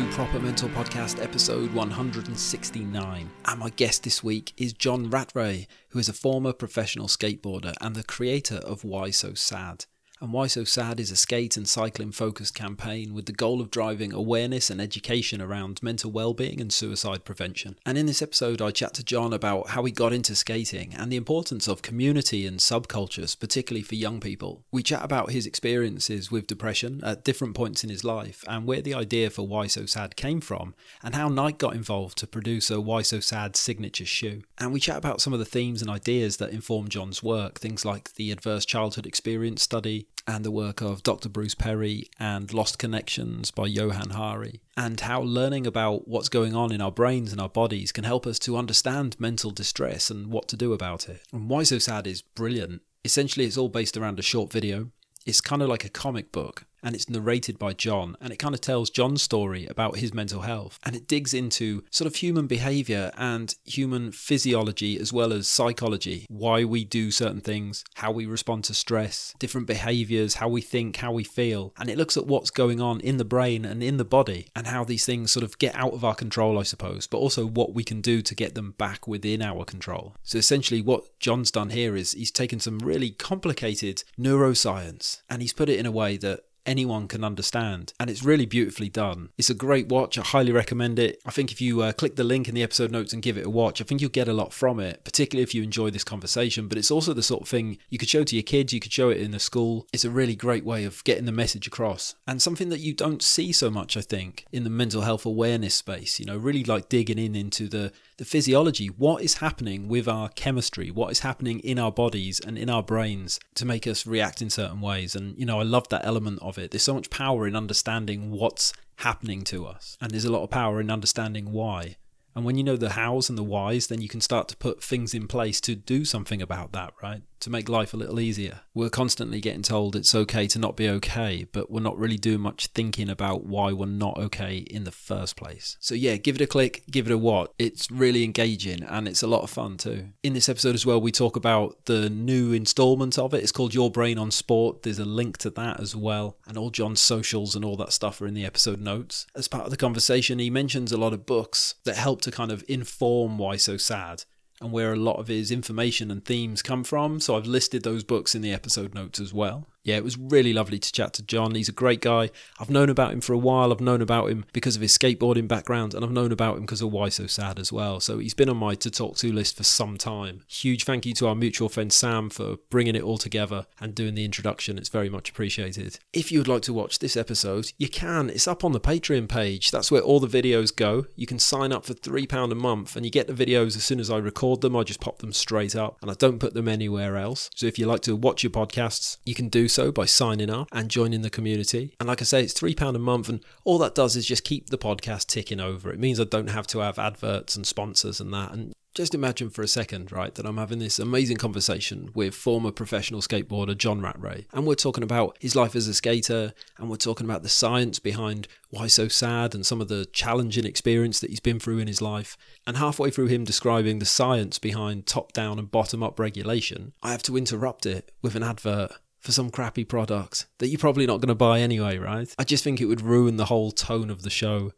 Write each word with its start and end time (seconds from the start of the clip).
To 0.00 0.12
Proper 0.12 0.38
Mental 0.38 0.68
Podcast 0.70 1.22
episode 1.22 1.72
169. 1.74 3.30
And 3.44 3.60
my 3.60 3.70
guest 3.70 4.04
this 4.04 4.24
week 4.24 4.54
is 4.56 4.72
John 4.72 5.10
Rattray, 5.10 5.66
who 5.90 5.98
is 5.98 6.08
a 6.08 6.14
former 6.14 6.52
professional 6.52 7.06
skateboarder 7.06 7.74
and 7.80 7.94
the 7.94 8.04
creator 8.04 8.56
of 8.56 8.84
Why 8.84 9.10
So 9.10 9.34
Sad. 9.34 9.84
And 10.20 10.34
Why 10.34 10.48
So 10.48 10.64
Sad 10.64 11.00
is 11.00 11.10
a 11.10 11.16
skate 11.16 11.56
and 11.56 11.66
cycling 11.66 12.12
focused 12.12 12.54
campaign 12.54 13.14
with 13.14 13.24
the 13.24 13.32
goal 13.32 13.58
of 13.62 13.70
driving 13.70 14.12
awareness 14.12 14.68
and 14.68 14.78
education 14.78 15.40
around 15.40 15.82
mental 15.82 16.10
well-being 16.10 16.60
and 16.60 16.70
suicide 16.70 17.24
prevention. 17.24 17.78
And 17.86 17.96
in 17.96 18.04
this 18.04 18.20
episode 18.20 18.60
I 18.60 18.70
chat 18.70 18.92
to 18.94 19.02
John 19.02 19.32
about 19.32 19.70
how 19.70 19.82
he 19.84 19.92
got 19.92 20.12
into 20.12 20.36
skating 20.36 20.92
and 20.94 21.10
the 21.10 21.16
importance 21.16 21.66
of 21.68 21.80
community 21.80 22.46
and 22.46 22.58
subcultures, 22.58 23.38
particularly 23.38 23.82
for 23.82 23.94
young 23.94 24.20
people. 24.20 24.62
We 24.70 24.82
chat 24.82 25.02
about 25.02 25.30
his 25.30 25.46
experiences 25.46 26.30
with 26.30 26.46
depression 26.46 27.00
at 27.02 27.24
different 27.24 27.54
points 27.54 27.82
in 27.82 27.88
his 27.88 28.04
life 28.04 28.44
and 28.46 28.66
where 28.66 28.82
the 28.82 28.92
idea 28.92 29.30
for 29.30 29.46
Why 29.46 29.68
So 29.68 29.86
Sad 29.86 30.16
came 30.16 30.42
from 30.42 30.74
and 31.02 31.14
how 31.14 31.28
Nike 31.28 31.56
got 31.56 31.74
involved 31.74 32.18
to 32.18 32.26
produce 32.26 32.70
a 32.70 32.78
Why 32.78 33.00
So 33.00 33.20
Sad 33.20 33.56
signature 33.56 34.04
shoe. 34.04 34.42
And 34.58 34.70
we 34.70 34.80
chat 34.80 34.98
about 34.98 35.22
some 35.22 35.32
of 35.32 35.38
the 35.38 35.46
themes 35.46 35.80
and 35.80 35.90
ideas 35.90 36.36
that 36.36 36.50
inform 36.50 36.88
John's 36.88 37.22
work, 37.22 37.58
things 37.58 37.86
like 37.86 38.12
the 38.16 38.30
adverse 38.30 38.66
childhood 38.66 39.06
experience 39.06 39.62
study, 39.62 40.08
and 40.26 40.44
the 40.44 40.50
work 40.50 40.80
of 40.80 41.02
Dr. 41.02 41.28
Bruce 41.28 41.54
Perry 41.54 42.08
and 42.18 42.52
Lost 42.52 42.78
Connections 42.78 43.50
by 43.50 43.66
Johann 43.66 44.10
Hari, 44.10 44.60
and 44.76 45.00
how 45.00 45.22
learning 45.22 45.66
about 45.66 46.06
what's 46.08 46.28
going 46.28 46.54
on 46.54 46.72
in 46.72 46.80
our 46.80 46.92
brains 46.92 47.32
and 47.32 47.40
our 47.40 47.48
bodies 47.48 47.92
can 47.92 48.04
help 48.04 48.26
us 48.26 48.38
to 48.40 48.56
understand 48.56 49.18
mental 49.18 49.50
distress 49.50 50.10
and 50.10 50.28
what 50.28 50.48
to 50.48 50.56
do 50.56 50.72
about 50.72 51.08
it. 51.08 51.22
And 51.32 51.48
Why 51.48 51.62
So 51.62 51.78
Sad 51.78 52.06
is 52.06 52.22
brilliant. 52.22 52.82
Essentially, 53.04 53.46
it's 53.46 53.56
all 53.56 53.68
based 53.68 53.96
around 53.96 54.18
a 54.18 54.22
short 54.22 54.52
video. 54.52 54.90
It's 55.26 55.40
kind 55.40 55.62
of 55.62 55.68
like 55.68 55.84
a 55.84 55.90
comic 55.90 56.32
book, 56.32 56.64
and 56.82 56.94
it's 56.94 57.08
narrated 57.08 57.58
by 57.58 57.72
John, 57.72 58.16
and 58.20 58.32
it 58.32 58.38
kind 58.38 58.54
of 58.54 58.60
tells 58.60 58.90
John's 58.90 59.22
story 59.22 59.66
about 59.66 59.98
his 59.98 60.14
mental 60.14 60.42
health, 60.42 60.78
and 60.84 60.96
it 60.96 61.08
digs 61.08 61.34
into 61.34 61.84
sort 61.90 62.06
of 62.06 62.16
human 62.16 62.46
behavior 62.46 63.10
and 63.16 63.54
human 63.64 64.12
physiology 64.12 64.98
as 64.98 65.12
well 65.12 65.32
as 65.32 65.48
psychology, 65.48 66.26
why 66.28 66.64
we 66.64 66.84
do 66.84 67.10
certain 67.10 67.40
things, 67.40 67.84
how 67.94 68.10
we 68.10 68.26
respond 68.26 68.64
to 68.64 68.74
stress, 68.74 69.34
different 69.38 69.66
behaviors, 69.66 70.36
how 70.36 70.48
we 70.48 70.60
think, 70.60 70.96
how 70.96 71.12
we 71.12 71.24
feel, 71.24 71.72
and 71.78 71.88
it 71.88 71.98
looks 71.98 72.16
at 72.16 72.26
what's 72.26 72.50
going 72.50 72.80
on 72.80 73.00
in 73.00 73.16
the 73.16 73.24
brain 73.24 73.64
and 73.64 73.82
in 73.82 73.96
the 73.96 74.04
body, 74.04 74.48
and 74.54 74.66
how 74.66 74.84
these 74.84 75.04
things 75.04 75.30
sort 75.30 75.44
of 75.44 75.58
get 75.58 75.74
out 75.74 75.92
of 75.92 76.04
our 76.04 76.14
control, 76.14 76.58
I 76.58 76.62
suppose, 76.62 77.06
but 77.06 77.18
also 77.18 77.46
what 77.46 77.74
we 77.74 77.84
can 77.84 78.00
do 78.00 78.22
to 78.22 78.34
get 78.34 78.54
them 78.54 78.72
back 78.72 79.06
within 79.06 79.42
our 79.42 79.64
control. 79.64 80.14
So 80.22 80.38
essentially, 80.38 80.82
what 80.82 81.18
John's 81.18 81.50
done 81.50 81.70
here 81.70 81.96
is 81.96 82.12
he's 82.12 82.30
taken 82.30 82.60
some 82.60 82.78
really 82.78 83.10
complicated 83.10 84.04
neuroscience 84.18 85.22
and 85.28 85.42
he's 85.42 85.52
put 85.52 85.68
it 85.68 85.78
in 85.78 85.86
a 85.86 85.90
way 85.90 86.16
that 86.18 86.40
anyone 86.66 87.08
can 87.08 87.24
understand. 87.24 87.92
And 87.98 88.10
it's 88.10 88.24
really 88.24 88.46
beautifully 88.46 88.88
done. 88.88 89.30
It's 89.38 89.50
a 89.50 89.54
great 89.54 89.88
watch. 89.88 90.18
I 90.18 90.22
highly 90.22 90.52
recommend 90.52 90.98
it. 90.98 91.20
I 91.24 91.30
think 91.30 91.52
if 91.52 91.60
you 91.60 91.82
uh, 91.82 91.92
click 91.92 92.16
the 92.16 92.24
link 92.24 92.48
in 92.48 92.54
the 92.54 92.62
episode 92.62 92.90
notes 92.90 93.12
and 93.12 93.22
give 93.22 93.36
it 93.36 93.46
a 93.46 93.50
watch, 93.50 93.80
I 93.80 93.84
think 93.84 94.00
you'll 94.00 94.10
get 94.10 94.28
a 94.28 94.32
lot 94.32 94.52
from 94.52 94.80
it, 94.80 95.04
particularly 95.04 95.42
if 95.42 95.54
you 95.54 95.62
enjoy 95.62 95.90
this 95.90 96.04
conversation. 96.04 96.68
But 96.68 96.78
it's 96.78 96.90
also 96.90 97.12
the 97.12 97.22
sort 97.22 97.42
of 97.42 97.48
thing 97.48 97.78
you 97.88 97.98
could 97.98 98.08
show 98.08 98.24
to 98.24 98.36
your 98.36 98.42
kids, 98.42 98.72
you 98.72 98.80
could 98.80 98.92
show 98.92 99.08
it 99.08 99.18
in 99.20 99.30
the 99.30 99.38
school. 99.38 99.86
It's 99.92 100.04
a 100.04 100.10
really 100.10 100.36
great 100.36 100.64
way 100.64 100.84
of 100.84 101.02
getting 101.04 101.26
the 101.26 101.32
message 101.32 101.66
across. 101.66 102.14
And 102.26 102.40
something 102.40 102.68
that 102.68 102.80
you 102.80 102.94
don't 102.94 103.22
see 103.22 103.52
so 103.52 103.70
much, 103.70 103.96
I 103.96 104.00
think, 104.00 104.46
in 104.52 104.64
the 104.64 104.70
mental 104.70 105.02
health 105.02 105.26
awareness 105.26 105.74
space, 105.74 106.20
you 106.20 106.26
know, 106.26 106.36
really 106.36 106.64
like 106.64 106.88
digging 106.88 107.18
in 107.18 107.34
into 107.34 107.68
the 107.68 107.92
the 108.20 108.26
physiology, 108.26 108.88
what 108.88 109.22
is 109.22 109.38
happening 109.38 109.88
with 109.88 110.06
our 110.06 110.28
chemistry, 110.28 110.90
what 110.90 111.10
is 111.10 111.20
happening 111.20 111.58
in 111.60 111.78
our 111.78 111.90
bodies 111.90 112.38
and 112.38 112.58
in 112.58 112.68
our 112.68 112.82
brains 112.82 113.40
to 113.54 113.64
make 113.64 113.86
us 113.86 114.06
react 114.06 114.42
in 114.42 114.50
certain 114.50 114.82
ways. 114.82 115.16
And, 115.16 115.38
you 115.38 115.46
know, 115.46 115.58
I 115.58 115.62
love 115.62 115.88
that 115.88 116.04
element 116.04 116.38
of 116.42 116.58
it. 116.58 116.70
There's 116.70 116.82
so 116.82 116.92
much 116.92 117.08
power 117.08 117.48
in 117.48 117.56
understanding 117.56 118.30
what's 118.30 118.74
happening 118.96 119.42
to 119.44 119.64
us, 119.64 119.96
and 120.02 120.10
there's 120.10 120.26
a 120.26 120.30
lot 120.30 120.42
of 120.42 120.50
power 120.50 120.82
in 120.82 120.90
understanding 120.90 121.50
why. 121.50 121.96
And 122.36 122.44
when 122.44 122.58
you 122.58 122.62
know 122.62 122.76
the 122.76 122.90
hows 122.90 123.30
and 123.30 123.38
the 123.38 123.42
whys, 123.42 123.86
then 123.86 124.02
you 124.02 124.08
can 124.08 124.20
start 124.20 124.48
to 124.48 124.56
put 124.58 124.84
things 124.84 125.14
in 125.14 125.26
place 125.26 125.58
to 125.62 125.74
do 125.74 126.04
something 126.04 126.42
about 126.42 126.72
that, 126.72 126.92
right? 127.02 127.22
To 127.40 127.50
make 127.50 127.70
life 127.70 127.94
a 127.94 127.96
little 127.96 128.20
easier. 128.20 128.60
We're 128.74 128.90
constantly 128.90 129.40
getting 129.40 129.62
told 129.62 129.96
it's 129.96 130.14
okay 130.14 130.46
to 130.48 130.58
not 130.58 130.76
be 130.76 130.88
okay, 130.90 131.46
but 131.50 131.70
we're 131.70 131.80
not 131.80 131.98
really 131.98 132.18
doing 132.18 132.40
much 132.40 132.66
thinking 132.68 133.08
about 133.08 133.46
why 133.46 133.72
we're 133.72 133.86
not 133.86 134.18
okay 134.18 134.58
in 134.58 134.84
the 134.84 134.92
first 134.92 135.36
place. 135.36 135.78
So, 135.80 135.94
yeah, 135.94 136.16
give 136.16 136.36
it 136.36 136.42
a 136.42 136.46
click, 136.46 136.84
give 136.90 137.06
it 137.06 137.12
a 137.12 137.18
watch. 137.18 137.50
It's 137.58 137.90
really 137.90 138.24
engaging 138.24 138.82
and 138.82 139.08
it's 139.08 139.22
a 139.22 139.26
lot 139.26 139.42
of 139.42 139.48
fun 139.48 139.78
too. 139.78 140.08
In 140.22 140.34
this 140.34 140.50
episode 140.50 140.74
as 140.74 140.84
well, 140.84 141.00
we 141.00 141.12
talk 141.12 141.34
about 141.34 141.86
the 141.86 142.10
new 142.10 142.52
installment 142.52 143.18
of 143.18 143.32
it. 143.32 143.42
It's 143.42 143.52
called 143.52 143.72
Your 143.72 143.90
Brain 143.90 144.18
on 144.18 144.30
Sport. 144.30 144.82
There's 144.82 144.98
a 144.98 145.06
link 145.06 145.38
to 145.38 145.50
that 145.50 145.80
as 145.80 145.96
well. 145.96 146.36
And 146.46 146.58
all 146.58 146.68
John's 146.70 147.00
socials 147.00 147.56
and 147.56 147.64
all 147.64 147.76
that 147.76 147.94
stuff 147.94 148.20
are 148.20 148.26
in 148.26 148.34
the 148.34 148.44
episode 148.44 148.82
notes. 148.82 149.26
As 149.34 149.48
part 149.48 149.64
of 149.64 149.70
the 149.70 149.78
conversation, 149.78 150.38
he 150.38 150.50
mentions 150.50 150.92
a 150.92 150.98
lot 150.98 151.14
of 151.14 151.24
books 151.24 151.76
that 151.84 151.96
help 151.96 152.20
to 152.22 152.30
kind 152.30 152.52
of 152.52 152.64
inform 152.68 153.38
why 153.38 153.56
so 153.56 153.78
sad 153.78 154.24
and 154.60 154.72
where 154.72 154.92
a 154.92 154.96
lot 154.96 155.18
of 155.18 155.28
his 155.28 155.50
information 155.50 156.10
and 156.10 156.24
themes 156.24 156.62
come 156.62 156.84
from. 156.84 157.20
So 157.20 157.36
I've 157.36 157.46
listed 157.46 157.82
those 157.82 158.04
books 158.04 158.34
in 158.34 158.42
the 158.42 158.52
episode 158.52 158.94
notes 158.94 159.18
as 159.18 159.32
well. 159.32 159.66
Yeah, 159.90 159.96
it 159.96 160.04
was 160.04 160.16
really 160.16 160.52
lovely 160.52 160.78
to 160.78 160.92
chat 160.92 161.14
to 161.14 161.22
John. 161.24 161.56
He's 161.56 161.68
a 161.68 161.72
great 161.72 162.00
guy. 162.00 162.30
I've 162.60 162.70
known 162.70 162.90
about 162.90 163.12
him 163.12 163.20
for 163.20 163.32
a 163.32 163.38
while. 163.38 163.72
I've 163.72 163.80
known 163.80 164.00
about 164.00 164.30
him 164.30 164.44
because 164.52 164.76
of 164.76 164.82
his 164.82 164.96
skateboarding 164.96 165.48
background, 165.48 165.94
and 165.94 166.04
I've 166.04 166.12
known 166.12 166.30
about 166.30 166.58
him 166.58 166.60
because 166.60 166.80
of 166.80 166.92
Why 166.92 167.08
So 167.08 167.26
Sad 167.26 167.58
as 167.58 167.72
well. 167.72 167.98
So 167.98 168.18
he's 168.20 168.32
been 168.32 168.48
on 168.48 168.56
my 168.56 168.76
to 168.76 168.88
talk 168.88 169.16
to 169.16 169.32
list 169.32 169.56
for 169.56 169.64
some 169.64 169.98
time. 169.98 170.42
Huge 170.46 170.84
thank 170.84 171.06
you 171.06 171.12
to 171.14 171.26
our 171.26 171.34
mutual 171.34 171.68
friend 171.68 171.92
Sam 171.92 172.30
for 172.30 172.58
bringing 172.70 172.94
it 172.94 173.02
all 173.02 173.18
together 173.18 173.66
and 173.80 173.92
doing 173.92 174.14
the 174.14 174.24
introduction. 174.24 174.78
It's 174.78 174.88
very 174.88 175.10
much 175.10 175.28
appreciated. 175.30 175.98
If 176.12 176.30
you 176.30 176.38
would 176.38 176.46
like 176.46 176.62
to 176.62 176.72
watch 176.72 177.00
this 177.00 177.16
episode, 177.16 177.72
you 177.76 177.88
can. 177.88 178.30
It's 178.30 178.46
up 178.46 178.62
on 178.62 178.70
the 178.70 178.78
Patreon 178.78 179.28
page. 179.28 179.72
That's 179.72 179.90
where 179.90 180.02
all 180.02 180.20
the 180.20 180.28
videos 180.28 180.74
go. 180.74 181.06
You 181.16 181.26
can 181.26 181.40
sign 181.40 181.72
up 181.72 181.84
for 181.84 181.94
£3 181.94 182.52
a 182.52 182.54
month, 182.54 182.94
and 182.94 183.04
you 183.04 183.10
get 183.10 183.26
the 183.26 183.32
videos 183.32 183.74
as 183.74 183.82
soon 183.82 183.98
as 183.98 184.08
I 184.08 184.18
record 184.18 184.60
them. 184.60 184.76
I 184.76 184.84
just 184.84 185.00
pop 185.00 185.18
them 185.18 185.32
straight 185.32 185.74
up, 185.74 185.98
and 186.00 186.12
I 186.12 186.14
don't 186.14 186.38
put 186.38 186.54
them 186.54 186.68
anywhere 186.68 187.16
else. 187.16 187.50
So 187.56 187.66
if 187.66 187.76
you 187.76 187.86
like 187.86 188.02
to 188.02 188.14
watch 188.14 188.44
your 188.44 188.52
podcasts, 188.52 189.16
you 189.24 189.34
can 189.34 189.48
do 189.48 189.66
so 189.66 189.79
by 189.88 190.04
signing 190.04 190.50
up 190.50 190.68
and 190.72 190.90
joining 190.90 191.22
the 191.22 191.30
community. 191.30 191.94
And 191.98 192.08
like 192.08 192.20
I 192.20 192.24
say, 192.24 192.42
it's 192.42 192.52
£3 192.52 192.94
a 192.94 192.98
month, 192.98 193.28
and 193.28 193.44
all 193.64 193.78
that 193.78 193.94
does 193.94 194.16
is 194.16 194.26
just 194.26 194.44
keep 194.44 194.68
the 194.68 194.78
podcast 194.78 195.26
ticking 195.26 195.60
over. 195.60 195.92
It 195.92 195.98
means 195.98 196.20
I 196.20 196.24
don't 196.24 196.50
have 196.50 196.66
to 196.68 196.80
have 196.80 196.98
adverts 196.98 197.56
and 197.56 197.66
sponsors 197.66 198.20
and 198.20 198.32
that. 198.34 198.52
And 198.52 198.72
just 198.92 199.14
imagine 199.14 199.50
for 199.50 199.62
a 199.62 199.68
second, 199.68 200.10
right, 200.10 200.34
that 200.34 200.44
I'm 200.44 200.56
having 200.56 200.80
this 200.80 200.98
amazing 200.98 201.36
conversation 201.36 202.10
with 202.12 202.34
former 202.34 202.72
professional 202.72 203.20
skateboarder 203.20 203.78
John 203.78 204.00
Rattray. 204.00 204.46
And 204.52 204.66
we're 204.66 204.74
talking 204.74 205.04
about 205.04 205.38
his 205.40 205.54
life 205.54 205.76
as 205.76 205.86
a 205.86 205.94
skater, 205.94 206.52
and 206.76 206.90
we're 206.90 206.96
talking 206.96 207.24
about 207.24 207.44
the 207.44 207.48
science 207.48 208.00
behind 208.00 208.48
why 208.70 208.88
so 208.88 209.06
sad 209.06 209.54
and 209.54 209.64
some 209.64 209.80
of 209.80 209.86
the 209.86 210.06
challenging 210.06 210.64
experience 210.64 211.20
that 211.20 211.30
he's 211.30 211.40
been 211.40 211.60
through 211.60 211.78
in 211.78 211.86
his 211.86 212.02
life. 212.02 212.36
And 212.66 212.76
halfway 212.78 213.10
through 213.10 213.28
him 213.28 213.44
describing 213.44 214.00
the 214.00 214.06
science 214.06 214.58
behind 214.58 215.06
top 215.06 215.32
down 215.32 215.60
and 215.60 215.70
bottom 215.70 216.02
up 216.02 216.18
regulation, 216.18 216.92
I 217.00 217.12
have 217.12 217.22
to 217.24 217.36
interrupt 217.36 217.86
it 217.86 218.10
with 218.22 218.34
an 218.34 218.42
advert 218.42 218.92
for 219.20 219.32
some 219.32 219.50
crappy 219.50 219.84
product 219.84 220.46
that 220.58 220.68
you're 220.68 220.78
probably 220.78 221.06
not 221.06 221.20
going 221.20 221.28
to 221.28 221.34
buy 221.34 221.60
anyway, 221.60 221.98
right? 221.98 222.34
I 222.38 222.44
just 222.44 222.64
think 222.64 222.80
it 222.80 222.86
would 222.86 223.02
ruin 223.02 223.36
the 223.36 223.44
whole 223.44 223.70
tone 223.70 224.10
of 224.10 224.22
the 224.22 224.30
show. 224.30 224.72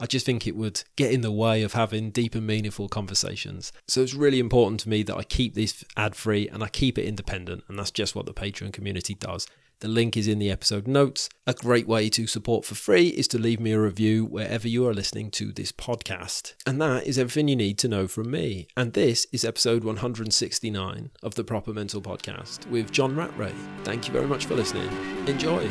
I 0.00 0.06
just 0.06 0.24
think 0.24 0.46
it 0.46 0.54
would 0.54 0.84
get 0.94 1.12
in 1.12 1.22
the 1.22 1.32
way 1.32 1.62
of 1.62 1.72
having 1.72 2.12
deep 2.12 2.36
and 2.36 2.46
meaningful 2.46 2.88
conversations. 2.88 3.72
So 3.88 4.00
it's 4.00 4.14
really 4.14 4.38
important 4.38 4.78
to 4.80 4.88
me 4.88 5.02
that 5.02 5.16
I 5.16 5.24
keep 5.24 5.54
this 5.54 5.84
ad 5.96 6.14
free 6.14 6.48
and 6.48 6.62
I 6.62 6.68
keep 6.68 6.96
it 6.96 7.04
independent, 7.04 7.64
and 7.68 7.76
that's 7.76 7.90
just 7.90 8.14
what 8.14 8.24
the 8.24 8.32
Patreon 8.32 8.72
community 8.72 9.14
does. 9.14 9.48
The 9.80 9.88
link 9.88 10.16
is 10.16 10.26
in 10.26 10.40
the 10.40 10.50
episode 10.50 10.88
notes. 10.88 11.28
A 11.46 11.54
great 11.54 11.86
way 11.86 12.10
to 12.10 12.26
support 12.26 12.64
for 12.64 12.74
free 12.74 13.08
is 13.08 13.28
to 13.28 13.38
leave 13.38 13.60
me 13.60 13.72
a 13.72 13.80
review 13.80 14.24
wherever 14.24 14.66
you 14.66 14.86
are 14.88 14.94
listening 14.94 15.30
to 15.32 15.52
this 15.52 15.70
podcast. 15.70 16.54
And 16.66 16.80
that 16.80 17.06
is 17.06 17.16
everything 17.16 17.46
you 17.46 17.54
need 17.54 17.78
to 17.78 17.88
know 17.88 18.08
from 18.08 18.30
me. 18.30 18.66
And 18.76 18.92
this 18.92 19.26
is 19.30 19.44
episode 19.44 19.84
169 19.84 21.10
of 21.22 21.36
the 21.36 21.44
Proper 21.44 21.72
Mental 21.72 22.02
Podcast 22.02 22.66
with 22.68 22.90
John 22.90 23.14
Rattray. 23.14 23.54
Thank 23.84 24.08
you 24.08 24.12
very 24.12 24.26
much 24.26 24.46
for 24.46 24.56
listening. 24.56 24.88
Enjoy. 25.28 25.70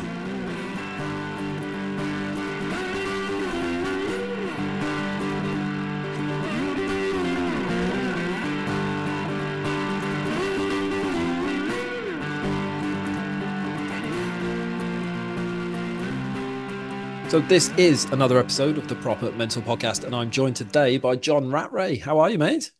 So 17.28 17.40
this 17.40 17.68
is 17.76 18.06
another 18.06 18.38
episode 18.38 18.78
of 18.78 18.88
the 18.88 18.94
Proper 18.94 19.30
Mental 19.32 19.60
Podcast, 19.60 20.04
and 20.04 20.14
I'm 20.14 20.30
joined 20.30 20.56
today 20.56 20.96
by 20.96 21.16
John 21.16 21.50
Rattray. 21.50 21.96
How 21.96 22.20
are 22.20 22.30
you, 22.30 22.38
mate? 22.38 22.70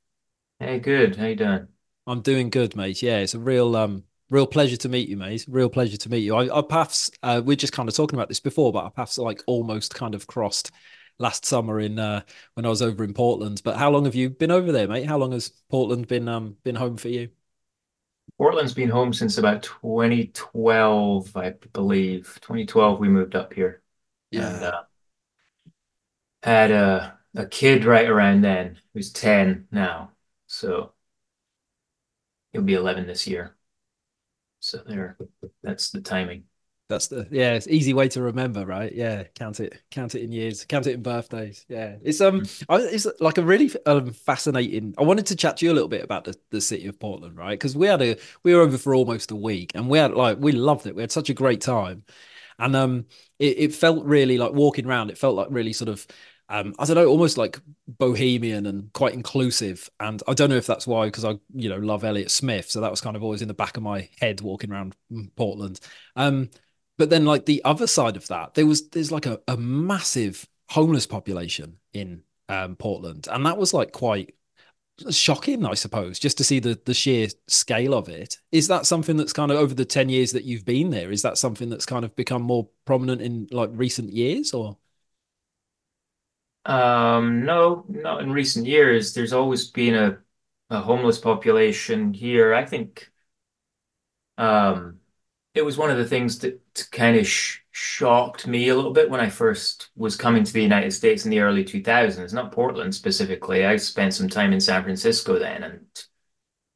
Hey, 0.59 0.79
good. 0.79 1.17
How 1.17 1.27
you 1.27 1.37
doing? 1.37 1.69
I'm 2.06 2.23
doing 2.23 2.49
good, 2.49 2.75
mate. 2.75 3.03
Yeah, 3.03 3.19
it's 3.19 3.35
a 3.35 3.39
real 3.39 3.77
um 3.77 4.05
real 4.31 4.47
pleasure 4.47 4.79
to 4.79 4.89
meet 4.89 5.11
you, 5.11 5.19
mate. 5.19 5.45
Real 5.49 5.69
pleasure 5.69 5.99
to 5.99 6.09
meet 6.09 6.21
you. 6.21 6.35
I, 6.35 6.49
our 6.49 6.62
paths, 6.62 7.11
uh, 7.23 7.43
we're 7.45 7.56
just 7.56 7.75
kind 7.75 7.91
of 7.91 7.95
talking 7.95 8.19
about 8.19 8.29
this 8.29 8.41
before, 8.41 8.73
but 8.73 8.85
our 8.85 8.91
paths 8.91 9.19
like 9.19 9.43
almost 9.47 9.95
kind 9.95 10.15
of 10.15 10.27
crossed 10.27 10.71
last 11.19 11.45
summer 11.45 11.79
in 11.79 11.99
uh, 11.99 12.23
when 12.55 12.65
I 12.65 12.71
was 12.71 12.81
over 12.81 13.05
in 13.05 13.12
Portland. 13.12 13.61
But 13.62 13.77
how 13.77 13.91
long 13.91 14.06
have 14.06 14.15
you 14.15 14.31
been 14.31 14.50
over 14.50 14.73
there, 14.73 14.89
mate? 14.89 15.05
How 15.06 15.19
long 15.19 15.33
has 15.33 15.50
Portland 15.69 16.09
been 16.09 16.27
um 16.27 16.56
been 16.65 16.77
home 16.77 16.97
for 16.97 17.09
you? 17.09 17.29
Portland's 18.39 18.73
been 18.73 18.89
home 18.89 19.12
since 19.12 19.37
about 19.37 19.62
2012, 19.62 21.37
I 21.37 21.50
believe. 21.75 22.39
2012, 22.41 22.99
we 22.99 23.09
moved 23.09 23.37
up 23.37 23.53
here. 23.53 23.83
Yeah. 24.31 24.49
And 24.49 24.63
uh, 24.63 24.85
had 26.43 26.71
a 26.71 27.19
a 27.37 27.47
kid 27.47 27.85
right 27.85 28.09
around 28.09 28.41
then 28.43 28.81
who's 28.95 29.13
10 29.13 29.69
now. 29.71 30.13
So 30.47 30.95
he'll 32.53 32.63
be 32.63 32.75
11 32.75 33.07
this 33.07 33.27
year. 33.27 33.57
So 34.61 34.79
there, 34.87 35.17
that's 35.63 35.91
the 35.91 36.01
timing. 36.01 36.45
That's 36.89 37.09
the 37.09 37.29
yeah, 37.31 37.53
it's 37.53 37.69
easy 37.69 37.93
way 37.93 38.09
to 38.09 38.23
remember, 38.23 38.65
right? 38.65 38.91
Yeah, 38.91 39.25
count 39.35 39.61
it, 39.61 39.79
count 39.91 40.15
it 40.15 40.23
in 40.23 40.33
years, 40.33 40.65
count 40.65 40.87
it 40.87 40.95
in 40.95 41.03
birthdays. 41.03 41.67
Yeah, 41.69 41.97
it's 42.03 42.23
um, 42.23 42.41
Mm-hmm. 42.41 42.65
I, 42.71 42.77
it's 42.79 43.07
like 43.21 43.37
a 43.37 43.43
really 43.43 43.71
um 43.85 44.11
fascinating. 44.13 44.95
I 44.97 45.03
wanted 45.03 45.27
to 45.27 45.37
chat 45.37 45.59
to 45.59 45.67
you 45.67 45.73
a 45.73 45.75
little 45.75 45.89
bit 45.91 46.03
about 46.03 46.25
the, 46.25 46.35
the 46.49 46.63
city 46.63 46.87
of 46.87 46.99
Portland, 46.99 47.37
right? 47.37 47.59
Because 47.59 47.77
we 47.77 47.87
had 47.89 48.01
a 48.01 48.17
we 48.43 48.55
were 48.55 48.63
over 48.63 48.79
for 48.79 48.95
almost 48.95 49.31
a 49.33 49.37
week, 49.37 49.73
and 49.75 49.91
we 49.91 49.99
had 49.99 50.15
like 50.15 50.39
we 50.41 50.53
loved 50.53 50.87
it. 50.87 50.95
We 50.97 51.03
had 51.03 51.13
such 51.13 51.29
a 51.29 51.35
great 51.35 51.61
time, 51.61 52.05
and 52.59 52.77
um, 52.77 53.07
it, 53.39 53.59
it 53.59 53.75
felt 53.75 54.05
really 54.05 54.39
like 54.39 54.53
walking 54.53 54.87
around. 54.87 55.11
It 55.11 55.19
felt 55.19 55.37
like 55.37 55.49
really 55.51 55.73
sort 55.73 55.89
of 55.89 56.07
um, 56.51 56.75
I 56.79 56.87
don't 56.87 56.97
know, 56.97 57.07
almost 57.07 57.37
like 57.37 57.61
bohemian 57.87 58.67
and 58.67 58.93
quite 58.93 59.13
inclusive. 59.13 59.91
And 60.01 60.23
I 60.27 60.35
don't 60.35 60.49
know 60.49 60.57
if 60.57 60.67
that's 60.67 60.87
why, 60.87 61.07
because 61.07 61.25
I, 61.25 61.39
you 61.55 61.69
know, 61.69 61.77
love 61.77 62.05
Elliott 62.05 62.31
Smith. 62.31 62.71
So 62.71 62.81
that 62.81 62.91
was 62.91 63.01
kind 63.01 63.17
of 63.17 63.23
always 63.23 63.43
in 63.43 63.49
the 63.49 63.55
back 63.55 63.77
of 63.77 63.83
my 63.83 64.09
head 64.21 64.41
walking 64.41 64.73
around 64.73 64.97
Portland. 65.37 65.79
Um, 66.17 66.49
but 66.97 67.11
then 67.11 67.27
like 67.27 67.45
the 67.45 67.63
other 67.65 67.87
side 67.87 68.17
of 68.17 68.27
that, 68.29 68.55
there 68.55 68.67
was 68.67 68.89
there's 68.89 69.13
like 69.13 69.27
a, 69.27 69.41
a 69.47 69.57
massive 69.57 70.49
homeless 70.71 71.07
population 71.07 71.77
in 71.93 72.23
um, 72.49 72.77
Portland. 72.77 73.29
And 73.31 73.45
that 73.45 73.59
was 73.59 73.75
like 73.75 73.93
quite 73.93 74.35
shocking, 75.11 75.65
I 75.67 75.75
suppose, 75.75 76.19
just 76.19 76.39
to 76.39 76.45
see 76.45 76.61
the 76.61 76.81
the 76.85 76.95
sheer 76.95 77.29
scale 77.49 77.95
of 77.95 78.09
it. 78.09 78.39
Is 78.53 78.69
that 78.69 78.87
something 78.87 79.17
that's 79.17 79.33
kind 79.33 79.50
of 79.53 79.59
over 79.59 79.75
the 79.75 79.85
10 79.85 80.09
years 80.09 80.33
that 80.33 80.45
you've 80.45 80.65
been 80.65 80.91
there? 80.91 81.11
Is 81.12 81.23
that 81.23 81.39
something 81.39 81.69
that's 81.71 81.87
kind 81.87 82.05
of 82.05 82.15
become 82.17 82.43
more 82.43 82.69
prominent 82.85 83.23
in 83.23 83.49
like 83.53 83.71
recent 83.73 84.12
years 84.12 84.53
or? 84.53 84.77
Um, 86.65 87.45
no, 87.45 87.85
not 87.89 88.21
in 88.23 88.33
recent 88.33 88.67
years. 88.67 89.15
There's 89.15 89.33
always 89.33 89.71
been 89.71 89.95
a, 89.95 90.19
a 90.71 90.81
homeless 90.81 91.19
population 91.19 92.12
here. 92.12 92.53
I 92.55 92.65
think 92.67 93.11
um, 94.37 95.00
it 95.55 95.62
was 95.62 95.77
one 95.79 95.91
of 95.91 95.99
the 95.99 96.06
things 96.06 96.39
that 96.41 96.61
to 96.75 96.91
kind 96.91 97.17
of 97.17 97.27
sh 97.27 97.59
shocked 97.79 98.47
me 98.47 98.69
a 98.69 98.75
little 98.77 98.93
bit 98.93 99.09
when 99.11 99.21
I 99.21 99.29
first 99.31 99.91
was 99.97 100.17
coming 100.17 100.45
to 100.45 100.53
the 100.53 100.63
United 100.63 100.93
States 100.93 101.25
in 101.25 101.31
the 101.31 101.41
early 101.41 101.65
2000s, 101.65 102.33
not 102.33 102.53
Portland 102.53 102.95
specifically. 102.95 103.65
I 103.67 103.77
spent 103.77 104.15
some 104.15 104.29
time 104.29 104.53
in 104.53 104.61
San 104.61 104.83
Francisco 104.83 105.39
then, 105.39 105.63
and 105.63 105.87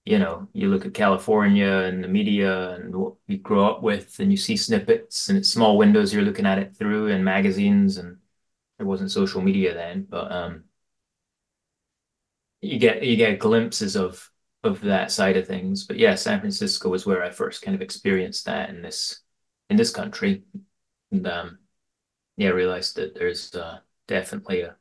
you 0.04 0.18
know, 0.18 0.48
you 0.52 0.68
look 0.68 0.86
at 0.86 0.94
California 0.94 1.68
and 1.68 2.02
the 2.04 2.08
media 2.08 2.72
and 2.72 2.94
what 2.96 3.14
we 3.28 3.38
grew 3.38 3.64
up 3.64 3.82
with, 3.82 4.18
and 4.20 4.30
you 4.32 4.36
see 4.36 4.56
snippets 4.56 5.28
and 5.28 5.38
it's 5.38 5.50
small 5.50 5.78
windows 5.78 6.12
you're 6.14 6.22
looking 6.24 6.46
at 6.46 6.58
it 6.58 6.76
through 6.76 7.08
and 7.12 7.24
magazines 7.24 7.98
and 7.98 8.18
there 8.78 8.86
wasn't 8.86 9.10
social 9.12 9.42
media 9.42 9.74
then, 9.74 10.06
but 10.10 10.32
um 10.32 10.64
you 12.60 12.78
get 12.78 13.02
you 13.02 13.16
get 13.16 13.38
glimpses 13.38 13.96
of 13.96 14.30
of 14.64 14.80
that 14.82 15.10
side 15.10 15.36
of 15.36 15.46
things. 15.46 15.84
But 15.84 15.98
yeah, 15.98 16.14
San 16.14 16.38
Francisco 16.40 16.88
was 16.88 17.04
where 17.04 17.22
I 17.22 17.30
first 17.30 17.62
kind 17.62 17.74
of 17.74 17.82
experienced 17.82 18.44
that 18.46 18.70
in 18.70 18.82
this 18.82 19.20
in 19.70 19.76
this 19.76 19.90
country. 19.90 20.44
And 21.12 21.26
um 21.28 21.58
yeah, 22.36 22.50
realized 22.50 22.96
that 22.96 23.14
there's 23.14 23.54
uh 23.54 23.80
definitely 24.08 24.62
a 24.62 24.76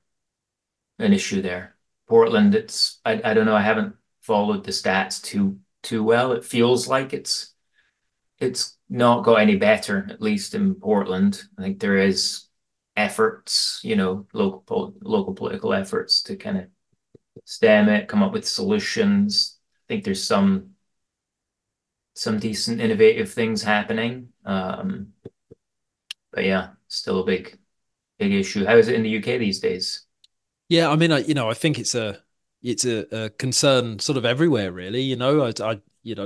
an 0.99 1.13
issue 1.13 1.41
there. 1.41 1.75
Portland, 2.07 2.55
it's 2.55 2.99
I 3.05 3.21
I 3.23 3.33
don't 3.33 3.45
know, 3.45 3.55
I 3.55 3.61
haven't 3.61 3.95
followed 4.21 4.63
the 4.63 4.71
stats 4.71 5.21
too 5.21 5.59
too 5.83 6.03
well. 6.03 6.31
It 6.33 6.45
feels 6.45 6.87
like 6.87 7.13
it's 7.13 7.53
it's 8.39 8.77
not 8.89 9.23
got 9.23 9.35
any 9.37 9.57
better, 9.57 10.07
at 10.11 10.21
least 10.21 10.55
in 10.55 10.75
Portland. 10.75 11.43
I 11.59 11.63
think 11.63 11.79
there 11.79 11.97
is 11.97 12.47
efforts, 12.97 13.81
you 13.83 13.97
know, 13.97 14.27
local 14.33 14.95
local 15.01 15.33
political 15.35 15.73
efforts 15.73 16.23
to 16.23 16.37
kind 16.37 16.57
of 16.59 16.65
stem 17.45 17.89
it, 17.89 18.07
come 18.09 18.23
up 18.23 18.33
with 18.33 18.47
solutions. 18.47 19.59
I 19.77 19.95
think 19.95 20.05
there's 20.05 20.25
some 20.25 20.71
some 22.15 22.39
decent 22.39 22.81
innovative 22.81 23.31
things 23.31 23.63
happening. 23.63 24.29
Um, 24.45 25.13
but 26.31 26.43
yeah, 26.43 26.69
still 26.87 27.21
a 27.21 27.25
big 27.25 27.57
big 28.19 28.33
issue. 28.33 28.65
How 28.65 28.77
is 28.77 28.87
it 28.87 28.95
in 28.95 29.03
the 29.03 29.17
UK 29.17 29.39
these 29.39 29.59
days? 29.59 30.05
Yeah, 30.69 30.89
I 30.89 30.95
mean, 30.95 31.11
I, 31.11 31.19
you 31.19 31.33
know, 31.33 31.49
I 31.49 31.53
think 31.53 31.79
it's 31.79 31.95
a 31.95 32.21
it's 32.61 32.85
a, 32.85 33.25
a 33.25 33.29
concern 33.31 33.99
sort 33.99 34.17
of 34.17 34.25
everywhere, 34.25 34.71
really. 34.71 35.01
You 35.01 35.15
know, 35.15 35.41
I, 35.43 35.53
I 35.63 35.81
you 36.03 36.15
know, 36.15 36.25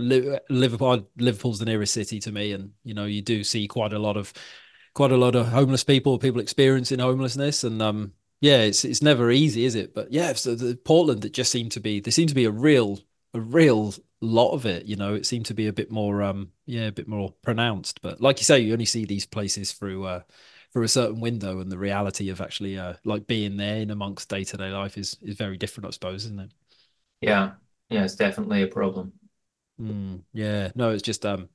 Liverpool, 0.50 1.10
Liverpool's 1.18 1.60
the 1.60 1.66
nearest 1.66 1.94
city 1.94 2.20
to 2.20 2.32
me, 2.32 2.52
and 2.52 2.72
you 2.84 2.94
know, 2.94 3.06
you 3.06 3.22
do 3.22 3.44
see 3.44 3.68
quite 3.68 3.94
a 3.94 4.00
lot 4.00 4.18
of 4.18 4.34
quite 4.94 5.12
a 5.12 5.18
lot 5.18 5.36
of 5.36 5.48
homeless 5.48 5.84
people, 5.84 6.18
people 6.18 6.42
experiencing 6.42 7.00
homelessness, 7.00 7.64
and 7.64 7.82
um, 7.82 8.14
yeah, 8.42 8.62
it's 8.62 8.86
it's 8.86 9.02
never 9.02 9.32
easy, 9.32 9.66
is 9.66 9.76
it? 9.76 9.94
But 9.94 10.12
yeah, 10.12 10.34
so 10.34 10.56
the 10.56 10.76
Portland, 10.76 11.26
it 11.26 11.34
just 11.34 11.52
seemed 11.52 11.72
to 11.74 11.80
be 11.80 12.00
there 12.00 12.12
seemed 12.12 12.30
to 12.30 12.36
be 12.36 12.46
a 12.46 12.52
real 12.52 13.00
a 13.34 13.40
real 13.40 13.94
lot 14.26 14.52
of 14.54 14.66
it. 14.66 14.86
You 14.86 14.96
know, 14.98 15.14
it 15.16 15.26
seemed 15.26 15.46
to 15.48 15.54
be 15.54 15.68
a 15.68 15.74
bit 15.74 15.92
more 15.92 16.24
um, 16.24 16.52
yeah, 16.66 16.88
a 16.88 16.92
bit 16.92 17.08
more 17.08 17.34
pronounced. 17.44 18.02
But 18.02 18.22
like 18.22 18.40
you 18.40 18.46
say, 18.46 18.60
you 18.60 18.74
only 18.74 18.86
see 18.86 19.06
these 19.06 19.26
places 19.26 19.72
through 19.74 20.06
uh 20.06 20.22
through 20.74 20.84
a 20.84 20.88
certain 20.90 21.22
window, 21.22 21.60
and 21.62 21.72
the 21.72 21.78
reality 21.78 22.30
of 22.30 22.42
actually 22.42 22.78
uh 22.80 22.96
like 23.06 23.28
being 23.28 23.58
there 23.58 23.78
in 23.78 23.92
amongst 23.92 24.30
day 24.30 24.44
to 24.46 24.58
day 24.58 24.70
life 24.72 24.98
is 24.98 25.18
is 25.22 25.36
very 25.38 25.58
different, 25.58 25.88
I 25.88 25.92
suppose, 25.92 26.26
isn't 26.26 26.40
it? 26.40 26.52
Yeah, 27.22 27.56
yeah, 27.90 28.04
it's 28.06 28.16
definitely 28.16 28.62
a 28.64 28.68
problem. 28.68 29.14
Mm, 29.80 30.24
yeah, 30.34 30.72
no, 30.76 30.92
it's 30.92 31.02
just 31.04 31.26
um, 31.26 31.50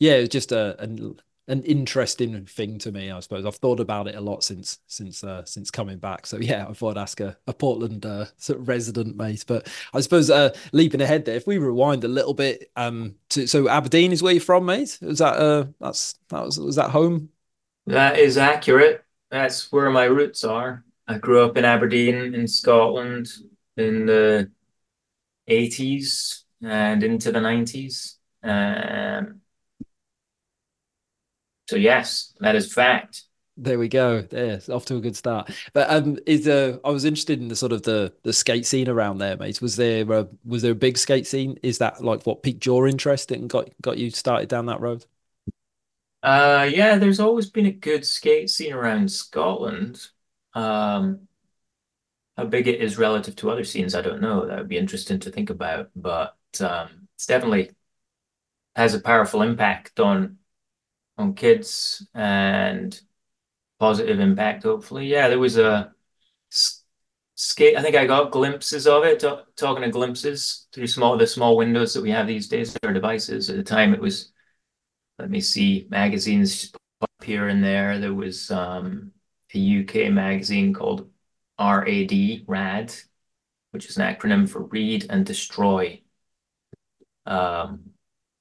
yeah, 0.00 0.14
it's 0.14 0.32
just 0.32 0.52
a, 0.52 0.80
an 0.82 1.20
an 1.46 1.62
interesting 1.64 2.46
thing 2.46 2.78
to 2.78 2.90
me, 2.90 3.10
I 3.10 3.20
suppose. 3.20 3.44
I've 3.44 3.56
thought 3.56 3.80
about 3.80 4.08
it 4.08 4.14
a 4.14 4.20
lot 4.20 4.42
since 4.42 4.78
since 4.86 5.22
uh, 5.22 5.44
since 5.44 5.70
coming 5.70 5.98
back. 5.98 6.26
So 6.26 6.38
yeah, 6.38 6.66
I 6.68 6.72
thought 6.72 6.96
I'd 6.96 7.02
ask 7.02 7.20
a, 7.20 7.36
a 7.46 7.52
Portland 7.52 8.06
uh, 8.06 8.26
sort 8.38 8.60
of 8.60 8.68
resident 8.68 9.16
mate. 9.16 9.44
But 9.46 9.68
I 9.92 10.00
suppose 10.00 10.30
uh, 10.30 10.54
leaping 10.72 11.00
ahead 11.00 11.24
there, 11.24 11.36
if 11.36 11.46
we 11.46 11.58
rewind 11.58 12.04
a 12.04 12.08
little 12.08 12.34
bit, 12.34 12.70
um, 12.76 13.16
to, 13.30 13.46
so 13.46 13.68
Aberdeen 13.68 14.12
is 14.12 14.22
where 14.22 14.32
you're 14.32 14.40
from, 14.40 14.64
mate. 14.64 14.98
Was 15.02 15.18
that 15.18 15.36
uh, 15.36 15.66
that's 15.80 16.14
that 16.28 16.44
was 16.44 16.58
was 16.58 16.76
that 16.76 16.90
home? 16.90 17.28
That 17.86 18.18
is 18.18 18.38
accurate. 18.38 19.04
That's 19.30 19.70
where 19.70 19.90
my 19.90 20.04
roots 20.04 20.44
are. 20.44 20.84
I 21.06 21.18
grew 21.18 21.44
up 21.44 21.56
in 21.58 21.66
Aberdeen 21.66 22.34
in 22.34 22.48
Scotland 22.48 23.28
in 23.76 24.06
the 24.06 24.50
80s 25.46 26.44
and 26.62 27.02
into 27.02 27.30
the 27.30 27.40
90s. 27.40 28.16
Um, 28.42 29.40
so 31.68 31.76
yes, 31.76 32.32
that 32.40 32.56
is 32.56 32.72
fact. 32.72 33.22
There 33.56 33.78
we 33.78 33.88
go. 33.88 34.22
There, 34.22 34.60
off 34.68 34.84
to 34.86 34.96
a 34.96 35.00
good 35.00 35.16
start. 35.16 35.50
But 35.72 35.88
um, 35.88 36.18
is 36.26 36.48
uh, 36.48 36.78
I 36.84 36.90
was 36.90 37.04
interested 37.04 37.40
in 37.40 37.46
the 37.48 37.54
sort 37.54 37.72
of 37.72 37.82
the 37.82 38.12
the 38.24 38.32
skate 38.32 38.66
scene 38.66 38.88
around 38.88 39.18
there, 39.18 39.36
mate. 39.36 39.62
Was 39.62 39.76
there 39.76 40.10
a, 40.10 40.28
was 40.44 40.62
there 40.62 40.72
a 40.72 40.74
big 40.76 40.98
skate 40.98 41.26
scene? 41.26 41.58
Is 41.62 41.78
that 41.78 42.02
like 42.02 42.26
what 42.26 42.42
piqued 42.42 42.66
your 42.66 42.88
interest 42.88 43.30
and 43.30 43.48
got 43.48 43.70
got 43.80 43.96
you 43.96 44.10
started 44.10 44.48
down 44.48 44.66
that 44.66 44.80
road? 44.80 45.04
Uh, 46.22 46.68
yeah, 46.72 46.96
there's 46.96 47.20
always 47.20 47.50
been 47.50 47.66
a 47.66 47.72
good 47.72 48.04
skate 48.04 48.50
scene 48.50 48.72
around 48.72 49.10
Scotland. 49.12 50.00
Um, 50.54 51.28
how 52.36 52.44
big 52.46 52.66
it 52.66 52.80
is 52.80 52.98
relative 52.98 53.36
to 53.36 53.50
other 53.50 53.64
scenes, 53.64 53.94
I 53.94 54.02
don't 54.02 54.20
know. 54.20 54.46
That 54.46 54.58
would 54.58 54.68
be 54.68 54.78
interesting 54.78 55.20
to 55.20 55.30
think 55.30 55.50
about, 55.50 55.90
but 55.94 56.36
um, 56.60 57.08
it's 57.14 57.26
definitely 57.26 57.70
has 58.76 58.94
a 58.94 59.00
powerful 59.00 59.42
impact 59.42 60.00
on 60.00 60.38
on 61.16 61.34
kids 61.34 62.06
and 62.14 63.00
positive 63.78 64.20
impact, 64.20 64.62
hopefully. 64.62 65.06
Yeah, 65.06 65.28
there 65.28 65.38
was 65.38 65.58
a 65.58 65.92
skate. 67.34 67.76
I 67.76 67.82
think 67.82 67.96
I 67.96 68.06
got 68.06 68.30
glimpses 68.30 68.86
of 68.86 69.04
it, 69.04 69.22
talking 69.56 69.84
of 69.84 69.92
glimpses 69.92 70.66
through 70.72 70.86
small 70.86 71.16
the 71.16 71.26
small 71.26 71.56
windows 71.56 71.94
that 71.94 72.02
we 72.02 72.10
have 72.10 72.26
these 72.26 72.48
days, 72.48 72.76
our 72.82 72.92
devices. 72.92 73.50
At 73.50 73.56
the 73.56 73.62
time, 73.62 73.94
it 73.94 74.00
was, 74.00 74.32
let 75.18 75.30
me 75.30 75.40
see, 75.40 75.86
magazines 75.90 76.72
up 77.00 77.10
here 77.22 77.48
and 77.48 77.62
there. 77.62 77.98
There 77.98 78.14
was 78.14 78.50
um, 78.50 79.12
a 79.54 79.80
UK 79.80 80.12
magazine 80.12 80.72
called 80.72 81.10
RAD, 81.58 82.12
RAD, 82.46 82.94
which 83.70 83.86
is 83.88 83.96
an 83.96 84.14
acronym 84.14 84.48
for 84.48 84.62
Read 84.64 85.06
and 85.10 85.24
Destroy. 85.24 86.02
Um, 87.26 87.90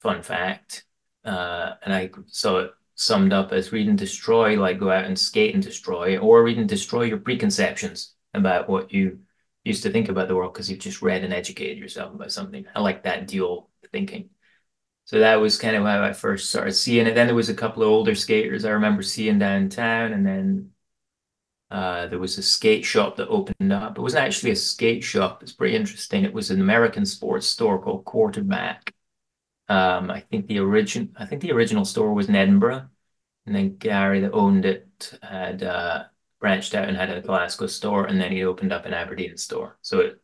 fun 0.01 0.23
fact. 0.23 0.85
Uh, 1.25 1.73
and 1.83 1.93
I 1.93 2.09
saw 2.27 2.59
it 2.59 2.71
summed 2.95 3.33
up 3.33 3.51
as 3.51 3.71
read 3.71 3.87
and 3.87 3.97
destroy, 3.97 4.59
like 4.59 4.79
go 4.79 4.91
out 4.91 5.05
and 5.05 5.17
skate 5.17 5.53
and 5.53 5.63
destroy, 5.63 6.17
or 6.17 6.43
read 6.43 6.57
and 6.57 6.69
destroy 6.69 7.03
your 7.03 7.17
preconceptions 7.17 8.13
about 8.33 8.69
what 8.69 8.93
you 8.93 9.19
used 9.63 9.83
to 9.83 9.89
think 9.91 10.09
about 10.09 10.27
the 10.27 10.35
world 10.35 10.53
because 10.53 10.69
you've 10.69 10.79
just 10.79 11.01
read 11.01 11.23
and 11.23 11.33
educated 11.33 11.77
yourself 11.77 12.13
about 12.13 12.31
something. 12.31 12.65
I 12.75 12.81
like 12.81 13.03
that 13.03 13.27
dual 13.27 13.69
thinking. 13.91 14.29
So 15.05 15.19
that 15.19 15.35
was 15.35 15.57
kind 15.57 15.75
of 15.75 15.83
how 15.83 16.01
I 16.03 16.13
first 16.13 16.49
started 16.49 16.73
seeing 16.73 17.07
it. 17.07 17.15
Then 17.15 17.27
there 17.27 17.35
was 17.35 17.49
a 17.49 17.53
couple 17.53 17.83
of 17.83 17.89
older 17.89 18.15
skaters 18.15 18.65
I 18.65 18.71
remember 18.71 19.03
seeing 19.03 19.39
downtown, 19.39 20.13
and 20.13 20.25
then 20.25 20.71
uh, 21.69 22.07
there 22.07 22.19
was 22.19 22.37
a 22.37 22.43
skate 22.43 22.85
shop 22.85 23.17
that 23.17 23.27
opened 23.27 23.73
up. 23.73 23.97
It 23.97 24.01
wasn't 24.01 24.23
actually 24.23 24.51
a 24.51 24.55
skate 24.55 25.03
shop. 25.03 25.43
It's 25.43 25.51
pretty 25.51 25.75
interesting. 25.75 26.23
It 26.23 26.33
was 26.33 26.51
an 26.51 26.61
American 26.61 27.05
sports 27.05 27.47
store 27.47 27.81
called 27.81 28.05
Quarterback. 28.05 28.92
Um, 29.69 30.11
I 30.11 30.19
think 30.19 30.47
the 30.47 30.59
origin, 30.59 31.15
I 31.17 31.25
think 31.25 31.41
the 31.41 31.51
original 31.51 31.85
store 31.85 32.13
was 32.13 32.29
in 32.29 32.35
Edinburgh, 32.35 32.89
and 33.45 33.55
then 33.55 33.77
Gary 33.77 34.21
that 34.21 34.33
owned 34.33 34.65
it 34.65 35.17
had 35.21 35.63
uh, 35.63 36.05
branched 36.39 36.75
out 36.75 36.87
and 36.89 36.97
had 36.97 37.09
a 37.09 37.21
Glasgow 37.21 37.67
store, 37.67 38.05
and 38.05 38.19
then 38.19 38.31
he 38.31 38.43
opened 38.43 38.73
up 38.73 38.85
an 38.85 38.93
Aberdeen 38.93 39.37
store. 39.37 39.77
So 39.81 39.99
it 40.01 40.21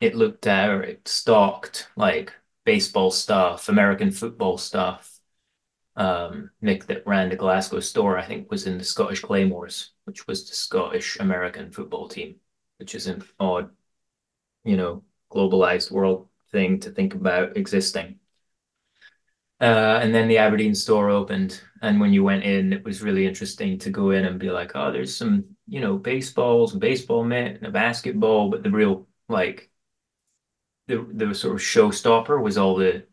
it 0.00 0.14
looked 0.14 0.46
at 0.46 0.70
it 0.82 1.08
stocked 1.08 1.88
like 1.96 2.32
baseball 2.64 3.10
stuff, 3.10 3.68
American 3.68 4.10
football 4.10 4.58
stuff. 4.58 5.12
Um, 5.96 6.50
Nick 6.60 6.86
that 6.86 7.06
ran 7.06 7.30
the 7.30 7.36
Glasgow 7.36 7.80
store, 7.80 8.18
I 8.18 8.26
think, 8.26 8.50
was 8.50 8.66
in 8.66 8.76
the 8.78 8.84
Scottish 8.84 9.20
Claymores, 9.20 9.92
which 10.04 10.26
was 10.26 10.48
the 10.48 10.54
Scottish 10.54 11.18
American 11.18 11.72
football 11.72 12.08
team, 12.08 12.36
which 12.78 12.94
is 12.94 13.06
an 13.06 13.24
odd, 13.40 13.70
you 14.64 14.76
know, 14.76 15.04
globalized 15.32 15.90
world 15.90 16.28
thing 16.52 16.80
to 16.80 16.90
think 16.90 17.14
about 17.14 17.56
existing. 17.56 18.18
Uh, 19.60 19.98
and 20.02 20.14
then 20.14 20.28
the 20.28 20.36
Aberdeen 20.38 20.74
store 20.74 21.08
opened, 21.08 21.62
and 21.80 21.98
when 21.98 22.12
you 22.12 22.22
went 22.22 22.44
in, 22.44 22.72
it 22.74 22.84
was 22.84 23.02
really 23.02 23.26
interesting 23.26 23.78
to 23.78 23.90
go 23.90 24.10
in 24.10 24.26
and 24.26 24.38
be 24.38 24.50
like, 24.50 24.72
"Oh, 24.74 24.92
there's 24.92 25.16
some, 25.16 25.56
you 25.66 25.80
know, 25.80 25.96
baseballs, 25.96 26.74
a 26.74 26.78
baseball 26.78 27.24
mitt, 27.24 27.56
and 27.56 27.66
a 27.66 27.70
basketball." 27.70 28.50
But 28.50 28.62
the 28.62 28.70
real 28.70 29.08
like 29.28 29.70
the 30.88 31.06
the 31.12 31.34
sort 31.34 31.54
of 31.54 31.60
showstopper 31.60 32.40
was 32.42 32.56
all 32.58 32.76
the 32.76 33.06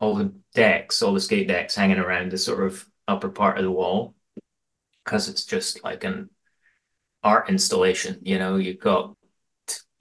all 0.00 0.14
the 0.16 0.34
decks, 0.54 1.02
all 1.02 1.14
the 1.14 1.20
skate 1.20 1.48
decks 1.48 1.74
hanging 1.74 1.98
around 1.98 2.32
the 2.32 2.38
sort 2.38 2.64
of 2.64 2.86
upper 3.08 3.30
part 3.30 3.58
of 3.58 3.64
the 3.64 3.70
wall, 3.70 4.14
because 5.04 5.28
it's 5.28 5.44
just 5.46 5.84
like 5.84 6.04
an 6.04 6.30
art 7.24 7.50
installation. 7.50 8.20
You 8.22 8.38
know, 8.38 8.56
you've 8.56 8.80
got 8.80 9.16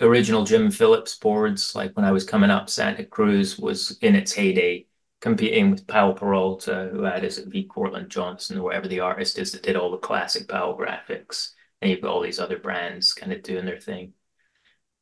original 0.01 0.45
Jim 0.45 0.71
Phillips 0.71 1.17
boards. 1.17 1.75
Like 1.75 1.95
when 1.95 2.05
I 2.05 2.11
was 2.11 2.25
coming 2.25 2.51
up, 2.51 2.69
Santa 2.69 3.05
Cruz 3.05 3.59
was 3.59 3.97
in 4.01 4.15
its 4.15 4.33
heyday 4.33 4.87
competing 5.23 5.71
with 5.71 5.87
Powell 5.87 6.13
Peralta, 6.13 6.89
who 6.91 7.03
had 7.03 7.23
is 7.23 7.37
it 7.37 7.47
V. 7.47 7.63
Courtland 7.63 8.09
Johnson, 8.09 8.57
or 8.59 8.63
whatever 8.63 8.89
the 8.89 8.99
artist 8.99 9.39
is 9.39 9.53
that 9.53 9.63
did 9.63 9.77
all 9.77 9.89
the 9.89 9.97
classic 9.97 10.49
Powell 10.49 10.77
graphics. 10.77 11.51
And 11.81 11.89
you've 11.89 12.01
got 12.01 12.11
all 12.11 12.21
these 12.21 12.39
other 12.41 12.59
brands 12.59 13.13
kind 13.13 13.31
of 13.31 13.41
doing 13.41 13.65
their 13.65 13.79
thing. 13.79 14.13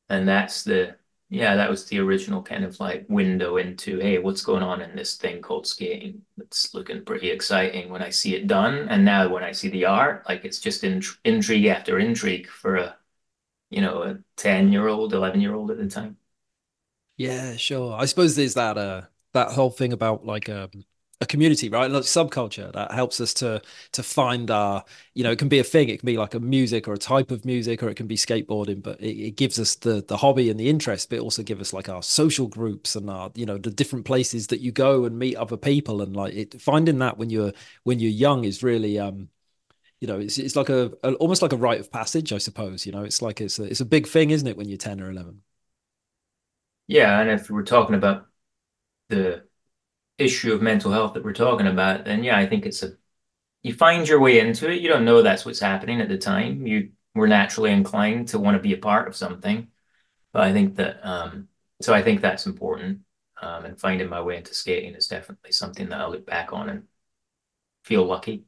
And 0.10 0.28
that's 0.28 0.64
the 0.64 0.98
yeah, 1.30 1.56
that 1.56 1.70
was 1.72 1.86
the 1.86 2.00
original 2.00 2.44
kind 2.44 2.64
of 2.66 2.80
like 2.80 3.06
window 3.10 3.58
into 3.58 3.98
hey, 4.00 4.20
what's 4.20 4.44
going 4.44 4.62
on 4.64 4.82
in 4.82 4.96
this 4.96 5.16
thing 5.18 5.42
called 5.42 5.66
skating? 5.66 6.22
It's 6.38 6.74
looking 6.76 7.04
pretty 7.04 7.32
exciting 7.32 7.90
when 7.90 8.04
I 8.04 8.12
see 8.12 8.36
it 8.36 8.46
done. 8.48 8.90
And 8.90 9.04
now 9.06 9.28
when 9.30 9.44
I 9.44 9.54
see 9.54 9.70
the 9.70 9.86
art, 9.86 10.28
like 10.30 10.46
it's 10.46 10.60
just 10.60 10.84
in, 10.84 11.02
intrigue 11.26 11.66
after 11.66 11.98
intrigue 12.00 12.48
for 12.48 12.76
a 12.76 12.98
you 13.72 13.82
know, 13.82 14.04
a 14.04 14.20
10 14.38 14.72
year 14.74 14.88
old, 14.88 15.14
11 15.14 15.42
year 15.42 15.56
old 15.56 15.72
at 15.72 15.78
the 15.80 15.90
time. 15.90 16.18
Yeah, 17.18 17.56
sure. 17.56 17.94
I 17.98 18.06
suppose 18.06 18.36
there's 18.36 18.56
that 18.56 18.78
uh 18.78 19.04
that 19.34 19.52
whole 19.52 19.70
thing 19.70 19.94
about 19.94 20.26
like 20.26 20.50
um, 20.50 20.70
a 21.22 21.26
community, 21.26 21.70
right? 21.70 21.90
Like 21.90 22.04
subculture 22.04 22.72
that 22.74 22.92
helps 22.92 23.22
us 23.22 23.34
to 23.36 23.62
to 23.94 24.04
find 24.04 24.50
our, 24.52 24.84
you 25.14 25.24
know, 25.24 25.32
it 25.32 25.40
can 25.40 25.50
be 25.50 25.60
a 25.60 25.64
thing, 25.64 25.90
it 25.90 26.00
can 26.00 26.08
be 26.08 26.18
like 26.18 26.34
a 26.34 26.40
music 26.40 26.88
or 26.88 26.94
a 26.94 26.98
type 26.98 27.32
of 27.32 27.46
music, 27.46 27.84
or 27.84 27.90
it 27.90 27.96
can 27.96 28.08
be 28.08 28.18
skateboarding, 28.18 28.82
but 28.82 29.00
it, 29.02 29.18
it 29.28 29.32
gives 29.38 29.60
us 29.60 29.76
the 29.76 30.04
the 30.08 30.18
hobby 30.18 30.50
and 30.50 30.60
the 30.60 30.70
interest, 30.70 31.10
but 31.10 31.20
also 31.20 31.44
give 31.44 31.62
us 31.62 31.74
like 31.74 31.90
our 31.90 32.04
social 32.04 32.48
groups 32.48 32.96
and 32.96 33.10
our, 33.10 33.32
you 33.36 33.46
know, 33.46 33.58
the 33.58 33.72
different 33.72 34.06
places 34.06 34.48
that 34.48 34.62
you 34.62 34.72
go 34.72 35.06
and 35.06 35.18
meet 35.20 35.36
other 35.36 35.58
people, 35.58 36.02
and 36.02 36.16
like 36.16 36.34
it, 36.34 36.62
finding 36.62 37.00
that 37.00 37.18
when 37.18 37.30
you're 37.30 37.54
when 37.84 38.00
you're 38.00 38.12
young 38.12 38.44
is 38.44 38.64
really 38.64 39.00
um 39.00 39.30
you 40.00 40.08
know 40.08 40.20
it's 40.20 40.38
it's 40.38 40.56
like 40.56 40.70
a, 40.70 40.92
a, 41.04 41.14
almost 41.16 41.42
like 41.42 41.54
a 41.54 41.58
rite 41.58 41.80
of 41.80 41.92
passage 41.92 42.34
i 42.34 42.38
suppose 42.38 42.86
you 42.86 42.92
know? 42.92 43.04
It's 43.04 43.22
like 43.22 43.42
it's 43.42 43.60
a, 43.60 43.64
it's 43.64 43.82
a 43.82 43.86
big 43.86 44.08
thing 44.08 44.32
isn't 44.32 44.48
it 44.48 44.58
when 44.58 44.68
you're 44.70 44.78
10 44.78 45.02
or 45.02 45.10
11 45.12 45.42
yeah 46.88 47.20
and 47.20 47.30
if 47.30 47.50
we're 47.50 47.64
talking 47.64 47.96
about 47.96 48.28
the 49.12 49.46
issue 50.18 50.54
of 50.54 50.62
mental 50.64 50.92
health 50.92 51.14
that 51.16 51.24
we're 51.26 51.34
talking 51.34 51.68
about, 51.68 52.06
then 52.06 52.24
yeah, 52.24 52.38
I 52.38 52.48
think 52.48 52.66
it's 52.66 52.84
a 52.84 52.94
you 53.64 53.74
find 53.74 54.08
your 54.08 54.20
way 54.22 54.40
into 54.40 54.70
it. 54.72 54.82
You 54.82 54.90
don't 54.90 55.06
know 55.06 55.22
that's 55.24 55.46
what's 55.46 55.60
happening 55.60 56.02
at 56.02 56.10
the 56.10 56.18
time. 56.18 56.68
You 56.68 56.92
were 57.16 57.28
naturally 57.28 57.72
inclined 57.72 58.30
to 58.30 58.40
want 58.40 58.56
to 58.58 58.62
be 58.64 58.74
a 58.74 58.78
part 58.78 59.08
of 59.08 59.16
something. 59.16 59.70
But 60.34 60.44
I 60.44 60.54
think 60.54 60.76
that 60.78 61.00
um 61.08 61.50
so 61.82 61.94
I 61.94 62.04
think 62.04 62.22
that's 62.22 62.46
important. 62.48 63.02
Um, 63.42 63.66
and 63.66 63.80
finding 63.80 64.10
my 64.10 64.22
way 64.22 64.38
into 64.38 64.54
skating 64.56 64.96
is 64.96 65.08
definitely 65.08 65.52
something 65.54 65.90
that 65.90 66.02
I 66.02 66.08
look 66.08 66.26
back 66.28 66.54
on 66.54 66.70
and 66.70 66.88
feel 67.84 68.06
lucky. 68.06 68.46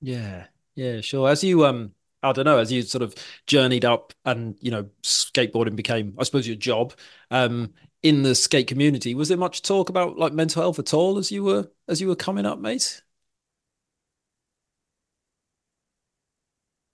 Yeah, 0.00 0.46
yeah, 0.74 1.00
sure. 1.00 1.28
As 1.28 1.44
you 1.44 1.64
um 1.66 1.94
I 2.22 2.32
don't 2.32 2.44
know, 2.44 2.58
as 2.58 2.70
you 2.70 2.82
sort 2.82 3.02
of 3.02 3.14
journeyed 3.46 3.84
up 3.84 4.12
and 4.24 4.56
you 4.60 4.70
know, 4.70 4.84
skateboarding 5.02 5.74
became, 5.76 6.14
I 6.18 6.22
suppose, 6.24 6.46
your 6.46 6.56
job. 6.56 6.94
Um, 7.30 7.74
in 8.02 8.22
the 8.22 8.34
skate 8.34 8.66
community, 8.68 9.14
was 9.14 9.28
there 9.28 9.36
much 9.38 9.62
talk 9.62 9.88
about 9.88 10.18
like 10.18 10.32
mental 10.32 10.62
health 10.62 10.78
at 10.78 10.94
all 10.94 11.18
as 11.18 11.30
you 11.32 11.44
were 11.44 11.70
as 11.88 12.00
you 12.00 12.08
were 12.08 12.16
coming 12.16 12.46
up, 12.46 12.58
mate? 12.58 13.02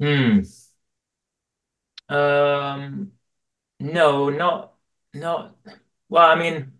Hmm. 0.01 0.41
Um, 2.09 3.13
no, 3.81 4.31
not 4.31 4.75
not 5.15 5.57
well, 6.11 6.31
I 6.31 6.37
mean, 6.37 6.73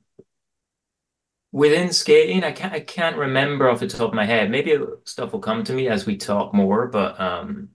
within 1.53 1.93
skating, 1.93 2.45
I 2.45 2.53
can't 2.53 2.73
I 2.75 2.81
can't 2.81 3.17
remember 3.17 3.69
off 3.69 3.81
the 3.81 3.87
top 3.89 4.09
of 4.11 4.15
my 4.15 4.25
head. 4.27 4.51
Maybe 4.51 4.77
stuff 5.05 5.33
will 5.33 5.41
come 5.41 5.65
to 5.65 5.73
me 5.73 5.89
as 5.89 6.07
we 6.07 6.17
talk 6.17 6.53
more, 6.55 6.87
but 6.89 7.19
um 7.21 7.71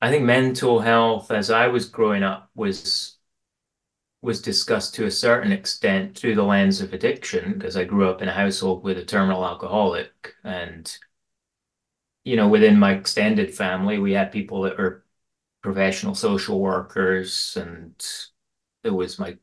I 0.00 0.10
think 0.10 0.24
mental 0.24 0.80
health 0.80 1.30
as 1.30 1.50
I 1.50 1.66
was 1.68 1.86
growing 1.88 2.22
up 2.22 2.50
was 2.54 3.15
was 4.26 4.42
discussed 4.42 4.92
to 4.92 5.06
a 5.06 5.10
certain 5.10 5.52
extent 5.52 6.18
through 6.18 6.34
the 6.34 6.42
lens 6.42 6.80
of 6.80 6.92
addiction 6.92 7.52
because 7.52 7.76
I 7.76 7.84
grew 7.84 8.10
up 8.10 8.22
in 8.22 8.28
a 8.28 8.32
household 8.32 8.82
with 8.82 8.98
a 8.98 9.04
terminal 9.04 9.44
alcoholic 9.44 10.34
and 10.42 10.92
you 12.24 12.34
know 12.34 12.48
within 12.48 12.76
my 12.76 12.94
extended 12.94 13.54
family 13.54 13.98
we 14.00 14.12
had 14.14 14.32
people 14.32 14.62
that 14.62 14.76
were 14.78 15.04
professional 15.62 16.16
social 16.16 16.58
workers 16.58 17.56
and 17.56 17.94
there 18.82 18.92
was 18.92 19.16
my 19.16 19.36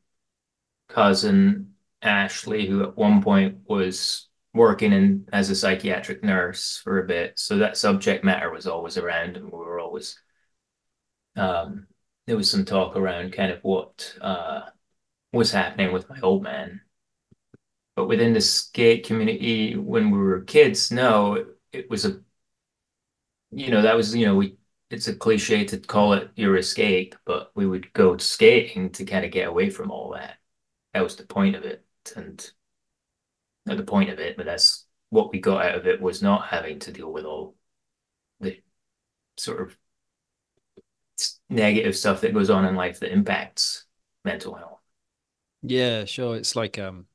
cousin 0.89 1.75
Ashley 2.01 2.67
who 2.67 2.83
at 2.83 2.97
one 2.97 3.23
point 3.23 3.59
was 3.65 4.27
working 4.53 4.91
in 4.91 5.29
as 5.31 5.49
a 5.49 5.55
psychiatric 5.55 6.25
nurse 6.25 6.77
for 6.83 6.99
a 6.99 7.07
bit. 7.07 7.39
So 7.39 7.59
that 7.59 7.77
subject 7.77 8.25
matter 8.25 8.51
was 8.51 8.67
always 8.67 8.97
around 8.97 9.37
and 9.37 9.45
we 9.45 9.57
were 9.59 9.79
always 9.79 10.19
um 11.37 11.87
there 12.27 12.37
was 12.37 12.49
some 12.49 12.65
talk 12.65 12.95
around 12.95 13.33
kind 13.33 13.51
of 13.51 13.59
what 13.63 14.15
uh, 14.21 14.61
was 15.31 15.51
happening 15.51 15.91
with 15.91 16.09
my 16.09 16.19
old 16.21 16.43
man. 16.43 16.81
But 17.95 18.07
within 18.07 18.33
the 18.33 18.41
skate 18.41 19.05
community, 19.05 19.75
when 19.75 20.09
we 20.09 20.17
were 20.17 20.41
kids, 20.41 20.91
no, 20.91 21.35
it, 21.35 21.47
it 21.71 21.89
was 21.89 22.05
a, 22.05 22.21
you 23.51 23.69
know, 23.69 23.81
that 23.83 23.95
was, 23.95 24.15
you 24.15 24.25
know, 24.25 24.35
we, 24.35 24.57
it's 24.89 25.07
a 25.07 25.15
cliche 25.15 25.65
to 25.65 25.77
call 25.77 26.13
it 26.13 26.31
your 26.35 26.57
escape, 26.57 27.15
but 27.25 27.51
we 27.55 27.67
would 27.67 27.91
go 27.93 28.17
skating 28.17 28.89
to 28.91 29.05
kind 29.05 29.25
of 29.25 29.31
get 29.31 29.47
away 29.47 29.69
from 29.69 29.91
all 29.91 30.11
that. 30.11 30.37
That 30.93 31.03
was 31.03 31.15
the 31.15 31.25
point 31.25 31.55
of 31.55 31.63
it. 31.63 31.85
And 32.15 32.51
not 33.65 33.77
the 33.77 33.83
point 33.83 34.09
of 34.09 34.19
it, 34.19 34.37
but 34.37 34.45
that's 34.45 34.85
what 35.09 35.31
we 35.31 35.39
got 35.39 35.65
out 35.65 35.75
of 35.75 35.87
it 35.87 36.01
was 36.01 36.21
not 36.21 36.47
having 36.47 36.79
to 36.79 36.91
deal 36.91 37.11
with 37.11 37.25
all 37.25 37.55
the 38.39 38.61
sort 39.37 39.61
of 39.61 39.77
negative 41.53 41.95
stuff 41.97 42.21
that 42.21 42.33
goes 42.33 42.49
on 42.49 42.65
in 42.65 42.75
life 42.75 42.99
that 43.01 43.11
impacts 43.11 43.85
mental 44.25 44.55
health. 44.55 44.79
Yeah, 45.61 46.05
sure. 46.05 46.35
It's 46.35 46.55
like 46.55 46.77
um, 46.77 47.07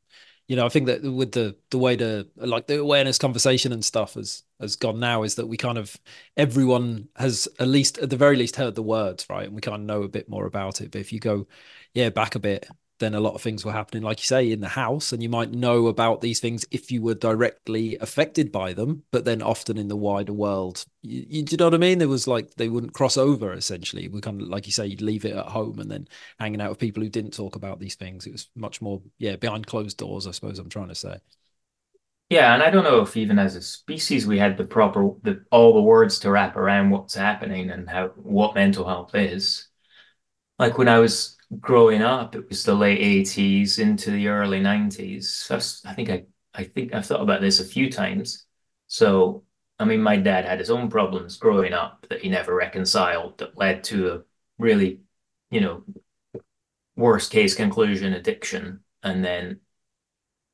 you 0.49 0.57
know, 0.57 0.66
I 0.66 0.68
think 0.71 0.87
that 0.87 1.02
with 1.02 1.33
the 1.33 1.57
the 1.71 1.78
way 1.78 1.97
the 1.97 2.30
like 2.37 2.66
the 2.66 2.78
awareness 2.80 3.18
conversation 3.18 3.73
and 3.73 3.85
stuff 3.85 4.14
has 4.14 4.45
has 4.61 4.76
gone 4.76 5.00
now 5.00 5.23
is 5.25 5.37
that 5.37 5.47
we 5.47 5.57
kind 5.57 5.78
of 5.78 5.97
everyone 6.37 7.09
has 7.16 7.49
at 7.61 7.68
least 7.68 7.99
at 7.99 8.11
the 8.11 8.16
very 8.16 8.37
least 8.37 8.57
heard 8.57 8.75
the 8.75 8.83
words, 8.83 9.26
right? 9.30 9.47
And 9.47 9.54
we 9.54 9.61
kind 9.62 9.76
of 9.83 9.87
know 9.87 10.02
a 10.04 10.09
bit 10.09 10.28
more 10.28 10.47
about 10.47 10.80
it. 10.83 10.92
But 10.92 11.00
if 11.02 11.12
you 11.12 11.21
go, 11.21 11.49
yeah, 11.95 12.11
back 12.11 12.35
a 12.37 12.40
bit, 12.40 12.68
then 12.99 13.14
a 13.14 13.21
lot 13.21 13.35
of 13.35 13.43
things 13.43 13.64
were 13.64 13.73
happening, 13.73 14.02
like 14.02 14.19
you 14.21 14.26
say, 14.26 14.50
in 14.50 14.61
the 14.61 14.69
house, 14.69 15.12
and 15.12 15.23
you 15.23 15.28
might 15.28 15.52
know 15.52 15.87
about 15.87 16.21
these 16.21 16.40
things 16.40 16.64
if 16.71 16.90
you 16.90 17.02
were 17.02 17.14
directly 17.14 17.97
affected 18.00 18.50
by 18.52 18.73
them, 18.73 19.05
but 19.11 19.25
then 19.25 19.43
often 19.43 19.78
in 19.78 19.88
the 19.88 19.97
wider 19.97 20.33
world, 20.33 20.85
you, 21.02 21.25
you, 21.28 21.43
do 21.43 21.52
you 21.52 21.57
know 21.59 21.67
what 21.67 21.75
I 21.75 21.78
mean? 21.78 21.99
There 21.99 22.09
was 22.09 22.26
like 22.26 22.55
they 22.55 22.69
wouldn't 22.69 22.95
cross 22.95 23.17
over. 23.17 23.52
Essentially, 23.52 24.09
we 24.09 24.21
kind 24.21 24.40
of 24.43 24.49
like 24.49 24.67
you 24.67 24.73
say, 24.73 24.87
you'd 24.87 25.02
leave 25.02 25.25
it 25.25 25.37
at 25.37 25.47
home 25.47 25.78
and 25.78 25.90
then 25.90 26.09
hanging 26.38 26.61
out 26.61 26.71
with 26.71 26.78
people 26.78 27.02
who 27.02 27.09
didn't 27.09 27.33
talk 27.35 27.57
about 27.57 27.81
these 27.81 27.95
things. 27.95 28.26
It 28.26 28.33
was 28.33 28.49
much 28.57 28.81
more, 28.83 29.02
yeah, 29.19 29.37
behind 29.37 29.67
closed 29.67 29.99
doors. 29.99 30.26
I 30.26 30.33
suppose 30.33 30.59
I'm 30.59 30.69
trying 30.69 30.88
to 30.88 30.95
say. 30.95 31.19
Yeah, 32.31 32.52
and 32.52 32.62
I 32.62 32.71
don't 32.71 32.85
know 32.85 33.00
if 33.00 33.17
even 33.17 33.38
as 33.38 33.57
a 33.57 33.62
species 33.62 34.26
we 34.26 34.38
had 34.38 34.59
the 34.59 34.64
proper 34.64 35.12
the 35.23 35.45
all 35.50 35.73
the 35.75 35.83
words 35.83 36.19
to 36.21 36.31
wrap 36.31 36.57
around 36.57 36.90
what's 36.90 37.14
happening 37.14 37.71
and 37.71 37.88
how 37.88 38.09
what 38.09 38.55
mental 38.55 38.87
health 38.87 39.14
is. 39.14 39.69
Like 40.59 40.78
when 40.78 40.88
I 40.88 40.99
was 40.99 41.38
growing 41.61 42.02
up, 42.02 42.35
it 42.35 42.49
was 42.49 42.64
the 42.64 42.75
late 42.75 43.00
80s 43.00 43.78
into 43.78 44.11
the 44.11 44.28
early 44.28 44.61
90s. 44.61 45.85
I 45.87 45.95
think 45.95 46.11
I 46.11 46.25
I 46.55 46.64
think 46.64 46.95
I've 46.95 47.07
thought 47.07 47.23
about 47.23 47.40
this 47.40 47.61
a 47.61 47.64
few 47.64 47.90
times. 47.90 48.47
So, 48.88 49.45
I 49.78 49.85
mean, 49.85 50.02
my 50.02 50.17
dad 50.17 50.45
had 50.45 50.59
his 50.59 50.71
own 50.71 50.90
problems 50.90 51.37
growing 51.37 51.73
up 51.73 52.07
that 52.11 52.21
he 52.21 52.28
never 52.28 52.55
reconciled 52.55 53.38
that 53.38 53.57
led 53.57 53.85
to 53.85 54.12
a 54.12 54.23
really, 54.59 55.00
you 55.50 55.61
know, 55.61 55.85
worst 56.97 57.31
case 57.31 57.55
conclusion 57.55 58.12
addiction. 58.14 58.81
And 59.02 59.25
then, 59.25 59.61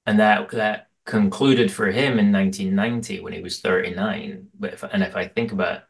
and 0.06 0.20
that, 0.20 0.50
that 0.50 0.88
concluded 1.06 1.72
for 1.72 1.86
him 1.90 2.18
in 2.18 2.32
1990 2.32 3.20
when 3.20 3.32
he 3.32 3.40
was 3.40 3.60
39. 3.60 4.48
But 4.58 4.74
if, 4.74 4.82
and 4.82 5.02
if 5.02 5.16
I 5.16 5.28
think 5.28 5.52
about 5.52 5.84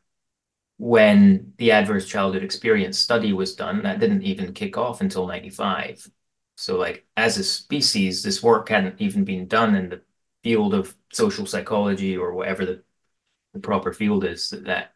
when 0.78 1.52
the 1.58 1.72
adverse 1.72 2.06
childhood 2.06 2.42
experience 2.42 2.98
study 2.98 3.32
was 3.32 3.54
done, 3.54 3.82
that 3.82 4.00
didn't 4.00 4.22
even 4.22 4.52
kick 4.52 4.76
off 4.76 5.00
until 5.00 5.26
95. 5.26 6.08
So 6.56 6.76
like 6.78 7.06
as 7.16 7.38
a 7.38 7.44
species, 7.44 8.22
this 8.22 8.42
work 8.42 8.68
hadn't 8.68 9.00
even 9.00 9.24
been 9.24 9.46
done 9.46 9.74
in 9.76 9.88
the 9.88 10.02
field 10.42 10.74
of 10.74 10.94
social 11.12 11.46
psychology 11.46 12.16
or 12.16 12.34
whatever 12.34 12.64
the, 12.66 12.82
the 13.54 13.60
proper 13.60 13.92
field 13.92 14.24
is 14.24 14.50
that 14.50 14.64
that 14.64 14.94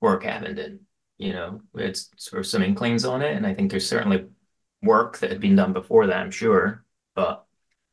work 0.00 0.24
happened 0.24 0.58
in. 0.58 0.80
You 1.18 1.32
know, 1.32 1.60
it's 1.74 2.10
sort 2.16 2.40
of 2.40 2.46
some 2.46 2.62
inklings 2.62 3.04
on 3.04 3.22
it, 3.22 3.36
and 3.36 3.46
I 3.46 3.54
think 3.54 3.70
there's 3.70 3.88
certainly 3.88 4.26
work 4.82 5.18
that 5.18 5.30
had 5.30 5.40
been 5.40 5.56
done 5.56 5.72
before 5.72 6.06
that, 6.06 6.16
I'm 6.18 6.30
sure. 6.30 6.84
But 7.14 7.46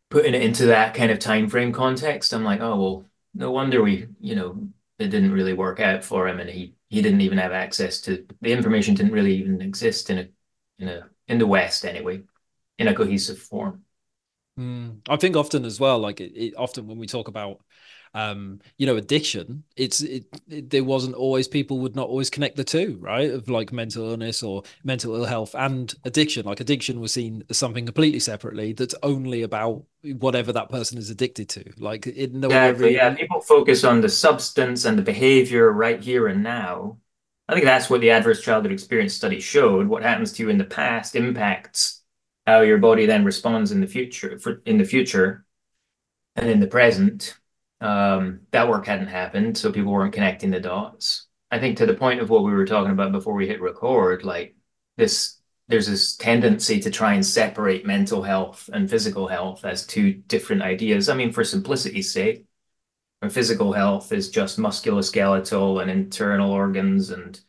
putting 0.09 0.33
it 0.33 0.41
into 0.43 0.67
that 0.67 0.95
kind 0.95 1.11
of 1.11 1.19
time 1.19 1.47
frame 1.49 1.71
context, 1.71 2.33
I'm 2.33 2.43
like, 2.43 2.61
oh 2.61 2.79
well, 2.79 3.05
no 3.33 3.51
wonder 3.51 3.81
we, 3.83 4.07
you 4.19 4.35
know, 4.35 4.67
it 5.01 5.09
didn't 5.09 5.31
really 5.33 5.53
work 5.53 5.79
out 5.79 6.03
for 6.03 6.27
him, 6.27 6.39
and 6.39 6.49
he 6.49 6.75
he 6.89 7.01
didn't 7.01 7.21
even 7.21 7.37
have 7.37 7.51
access 7.51 8.01
to 8.01 8.25
the 8.41 8.51
information. 8.51 8.95
Didn't 8.95 9.13
really 9.13 9.35
even 9.35 9.61
exist 9.61 10.09
in 10.09 10.17
a 10.19 10.27
in 10.79 10.87
a 10.89 11.09
in 11.27 11.37
the 11.37 11.47
West 11.47 11.85
anyway 11.85 12.23
in 12.77 12.87
a 12.87 12.95
cohesive 12.95 13.39
form. 13.39 13.83
Mm. 14.59 14.99
I 15.07 15.15
think 15.15 15.35
often 15.35 15.65
as 15.65 15.79
well, 15.79 15.99
like 15.99 16.19
it, 16.19 16.33
it, 16.35 16.53
often 16.57 16.87
when 16.87 16.97
we 16.97 17.07
talk 17.07 17.27
about, 17.27 17.61
um, 18.13 18.59
you 18.77 18.85
know, 18.85 18.97
addiction, 18.97 19.63
it's 19.77 20.01
it, 20.01 20.25
it, 20.49 20.69
there 20.69 20.83
wasn't 20.83 21.15
always 21.15 21.47
people 21.47 21.79
would 21.79 21.95
not 21.95 22.09
always 22.09 22.29
connect 22.29 22.57
the 22.57 22.63
two, 22.63 22.97
right? 22.99 23.31
Of 23.31 23.49
like 23.49 23.71
mental 23.71 24.09
illness 24.09 24.43
or 24.43 24.63
mental 24.83 25.15
ill 25.15 25.25
health 25.25 25.55
and 25.55 25.93
addiction. 26.03 26.45
Like 26.45 26.59
addiction 26.59 26.99
was 26.99 27.13
seen 27.13 27.43
as 27.49 27.57
something 27.57 27.85
completely 27.85 28.19
separately 28.19 28.73
that's 28.73 28.95
only 29.01 29.43
about 29.43 29.83
whatever 30.03 30.51
that 30.53 30.69
person 30.69 30.97
is 30.97 31.09
addicted 31.09 31.47
to. 31.49 31.71
Like 31.77 32.05
it, 32.07 32.33
no, 32.33 32.47
exactly, 32.47 32.95
yeah. 32.95 33.13
People 33.13 33.41
focus 33.41 33.83
on 33.83 34.01
the 34.01 34.09
substance 34.09 34.83
and 34.83 34.97
the 34.97 35.03
behavior 35.03 35.71
right 35.71 36.03
here 36.03 36.27
and 36.27 36.43
now. 36.43 36.97
I 37.47 37.53
think 37.53 37.65
that's 37.65 37.89
what 37.89 38.01
the 38.01 38.11
adverse 38.11 38.41
childhood 38.41 38.71
experience 38.71 39.13
study 39.13 39.39
showed. 39.39 39.87
What 39.87 40.03
happens 40.03 40.31
to 40.33 40.43
you 40.43 40.49
in 40.49 40.57
the 40.57 40.63
past 40.63 41.15
impacts 41.15 42.01
how 42.45 42.61
your 42.61 42.77
body 42.77 43.05
then 43.05 43.23
responds 43.23 43.71
in 43.71 43.81
the 43.81 43.87
future 43.87 44.37
for 44.39 44.61
in 44.65 44.77
the 44.77 44.85
future 44.85 45.45
and 46.35 46.49
in 46.49 46.59
the 46.59 46.67
present 46.67 47.35
um, 47.81 48.41
that 48.51 48.69
work 48.69 48.85
hadn't 48.85 49.07
happened 49.07 49.57
so 49.57 49.71
people 49.71 49.91
weren't 49.91 50.13
connecting 50.13 50.51
the 50.51 50.59
dots. 50.59 51.27
I 51.49 51.59
think 51.59 51.77
to 51.77 51.85
the 51.85 51.93
point 51.93 52.21
of 52.21 52.29
what 52.29 52.43
we 52.43 52.53
were 52.53 52.65
talking 52.65 52.91
about 52.91 53.11
before 53.11 53.33
we 53.33 53.47
hit 53.47 53.61
record 53.61 54.23
like 54.23 54.55
this 54.97 55.37
there's 55.67 55.87
this 55.87 56.17
tendency 56.17 56.81
to 56.81 56.91
try 56.91 57.13
and 57.13 57.25
separate 57.25 57.85
mental 57.85 58.21
health 58.23 58.69
and 58.73 58.89
physical 58.89 59.27
health 59.27 59.63
as 59.63 59.85
two 59.85 60.13
different 60.13 60.61
ideas. 60.61 61.09
I 61.09 61.15
mean 61.15 61.33
for 61.33 61.43
simplicity's 61.43 62.11
sake 62.13 62.45
physical 63.29 63.71
health 63.71 64.11
is 64.11 64.31
just 64.31 64.57
musculoskeletal 64.57 65.81
and 65.81 65.91
internal 65.91 66.51
organs 66.51 67.11
and 67.11 67.39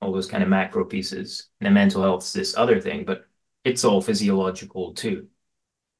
all 0.00 0.12
those 0.12 0.26
kind 0.26 0.42
of 0.42 0.48
macro 0.48 0.84
pieces 0.84 1.48
and 1.60 1.66
then 1.66 1.72
mental 1.74 2.02
health 2.02 2.22
is 2.22 2.32
this 2.34 2.56
other 2.56 2.78
thing 2.80 3.04
but 3.04 3.26
it's 3.64 3.84
all 3.84 4.00
physiological 4.00 4.92
too. 4.94 5.28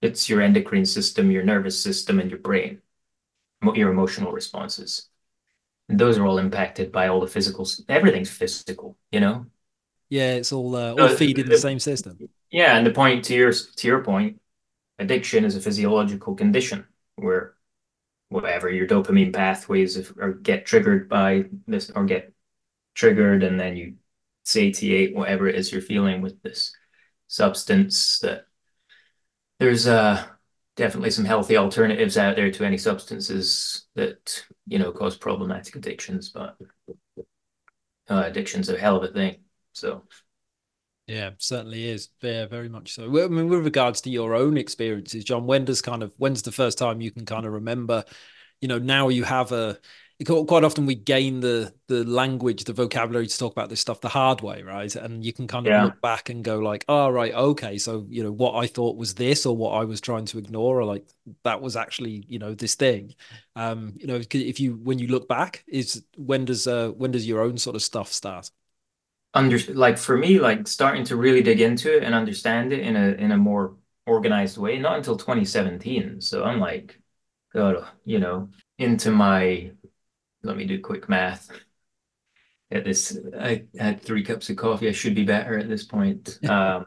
It's 0.01 0.29
your 0.29 0.41
endocrine 0.41 0.85
system, 0.85 1.31
your 1.31 1.45
nervous 1.45 1.81
system, 1.81 2.19
and 2.19 2.29
your 2.29 2.41
brain, 2.41 2.83
your 3.75 3.91
emotional 3.91 4.33
responses. 4.33 5.09
And 5.89 5.99
those 5.99 6.19
are 6.19 6.27
all 6.27 6.39
impacted 6.39 6.93
by 6.93 7.09
all 7.09 7.21
the 7.21 7.27
physical. 7.27 7.69
Everything's 7.89 8.31
physical, 8.31 8.97
you 9.11 9.21
know. 9.21 9.47
Yeah, 10.09 10.35
it's 10.35 10.53
all 10.53 10.77
uh, 10.77 10.95
all 10.95 11.09
feeding 11.09 11.47
the, 11.47 11.53
the 11.53 11.59
same 11.59 11.79
system. 11.79 12.19
Yeah, 12.51 12.77
and 12.77 12.87
the 12.87 12.91
point 12.91 13.25
to 13.27 13.35
your 13.35 13.53
to 13.53 13.89
your 13.89 14.05
point, 14.05 14.41
addiction 14.99 15.45
is 15.45 15.57
a 15.57 15.61
physiological 15.61 16.35
condition 16.35 16.87
where 17.17 17.55
whatever 18.29 18.71
your 18.71 18.87
dopamine 18.87 19.33
pathways 19.33 19.97
if, 19.97 20.13
or 20.17 20.33
get 20.33 20.67
triggered 20.67 21.09
by 21.09 21.45
this 21.67 21.91
or 21.91 22.05
get 22.05 22.33
triggered, 22.95 23.43
and 23.43 23.59
then 23.59 23.77
you 23.77 23.95
satiate 24.45 25.15
whatever 25.15 25.49
it 25.49 25.55
is 25.55 25.73
you're 25.73 25.81
feeling 25.81 26.21
with 26.21 26.43
this 26.43 26.75
substance 27.29 28.19
that 28.19 28.47
there's 29.59 29.87
uh 29.87 30.27
definitely 30.77 31.11
some 31.11 31.25
healthy 31.25 31.57
alternatives 31.57 32.17
out 32.17 32.37
there 32.37 32.51
to 32.51 32.65
any 32.65 32.79
substances 32.79 33.87
that 33.95 34.45
you 34.67 34.79
know 34.79 34.93
cause 34.93 35.17
problematic 35.17 35.77
addictions 35.77 36.31
but 36.31 36.57
uh, 38.09 38.23
addiction's 38.27 38.69
a 38.69 38.79
hell 38.79 38.97
of 38.97 39.05
a 39.05 39.13
thing 39.13 39.37
so. 39.73 40.03
Yeah 41.07 41.31
certainly 41.39 41.89
is. 41.89 42.09
Yeah 42.23 42.47
very 42.47 42.69
much 42.69 42.95
so. 42.95 43.05
I 43.05 43.29
mean, 43.29 43.49
with 43.49 43.65
regards 43.65 44.01
to 44.03 44.11
your 44.11 44.35
own 44.35 44.57
experiences 44.57 45.25
john 45.25 45.47
when 45.47 45.65
does 45.65 45.83
kind 45.83 46.03
of 46.03 46.13
when's 46.17 46.43
the 46.43 46.53
first 46.53 46.79
time 46.79 47.01
you 47.01 47.11
can 47.11 47.27
kind 47.27 47.45
of 47.45 47.53
remember 47.53 48.05
you 48.61 48.69
know 48.69 48.79
now 48.79 49.09
you 49.09 49.25
have 49.25 49.53
a 49.53 49.79
quite 50.25 50.65
often 50.65 50.87
we 50.87 50.95
gain 50.95 51.41
the 51.41 51.73
the 51.89 52.05
language 52.05 52.65
the 52.65 52.73
vocabulary 52.73 53.27
to 53.27 53.39
talk 53.39 53.53
about 53.53 53.69
this 53.69 53.81
stuff 53.81 54.01
the 54.01 54.09
hard 54.09 54.41
way 54.41 54.63
right? 54.63 54.95
And 54.95 55.25
you 55.25 55.33
can 55.33 55.47
kind 55.47 55.67
of 55.67 55.71
yeah. 55.71 55.85
look 55.85 56.01
back 56.01 56.29
and 56.29 56.45
go 56.45 56.59
like 56.59 56.85
oh 56.89 57.09
right 57.11 57.33
okay 57.35 57.79
so 57.79 58.07
you 58.09 58.23
know 58.23 58.33
what 58.33 58.55
i 58.55 58.67
thought 58.67 58.97
was 58.97 59.15
this 59.15 59.47
or 59.47 59.57
what 59.57 59.73
i 59.73 59.85
was 59.85 60.01
trying 60.01 60.25
to 60.27 60.39
ignore 60.39 60.81
or 60.81 60.85
like 60.85 61.05
that 61.45 61.61
was 61.61 61.77
actually 61.77 62.25
you 62.29 62.39
know 62.39 62.55
this 62.55 62.75
thing. 62.75 63.15
Um 63.57 63.95
you 63.97 64.07
know 64.07 64.21
if 64.33 64.61
you 64.61 64.75
when 64.83 64.99
you 64.99 65.09
look 65.09 65.29
back 65.29 65.65
is 65.67 66.05
when 66.17 66.45
does 66.45 66.67
uh 66.67 66.89
when 66.91 67.11
does 67.11 67.27
your 67.27 67.41
own 67.41 67.59
sort 67.59 67.77
of 67.77 67.83
stuff 67.83 68.13
start? 68.13 68.51
Under 69.35 69.59
like 69.69 69.99
for 69.99 70.17
me 70.17 70.39
like 70.39 70.67
starting 70.67 71.05
to 71.05 71.17
really 71.17 71.43
dig 71.43 71.61
into 71.61 71.97
it 71.97 72.03
and 72.03 72.15
understand 72.15 72.73
it 72.73 72.81
in 72.81 72.97
a 72.97 73.09
in 73.13 73.33
a 73.33 73.37
more 73.37 73.77
organized 74.07 74.59
way 74.59 74.79
not 74.79 74.97
until 74.97 75.17
2017 75.17 76.21
so 76.21 76.43
i'm 76.43 76.59
like 76.59 76.99
god 77.55 77.87
you 78.05 78.19
know 78.19 78.49
into 78.77 79.13
my 79.13 79.71
let 80.43 80.57
me 80.57 80.65
do 80.65 80.81
quick 80.81 81.09
math. 81.09 81.51
At 82.71 82.85
this, 82.85 83.19
I 83.39 83.65
had 83.79 84.01
three 84.01 84.25
cups 84.25 84.49
of 84.49 84.57
coffee. 84.57 84.89
I 84.89 84.93
should 84.93 85.15
be 85.15 85.25
better 85.25 85.59
at 85.59 85.69
this 85.69 85.85
point. 85.85 86.39
Um, 86.49 86.87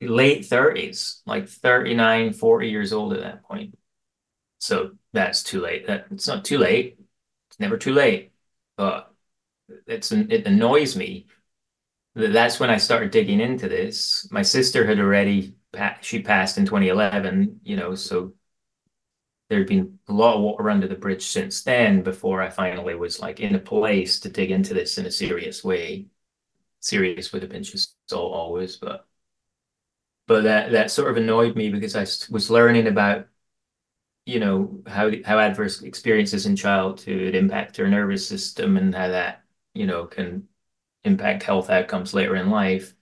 late 0.00 0.44
30s, 0.44 1.22
like 1.24 1.48
39, 1.48 2.32
40 2.32 2.68
years 2.68 2.92
old 2.92 3.14
at 3.14 3.20
that 3.20 3.42
point. 3.44 3.76
So 4.58 4.92
that's 5.12 5.42
too 5.42 5.60
late. 5.60 5.86
That 5.86 6.06
it's 6.10 6.26
not 6.26 6.44
too 6.44 6.58
late. 6.58 6.98
It's 7.50 7.60
never 7.60 7.78
too 7.78 7.92
late. 7.92 8.32
But 8.76 9.12
it's 9.86 10.12
it 10.12 10.46
annoys 10.46 10.96
me 10.96 11.26
that 12.14 12.32
that's 12.32 12.60
when 12.60 12.70
I 12.70 12.76
started 12.76 13.10
digging 13.10 13.40
into 13.40 13.68
this. 13.68 14.28
My 14.30 14.42
sister 14.42 14.86
had 14.86 14.98
already 14.98 15.54
she 16.00 16.22
passed 16.22 16.58
in 16.58 16.66
2011, 16.66 17.60
you 17.64 17.76
know, 17.76 17.94
so 17.94 18.34
there'd 19.48 19.66
been 19.66 19.98
a 20.08 20.12
lot 20.12 20.36
of 20.36 20.42
water 20.42 20.70
under 20.70 20.88
the 20.88 20.94
bridge 20.96 21.24
since 21.26 21.62
then 21.62 22.02
before 22.02 22.42
I 22.42 22.50
finally 22.50 22.94
was 22.94 23.20
like 23.20 23.40
in 23.40 23.54
a 23.54 23.58
place 23.58 24.20
to 24.20 24.30
dig 24.30 24.50
into 24.50 24.74
this 24.74 24.98
in 24.98 25.06
a 25.06 25.10
serious 25.10 25.62
way. 25.64 26.06
Serious 26.80 27.32
with 27.32 27.44
a 27.44 27.48
pinch 27.48 27.74
of 27.74 27.80
salt 28.08 28.32
always, 28.34 28.76
but 28.76 29.06
but 30.26 30.42
that 30.44 30.72
that 30.72 30.90
sort 30.90 31.10
of 31.10 31.16
annoyed 31.16 31.56
me 31.56 31.70
because 31.70 31.96
I 31.96 32.02
was 32.32 32.50
learning 32.50 32.86
about 32.86 33.28
you 34.26 34.40
know 34.40 34.82
how 34.86 35.10
how 35.24 35.38
adverse 35.38 35.82
experiences 35.82 36.46
in 36.46 36.56
childhood 36.56 37.34
impact 37.34 37.78
our 37.80 37.88
nervous 37.88 38.26
system 38.26 38.76
and 38.76 38.94
how 38.94 39.08
that 39.08 39.44
you 39.74 39.86
know 39.86 40.06
can 40.06 40.48
impact 41.04 41.42
health 41.44 41.70
outcomes 41.70 42.14
later 42.14 42.36
in 42.36 42.50
life. 42.50 42.94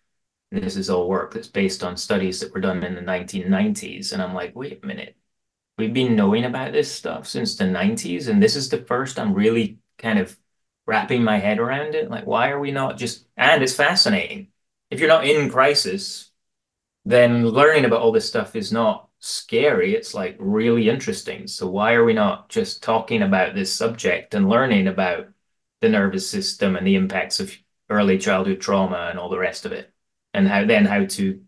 And 0.52 0.62
this 0.64 0.76
is 0.76 0.90
all 0.90 1.08
work 1.08 1.34
that's 1.34 1.48
based 1.48 1.84
on 1.84 1.96
studies 1.96 2.40
that 2.40 2.54
were 2.54 2.60
done 2.60 2.84
in 2.84 2.94
the 2.96 3.02
1990s, 3.02 4.12
and 4.12 4.22
I'm 4.22 4.34
like, 4.34 4.56
wait 4.56 4.82
a 4.84 4.86
minute, 4.86 5.16
we've 5.82 5.94
been 5.94 6.16
knowing 6.16 6.44
about 6.44 6.72
this 6.72 6.90
stuff 6.90 7.26
since 7.26 7.56
the 7.56 7.64
90s 7.64 8.28
and 8.28 8.40
this 8.40 8.54
is 8.54 8.68
the 8.68 8.78
first 8.78 9.18
i'm 9.18 9.34
really 9.34 9.78
kind 9.98 10.18
of 10.18 10.36
wrapping 10.86 11.22
my 11.22 11.38
head 11.38 11.58
around 11.58 11.94
it. 11.94 12.10
Like 12.10 12.26
why 12.26 12.50
are 12.50 12.60
we 12.60 12.70
not 12.70 12.96
just 12.98 13.26
and 13.36 13.62
it's 13.62 13.74
fascinating. 13.74 14.48
If 14.90 15.00
you're 15.00 15.08
not 15.08 15.26
in 15.26 15.50
crisis 15.50 16.30
then 17.04 17.48
learning 17.48 17.84
about 17.84 18.00
all 18.00 18.12
this 18.12 18.28
stuff 18.28 18.54
is 18.54 18.70
not 18.70 19.08
scary. 19.18 19.94
It's 19.94 20.14
like 20.14 20.36
really 20.38 20.88
interesting. 20.88 21.48
So 21.48 21.66
why 21.66 21.94
are 21.94 22.04
we 22.04 22.12
not 22.12 22.48
just 22.48 22.82
talking 22.82 23.22
about 23.22 23.54
this 23.54 23.72
subject 23.72 24.34
and 24.34 24.48
learning 24.48 24.86
about 24.86 25.28
the 25.80 25.88
nervous 25.88 26.30
system 26.30 26.76
and 26.76 26.86
the 26.86 26.94
impacts 26.94 27.40
of 27.40 27.52
early 27.90 28.18
childhood 28.18 28.60
trauma 28.60 29.08
and 29.10 29.18
all 29.18 29.30
the 29.30 29.38
rest 29.38 29.66
of 29.66 29.72
it? 29.72 29.92
And 30.32 30.46
how 30.46 30.64
then 30.64 30.84
how 30.84 31.06
to 31.06 31.42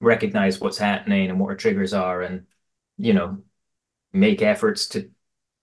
recognize 0.00 0.60
what's 0.60 0.78
happening 0.78 1.28
and 1.28 1.38
what 1.38 1.48
our 1.48 1.56
triggers 1.56 1.92
are 1.92 2.22
and 2.22 2.46
you 2.98 3.12
know 3.12 3.42
make 4.16 4.42
efforts 4.42 4.88
to 4.88 5.10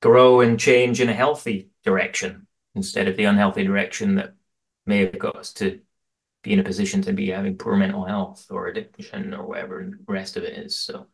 grow 0.01 0.41
and 0.41 0.59
change 0.59 1.01
in 1.01 1.09
a 1.09 1.13
healthy 1.13 1.69
direction 1.83 2.47
instead 2.75 3.07
of 3.07 3.17
the 3.17 3.25
unhealthy 3.25 3.63
direction 3.63 4.15
that 4.15 4.33
may 4.85 4.99
have 4.99 5.17
got 5.17 5.35
us 5.35 5.53
to 5.53 5.79
be 6.43 6.53
in 6.53 6.59
a 6.59 6.63
position 6.63 7.01
to 7.01 7.13
be 7.13 7.29
having 7.29 7.57
poor 7.57 7.75
mental 7.75 8.03
health 8.03 8.47
or 8.49 8.67
addiction 8.67 9.33
or 9.33 9.45
whatever 9.45 9.89
the 9.89 10.11
rest 10.11 10.35
of 10.35 10.43
it 10.43 10.57
is. 10.57 10.77
So 10.77 10.99
I 10.99 11.05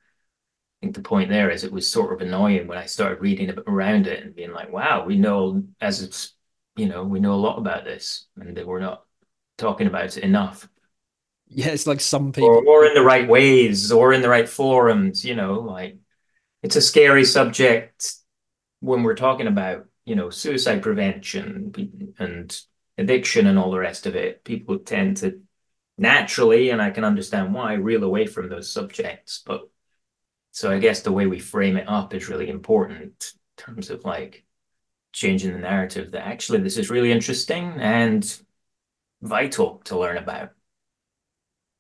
think 0.82 0.96
the 0.96 1.02
point 1.02 1.30
there 1.30 1.52
is 1.52 1.64
it 1.64 1.72
was 1.72 1.92
sort 1.92 2.14
of 2.14 2.22
annoying 2.22 2.68
when 2.68 2.78
I 2.78 2.86
started 2.86 3.22
reading 3.22 3.54
around 3.68 4.08
it 4.08 4.24
and 4.24 4.36
being 4.36 4.54
like, 4.54 4.72
wow, 4.72 5.06
we 5.06 5.18
know 5.18 5.64
as 5.80 6.02
it's, 6.02 6.34
you 6.76 6.88
know, 6.88 7.04
we 7.04 7.20
know 7.20 7.34
a 7.34 7.36
lot 7.36 7.60
about 7.60 7.84
this 7.84 8.26
and 8.38 8.58
that 8.58 8.66
we're 8.66 8.80
not 8.80 9.06
talking 9.58 9.88
about 9.88 10.18
it 10.18 10.24
enough. 10.24 10.68
Yeah, 11.48 11.68
it's 11.68 11.86
like 11.86 12.00
some 12.00 12.32
people 12.32 12.50
or, 12.50 12.66
or 12.66 12.86
in 12.86 12.94
the 12.94 13.04
right 13.04 13.28
ways 13.28 13.92
or 13.92 14.14
in 14.14 14.22
the 14.22 14.30
right 14.30 14.48
forums, 14.48 15.26
you 15.26 15.36
know, 15.36 15.60
like 15.60 15.98
it's 16.62 16.76
a 16.76 16.82
scary 16.82 17.26
subject 17.26 18.14
when 18.80 19.04
we're 19.04 19.16
talking 19.16 19.48
about, 19.48 19.86
you 20.06 20.16
know, 20.16 20.30
suicide 20.30 20.82
prevention 20.82 22.14
and 22.20 22.62
addiction 22.98 23.48
and 23.48 23.58
all 23.58 23.72
the 23.72 23.80
rest 23.80 24.06
of 24.06 24.16
it. 24.16 24.44
People 24.44 24.80
tend 24.80 25.18
to 25.18 25.42
naturally, 25.98 26.70
and 26.70 26.82
I 26.82 26.92
can 26.92 27.04
understand 27.04 27.54
why, 27.54 27.74
reel 27.74 28.04
away 28.04 28.26
from 28.26 28.50
those 28.50 28.72
subjects. 28.72 29.42
But 29.46 29.70
so 30.52 30.72
I 30.72 30.80
guess 30.80 31.02
the 31.02 31.12
way 31.12 31.28
we 31.28 31.40
frame 31.40 31.78
it 31.78 31.88
up 31.88 32.14
is 32.14 32.30
really 32.30 32.50
important 32.50 33.34
in 33.58 33.64
terms 33.66 33.90
of 33.90 34.04
like 34.04 34.46
changing 35.14 35.54
the 35.54 35.60
narrative 35.60 36.12
that 36.12 36.28
actually 36.28 36.60
this 36.60 36.78
is 36.78 36.90
really 36.90 37.12
interesting 37.12 37.74
and 37.80 38.40
vital 39.22 39.82
to 39.86 39.98
learn 39.98 40.18
about. 40.18 40.52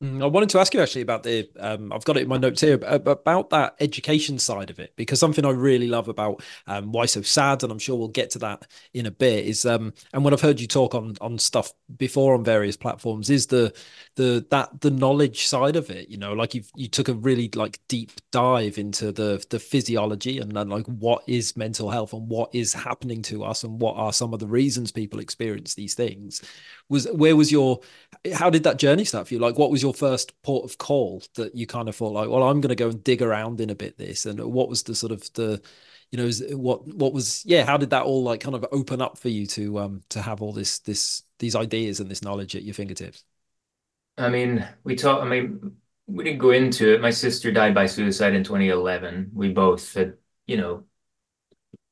Mm, 0.01 0.23
I 0.23 0.27
wanted 0.27 0.47
to 0.51 0.59
ask 0.59 0.73
you 0.73 0.79
actually 0.79 1.01
about 1.01 1.23
the. 1.23 1.49
Um, 1.59 1.91
I've 1.91 2.05
got 2.05 2.15
it 2.15 2.21
in 2.23 2.29
my 2.29 2.37
notes 2.37 2.61
here 2.61 2.79
about 2.85 3.49
that 3.49 3.75
education 3.81 4.39
side 4.39 4.69
of 4.69 4.79
it 4.79 4.93
because 4.95 5.19
something 5.19 5.43
I 5.43 5.49
really 5.49 5.87
love 5.89 6.07
about 6.07 6.41
um, 6.67 6.93
why 6.93 7.05
so 7.05 7.21
sad, 7.21 7.63
and 7.63 7.71
I'm 7.71 7.79
sure 7.79 7.97
we'll 7.97 8.07
get 8.07 8.29
to 8.31 8.39
that 8.39 8.65
in 8.93 9.07
a 9.07 9.11
bit. 9.11 9.45
Is 9.45 9.65
um, 9.65 9.93
and 10.13 10.23
when 10.23 10.33
I've 10.33 10.39
heard 10.39 10.61
you 10.61 10.67
talk 10.67 10.95
on 10.95 11.17
on 11.19 11.37
stuff 11.37 11.73
before 11.97 12.33
on 12.35 12.45
various 12.45 12.77
platforms, 12.77 13.29
is 13.29 13.47
the 13.47 13.73
the 14.19 14.45
that 14.49 14.81
the 14.81 14.91
knowledge 14.91 15.47
side 15.47 15.77
of 15.77 15.89
it. 15.89 16.09
You 16.09 16.17
know, 16.17 16.33
like 16.33 16.53
you 16.53 16.63
you 16.75 16.89
took 16.89 17.07
a 17.07 17.13
really 17.13 17.49
like 17.55 17.79
deep 17.87 18.11
dive 18.31 18.77
into 18.77 19.13
the 19.13 19.43
the 19.49 19.59
physiology 19.59 20.39
and 20.39 20.51
then 20.51 20.67
like 20.67 20.85
what 20.87 21.23
is 21.25 21.55
mental 21.55 21.89
health 21.89 22.11
and 22.11 22.27
what 22.27 22.53
is 22.53 22.73
happening 22.73 23.21
to 23.23 23.45
us 23.45 23.63
and 23.63 23.79
what 23.79 23.95
are 23.95 24.11
some 24.11 24.33
of 24.33 24.41
the 24.41 24.47
reasons 24.47 24.91
people 24.91 25.21
experience 25.21 25.73
these 25.73 25.93
things. 25.93 26.41
Was 26.89 27.07
where 27.13 27.37
was 27.37 27.49
your 27.49 27.79
how 28.33 28.49
did 28.49 28.63
that 28.63 28.77
journey 28.77 29.05
start 29.05 29.29
for 29.29 29.35
you? 29.35 29.39
Like, 29.39 29.57
what 29.57 29.71
was 29.71 29.81
your 29.81 29.93
first 29.93 30.33
port 30.41 30.69
of 30.69 30.77
call 30.77 31.23
that 31.35 31.55
you 31.55 31.65
kind 31.65 31.87
of 31.87 31.95
thought 31.95 32.11
like, 32.11 32.27
well, 32.29 32.43
I'm 32.43 32.59
going 32.59 32.69
to 32.69 32.75
go 32.75 32.89
and 32.89 33.01
dig 33.01 33.21
around 33.21 33.61
in 33.61 33.69
a 33.69 33.75
bit 33.75 33.97
this, 33.97 34.25
and 34.25 34.39
what 34.43 34.67
was 34.67 34.83
the 34.83 34.95
sort 34.95 35.13
of 35.13 35.31
the, 35.33 35.61
you 36.11 36.17
know, 36.17 36.29
what 36.57 36.85
what 36.87 37.13
was 37.13 37.45
yeah, 37.45 37.65
how 37.65 37.77
did 37.77 37.91
that 37.91 38.03
all 38.03 38.23
like 38.23 38.41
kind 38.41 38.55
of 38.55 38.65
open 38.73 39.01
up 39.01 39.17
for 39.17 39.29
you 39.29 39.45
to 39.47 39.79
um 39.79 40.01
to 40.09 40.21
have 40.21 40.41
all 40.41 40.51
this 40.51 40.79
this 40.79 41.23
these 41.39 41.55
ideas 41.55 42.01
and 42.01 42.11
this 42.11 42.21
knowledge 42.21 42.53
at 42.57 42.63
your 42.63 42.73
fingertips? 42.73 43.23
I 44.19 44.29
mean, 44.29 44.67
we 44.83 44.95
talked. 44.95 45.23
I 45.23 45.27
mean, 45.29 45.77
we 46.07 46.23
didn't 46.23 46.39
go 46.39 46.51
into 46.51 46.93
it. 46.93 47.01
My 47.01 47.11
sister 47.11 47.51
died 47.51 47.73
by 47.75 47.87
suicide 47.87 48.33
in 48.35 48.43
2011. 48.43 49.31
We 49.33 49.53
both 49.53 49.93
had, 49.95 50.17
you 50.47 50.57
know, 50.57 50.85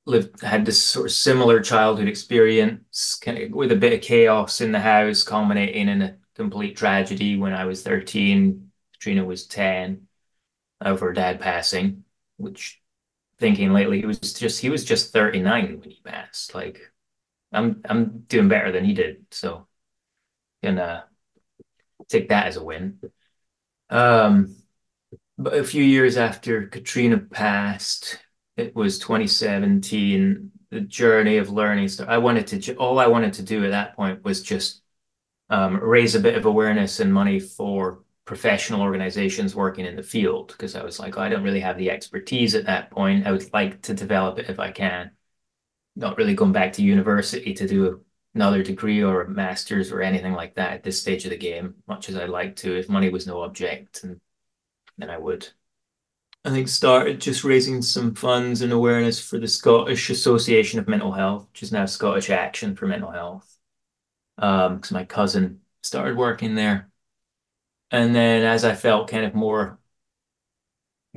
lived 0.06 0.42
had 0.42 0.66
this 0.66 0.82
sort 0.84 1.08
of 1.08 1.12
similar 1.12 1.62
childhood 1.62 2.08
experience, 2.08 3.16
kind 3.22 3.38
of 3.38 3.52
with 3.52 3.72
a 3.72 3.76
bit 3.76 3.94
of 3.94 4.02
chaos 4.02 4.62
in 4.62 4.72
the 4.72 4.80
house, 4.80 5.24
culminating 5.24 5.90
in 5.90 6.02
a 6.02 6.18
complete 6.36 6.78
tragedy 6.78 7.38
when 7.38 7.54
I 7.54 7.66
was 7.66 7.84
13. 7.84 8.72
Katrina 8.94 9.26
was 9.26 9.48
10 9.48 10.08
of 10.82 11.02
her 11.02 11.14
dad 11.14 11.40
passing, 11.42 12.04
which 12.38 12.82
thinking 13.40 13.74
lately, 13.74 14.00
he 14.02 14.08
was 14.08 14.20
just 14.20 14.62
he 14.62 14.70
was 14.72 14.86
just 14.86 15.14
39 15.14 15.80
when 15.82 15.92
he 15.92 16.02
passed. 16.06 16.56
Like 16.56 16.82
I'm 17.54 17.82
I'm 17.90 18.22
doing 18.30 18.50
better 18.50 18.72
than 18.74 18.86
he 18.86 18.94
did. 18.96 19.26
So 19.32 19.68
gonna 20.64 21.07
take 22.10 22.30
that 22.30 22.48
as 22.48 22.58
a 22.58 22.64
win. 22.64 23.00
Um 23.90 24.56
but 25.38 25.54
a 25.54 25.64
few 25.64 25.84
years 25.84 26.18
after 26.18 26.68
Katrina 26.68 27.18
passed, 27.20 28.20
it 28.58 28.76
was 28.76 29.00
2017 29.00 30.52
the 30.70 30.82
journey 30.82 31.38
of 31.38 31.50
learning 31.50 31.88
So 31.88 32.06
i 32.06 32.18
wanted 32.18 32.48
to 32.48 32.76
all 32.76 33.00
i 33.00 33.08
wanted 33.08 33.34
to 33.34 33.44
do 33.44 33.64
at 33.64 33.72
that 33.72 33.96
point 33.96 34.24
was 34.24 34.44
just 34.44 34.82
um, 35.50 35.78
raise 35.78 36.16
a 36.16 36.20
bit 36.20 36.36
of 36.36 36.46
awareness 36.46 37.00
and 37.00 37.14
money 37.14 37.40
for 37.40 38.04
professional 38.26 38.82
organizations 38.82 39.56
working 39.56 39.86
in 39.86 39.96
the 39.96 40.04
field 40.04 40.50
because 40.50 40.76
i 40.76 40.84
was 40.84 41.00
like 41.00 41.18
oh, 41.18 41.22
i 41.22 41.30
don't 41.30 41.44
really 41.44 41.62
have 41.62 41.78
the 41.78 41.90
expertise 41.92 42.56
at 42.56 42.66
that 42.66 42.92
point 42.92 43.26
i 43.26 43.32
would 43.32 43.52
like 43.54 43.82
to 43.84 43.94
develop 43.94 44.40
it 44.40 44.50
if 44.50 44.60
i 44.60 44.72
can 44.72 45.12
not 45.96 46.18
really 46.18 46.36
going 46.36 46.52
back 46.52 46.74
to 46.74 46.84
university 46.84 47.54
to 47.54 47.68
do 47.68 48.02
another 48.38 48.64
degree 48.64 49.04
or 49.04 49.22
a 49.22 49.30
master's 49.30 49.92
or 49.92 50.02
anything 50.02 50.34
like 50.34 50.56
that 50.56 50.74
at 50.74 50.84
this 50.84 51.02
stage 51.02 51.26
of 51.26 51.32
the 51.32 51.38
game 51.38 51.76
much 51.88 52.08
as 52.10 52.16
i'd 52.16 52.30
like 52.30 52.56
to 52.56 52.78
if 52.78 52.88
money 52.88 53.10
was 53.10 53.28
no 53.28 53.42
object 53.42 54.04
and 54.04 54.20
then 54.98 55.10
i 55.10 55.18
would 55.18 55.48
I 56.46 56.50
think 56.50 56.70
started 56.70 57.20
just 57.20 57.44
raising 57.44 57.82
some 57.82 58.16
funds 58.16 58.62
and 58.62 58.72
awareness 58.72 59.20
for 59.20 59.38
the 59.38 59.50
Scottish 59.50 60.10
Association 60.10 60.80
of 60.80 60.88
Mental 60.88 61.12
Health, 61.12 61.48
which 61.52 61.62
is 61.62 61.74
now 61.74 61.86
Scottish 61.86 62.30
Action 62.30 62.74
for 62.74 62.88
Mental 62.88 63.12
Health. 63.12 63.58
Um, 64.38 64.76
because 64.78 64.92
my 64.92 65.04
cousin 65.04 65.60
started 65.84 66.16
working 66.16 66.56
there. 66.56 66.90
And 67.92 68.16
then 68.16 68.44
as 68.44 68.64
I 68.64 68.76
felt 68.76 69.10
kind 69.10 69.26
of 69.26 69.36
more 69.36 69.78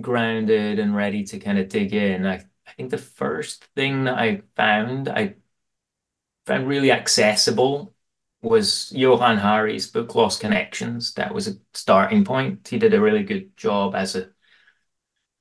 grounded 0.00 0.78
and 0.78 0.96
ready 0.96 1.24
to 1.24 1.38
kind 1.38 1.58
of 1.58 1.68
dig 1.68 1.94
in, 1.94 2.26
I, 2.26 2.44
I 2.66 2.72
think 2.76 2.90
the 2.90 2.98
first 2.98 3.64
thing 3.76 4.04
that 4.04 4.18
I 4.18 4.42
found 4.56 5.08
I 5.08 5.36
found 6.50 6.66
really 6.66 6.90
accessible 6.90 7.94
was 8.42 8.90
Johann 8.92 9.38
Hari's 9.38 9.86
book 9.86 10.14
Lost 10.16 10.40
Connections. 10.40 11.14
That 11.14 11.32
was 11.32 11.46
a 11.46 11.52
starting 11.74 12.24
point. 12.24 12.66
He 12.66 12.76
did 12.76 12.92
a 12.92 13.00
really 13.00 13.22
good 13.22 13.56
job 13.56 13.94
as 13.94 14.16
a 14.16 14.30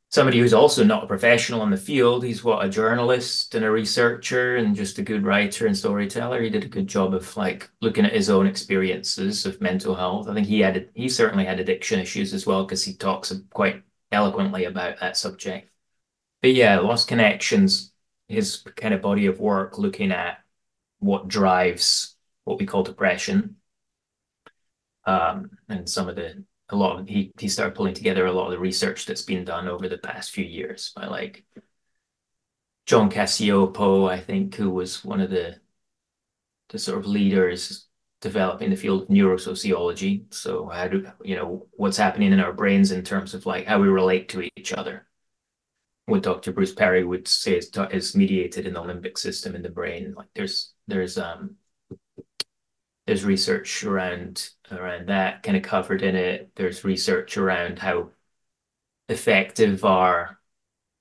somebody 0.10 0.38
who's 0.38 0.54
also 0.54 0.84
not 0.84 1.04
a 1.04 1.08
professional 1.08 1.64
in 1.64 1.72
the 1.72 1.78
field. 1.78 2.24
He's 2.24 2.44
what 2.44 2.64
a 2.64 2.70
journalist 2.70 3.56
and 3.56 3.66
a 3.66 3.72
researcher 3.72 4.58
and 4.58 4.76
just 4.76 5.00
a 5.00 5.04
good 5.04 5.24
writer 5.24 5.66
and 5.66 5.76
storyteller. 5.76 6.44
He 6.44 6.50
did 6.52 6.64
a 6.64 6.68
good 6.68 6.88
job 6.88 7.16
of 7.16 7.36
like 7.36 7.72
looking 7.82 8.06
at 8.06 8.14
his 8.14 8.30
own 8.30 8.46
experiences 8.46 9.48
of 9.48 9.62
mental 9.62 9.96
health. 9.96 10.28
I 10.28 10.36
think 10.36 10.46
he 10.46 10.60
had 10.60 10.90
he 10.94 11.10
certainly 11.10 11.46
had 11.46 11.60
addiction 11.60 12.00
issues 12.00 12.36
as 12.36 12.46
well 12.46 12.66
because 12.66 12.84
he 12.84 12.94
talks 12.94 13.34
quite 13.52 13.82
eloquently 14.12 14.66
about 14.66 15.00
that 15.00 15.18
subject. 15.18 15.72
But 16.42 16.54
yeah, 16.54 16.80
Lost 16.80 17.08
Connections, 17.08 17.94
his 18.28 18.58
kind 18.76 18.94
of 18.94 19.02
body 19.02 19.26
of 19.26 19.40
work 19.40 19.80
looking 19.80 20.12
at 20.12 20.44
what 21.00 21.28
drives 21.28 22.16
what 22.44 22.60
we 22.60 22.66
call 22.66 22.84
depression. 22.84 23.56
Um, 25.06 25.52
and 25.68 25.90
some 25.90 26.10
of 26.10 26.16
the 26.16 26.44
a 26.70 26.76
lot 26.76 27.00
of 27.00 27.08
he 27.08 27.32
he 27.40 27.50
started 27.50 27.76
pulling 27.76 27.96
together 27.96 28.26
a 28.26 28.32
lot 28.32 28.46
of 28.46 28.52
the 28.52 28.60
research 28.60 29.06
that's 29.06 29.24
been 29.24 29.44
done 29.44 29.68
over 29.68 29.90
the 29.90 29.98
past 29.98 30.32
few 30.32 30.46
years 30.46 30.92
by 30.96 31.08
like 31.08 31.46
John 32.86 33.10
Cacioppo, 33.10 34.10
I 34.10 34.20
think, 34.20 34.56
who 34.56 34.72
was 34.72 35.04
one 35.04 35.22
of 35.22 35.30
the 35.30 35.60
the 36.70 36.80
sort 36.80 37.00
of 37.00 37.06
leaders 37.06 37.88
developing 38.22 38.70
the 38.70 38.76
field 38.76 39.04
of 39.04 39.08
neurosociology. 39.10 40.32
So 40.34 40.68
how 40.68 40.88
do 40.88 41.06
you 41.24 41.36
know 41.36 41.68
what's 41.72 41.98
happening 41.98 42.32
in 42.34 42.40
our 42.40 42.54
brains 42.54 42.92
in 42.92 43.04
terms 43.04 43.34
of 43.34 43.46
like 43.46 43.66
how 43.66 43.80
we 43.80 43.88
relate 43.88 44.30
to 44.30 44.48
each 44.58 44.74
other? 44.74 45.08
What 46.06 46.24
Dr. 46.24 46.52
Bruce 46.52 46.74
Perry 46.74 47.04
would 47.04 47.28
say 47.28 47.58
is, 47.58 47.72
is 47.92 48.16
mediated 48.16 48.66
in 48.66 48.74
the 48.74 48.82
limbic 48.82 49.18
system 49.18 49.56
in 49.56 49.62
the 49.62 49.70
brain. 49.70 50.16
Like 50.18 50.30
there's 50.34 50.74
there's 50.90 51.18
um 51.18 51.56
there's 53.08 53.26
research 53.26 53.84
around 53.84 54.50
around 54.72 55.10
that 55.10 55.44
kind 55.44 55.58
of 55.58 55.64
covered 55.64 56.02
in 56.04 56.16
it. 56.16 56.52
There's 56.56 56.84
research 56.84 57.38
around 57.38 57.80
how 57.80 58.12
effective 59.10 59.84
are 59.86 60.40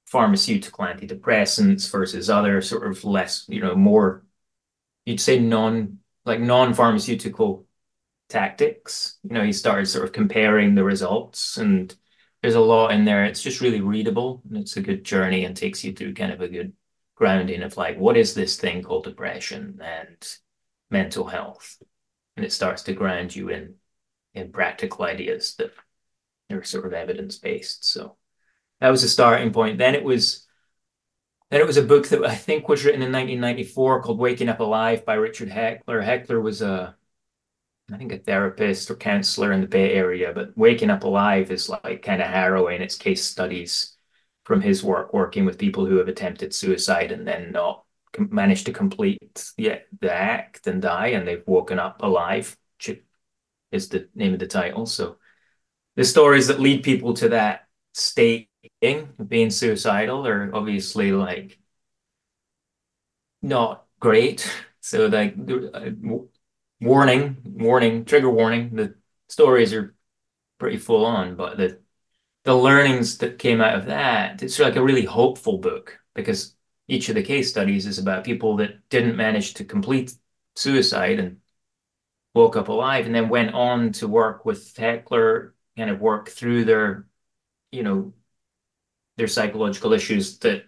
pharmaceutical 0.07 0.85
antidepressants 0.87 1.91
versus 1.91 2.31
other 2.31 2.63
sort 2.63 2.87
of 2.91 3.05
less, 3.05 3.45
you 3.49 3.61
know, 3.61 3.75
more 3.75 4.25
you'd 5.07 5.21
say 5.21 5.39
non 5.39 5.99
like 6.25 6.41
non-pharmaceutical 6.41 7.67
tactics. 8.29 9.19
You 9.25 9.35
know, 9.35 9.45
he 9.45 9.53
started 9.53 9.87
sort 9.87 10.05
of 10.05 10.13
comparing 10.13 10.75
the 10.75 10.85
results 10.85 11.59
and 11.59 11.95
there's 12.43 12.55
a 12.55 12.61
lot 12.61 12.93
in 12.93 13.05
there. 13.05 13.25
It's 13.25 13.43
just 13.43 13.61
really 13.61 13.81
readable 13.81 14.43
and 14.49 14.59
it's 14.59 14.77
a 14.77 14.83
good 14.83 15.05
journey 15.05 15.45
and 15.45 15.57
takes 15.57 15.85
you 15.85 15.93
through 15.95 16.15
kind 16.15 16.33
of 16.33 16.41
a 16.41 16.49
good 16.49 16.73
grounding 17.19 17.63
of 17.63 17.77
like 17.77 17.99
what 17.99 18.17
is 18.17 18.35
this 18.35 18.57
thing 18.57 18.83
called 18.83 19.05
depression 19.05 19.81
and 19.83 20.39
mental 20.89 21.27
health 21.27 21.77
and 22.37 22.47
it 22.47 22.53
starts 22.53 22.85
to 22.85 22.93
ground 22.93 23.35
you 23.35 23.49
in 23.49 23.75
in 24.33 24.53
practical 24.53 25.05
ideas 25.05 25.57
that 25.57 25.73
are 26.51 26.63
sort 26.63 26.87
of 26.87 26.93
evidence 26.93 27.37
based. 27.37 27.85
So 27.85 28.17
that 28.81 28.91
was 28.91 29.03
a 29.03 29.09
starting 29.09 29.53
point. 29.53 29.79
Then 29.79 29.97
it 29.97 30.05
was 30.05 30.47
then 31.51 31.61
it 31.61 31.67
was 31.67 31.79
a 31.79 31.83
book 31.83 32.09
that 32.09 32.25
I 32.25 32.37
think 32.37 32.69
was 32.69 32.85
written 32.85 33.03
in 33.03 33.11
1994 33.11 34.03
called 34.03 34.19
Waking 34.19 34.49
Up 34.49 34.61
Alive 34.61 35.05
by 35.05 35.15
Richard 35.15 35.49
Heckler. 35.49 36.01
Heckler 36.01 36.41
was 36.41 36.63
a 36.63 36.97
I 37.93 37.97
think 37.97 38.13
a 38.13 38.19
therapist 38.19 38.91
or 38.91 38.97
counselor 38.97 39.51
in 39.51 39.63
the 39.63 39.67
Bay 39.67 39.95
Area, 39.95 40.33
but 40.33 40.57
Waking 40.57 40.91
Up 40.91 41.03
Alive 41.03 41.51
is 41.51 41.69
like 41.69 42.03
kind 42.03 42.23
of 42.23 42.29
harrowing. 42.29 42.83
It's 42.83 42.97
case 42.97 43.25
studies 43.25 43.97
from 44.49 44.63
his 44.63 44.83
work 44.83 45.13
working 45.13 45.45
with 45.45 45.59
people 45.59 45.85
who 45.85 45.99
have 45.99 46.09
attempted 46.09 46.55
suicide 46.55 47.13
and 47.13 47.29
then 47.29 47.53
not 47.53 47.85
managed 48.19 48.65
to 48.65 48.73
complete 48.73 49.53
the, 49.59 49.83
the 50.01 50.11
act 50.11 50.67
and 50.67 50.81
die, 50.81 51.09
and 51.09 51.29
they've 51.29 51.47
woken 51.47 51.79
up 51.79 52.03
alive. 52.03 52.57
Is 53.71 53.91
the 53.91 54.09
name 54.15 54.33
of 54.33 54.39
the 54.39 54.47
title. 54.47 54.87
So 54.87 55.19
the 55.97 56.05
stories 56.07 56.47
that 56.47 56.59
lead 56.59 56.83
people 56.83 57.13
to 57.15 57.29
that 57.29 57.69
state 57.93 58.49
of 58.83 59.29
being 59.29 59.51
suicidal 59.51 60.27
are 60.27 60.51
obviously 60.55 61.13
like 61.13 61.59
not 63.43 63.85
great. 64.01 64.51
So 64.81 65.09
like 65.09 65.37
uh, 65.75 65.91
warning, 66.81 67.37
warning, 67.45 68.07
trigger 68.07 68.31
warning. 68.31 68.75
The 68.75 68.95
stories 69.29 69.75
are 69.75 69.95
pretty 70.59 70.79
full 70.79 71.05
on, 71.05 71.37
but 71.37 71.59
the 71.59 71.81
the 72.49 72.55
learnings 72.55 73.19
that 73.19 73.39
came 73.39 73.61
out 73.61 73.75
of 73.75 73.85
that, 73.85 74.43
it's 74.43 74.59
like 74.59 74.77
a 74.77 74.83
really 74.83 75.05
hopeful 75.05 75.59
book 75.59 75.99
because 76.15 76.57
each 76.89 77.11
of 77.11 77.15
the 77.15 77.23
case 77.23 77.51
studies 77.51 77.85
is 77.85 77.99
about 77.99 78.25
people 78.25 78.57
that 78.57 78.89
didn't 78.89 79.19
manage 79.19 79.53
to 79.53 79.67
complete 79.67 80.15
suicide 80.57 81.19
and 81.19 81.37
woke 82.35 82.57
up 82.57 82.69
alive 82.69 83.05
and 83.05 83.15
then 83.15 83.29
went 83.29 83.53
on 83.53 83.93
to 83.93 84.09
work 84.09 84.47
with 84.47 84.75
Heckler, 84.75 85.55
kind 85.77 85.91
of 85.91 86.01
work 86.01 86.31
through 86.31 86.65
their, 86.65 87.07
you 87.71 87.83
know, 87.83 88.15
their 89.19 89.29
psychological 89.29 89.93
issues 89.93 90.39
that 90.39 90.65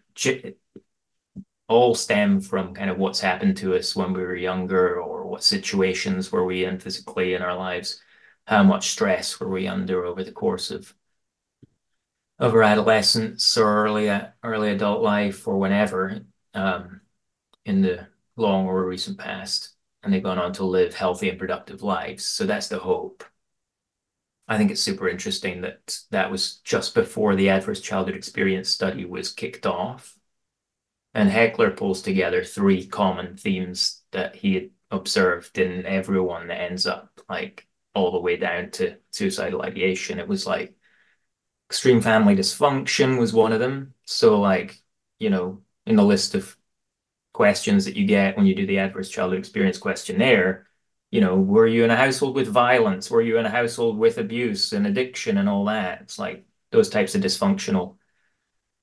all 1.66 1.94
stem 1.94 2.42
from 2.42 2.74
kind 2.74 2.90
of 2.90 2.98
what's 2.98 3.20
happened 3.20 3.56
to 3.56 3.74
us 3.74 3.96
when 3.96 4.12
we 4.12 4.20
were 4.20 4.36
younger 4.36 5.00
or 5.00 5.24
what 5.24 5.42
situations 5.42 6.30
were 6.30 6.44
we 6.44 6.62
in 6.62 6.78
physically 6.78 7.32
in 7.32 7.40
our 7.40 7.56
lives, 7.56 8.02
how 8.46 8.62
much 8.62 8.90
stress 8.90 9.40
were 9.40 9.48
we 9.48 9.66
under 9.66 10.04
over 10.04 10.22
the 10.22 10.30
course 10.30 10.70
of 10.70 10.94
our 12.40 12.62
adolescence 12.62 13.56
or 13.56 13.84
early 13.84 14.10
early 14.42 14.70
adult 14.70 15.02
life 15.02 15.46
or 15.46 15.58
whenever 15.58 16.20
um, 16.54 17.00
in 17.64 17.82
the 17.82 18.08
long 18.36 18.66
or 18.66 18.84
recent 18.84 19.18
past, 19.18 19.74
and 20.02 20.12
they've 20.12 20.22
gone 20.22 20.38
on 20.38 20.52
to 20.54 20.64
live 20.64 20.94
healthy 20.94 21.28
and 21.28 21.38
productive 21.38 21.82
lives. 21.82 22.24
So 22.24 22.46
that's 22.46 22.68
the 22.68 22.78
hope. 22.78 23.24
I 24.48 24.56
think 24.56 24.70
it's 24.70 24.80
super 24.80 25.08
interesting 25.08 25.60
that 25.60 25.98
that 26.10 26.30
was 26.30 26.56
just 26.64 26.94
before 26.94 27.36
the 27.36 27.50
adverse 27.50 27.80
childhood 27.80 28.16
experience 28.16 28.68
study 28.68 29.04
was 29.04 29.32
kicked 29.32 29.66
off. 29.66 30.16
And 31.14 31.28
Heckler 31.28 31.70
pulls 31.72 32.02
together 32.02 32.42
three 32.42 32.86
common 32.86 33.36
themes 33.36 34.02
that 34.12 34.34
he 34.34 34.54
had 34.54 34.70
observed 34.90 35.58
in 35.58 35.86
everyone 35.86 36.48
that 36.48 36.60
ends 36.60 36.86
up 36.86 37.20
like 37.28 37.68
all 37.94 38.12
the 38.12 38.20
way 38.20 38.36
down 38.36 38.70
to 38.72 38.96
suicidal 39.10 39.62
ideation. 39.62 40.18
It 40.18 40.28
was 40.28 40.46
like 40.46 40.74
extreme 41.70 42.00
family 42.00 42.34
dysfunction 42.34 43.16
was 43.16 43.32
one 43.32 43.52
of 43.52 43.60
them. 43.60 43.94
So, 44.04 44.40
like, 44.40 44.82
you 45.20 45.30
know, 45.30 45.62
in 45.86 45.94
the 45.94 46.04
list 46.04 46.34
of 46.34 46.56
questions 47.32 47.84
that 47.84 47.96
you 47.96 48.06
get 48.06 48.36
when 48.36 48.44
you 48.44 48.56
do 48.56 48.66
the 48.66 48.80
adverse 48.80 49.08
childhood 49.08 49.38
experience 49.38 49.78
questionnaire, 49.78 50.66
you 51.12 51.20
know, 51.20 51.36
were 51.36 51.68
you 51.68 51.84
in 51.84 51.90
a 51.90 51.96
household 51.96 52.34
with 52.34 52.48
violence? 52.48 53.08
Were 53.08 53.22
you 53.22 53.38
in 53.38 53.46
a 53.46 53.50
household 53.50 53.98
with 53.98 54.18
abuse 54.18 54.72
and 54.72 54.84
addiction 54.84 55.38
and 55.38 55.48
all 55.48 55.66
that? 55.66 56.00
It's 56.02 56.18
like 56.18 56.44
those 56.72 56.88
types 56.88 57.14
of 57.14 57.22
dysfunctional 57.22 57.96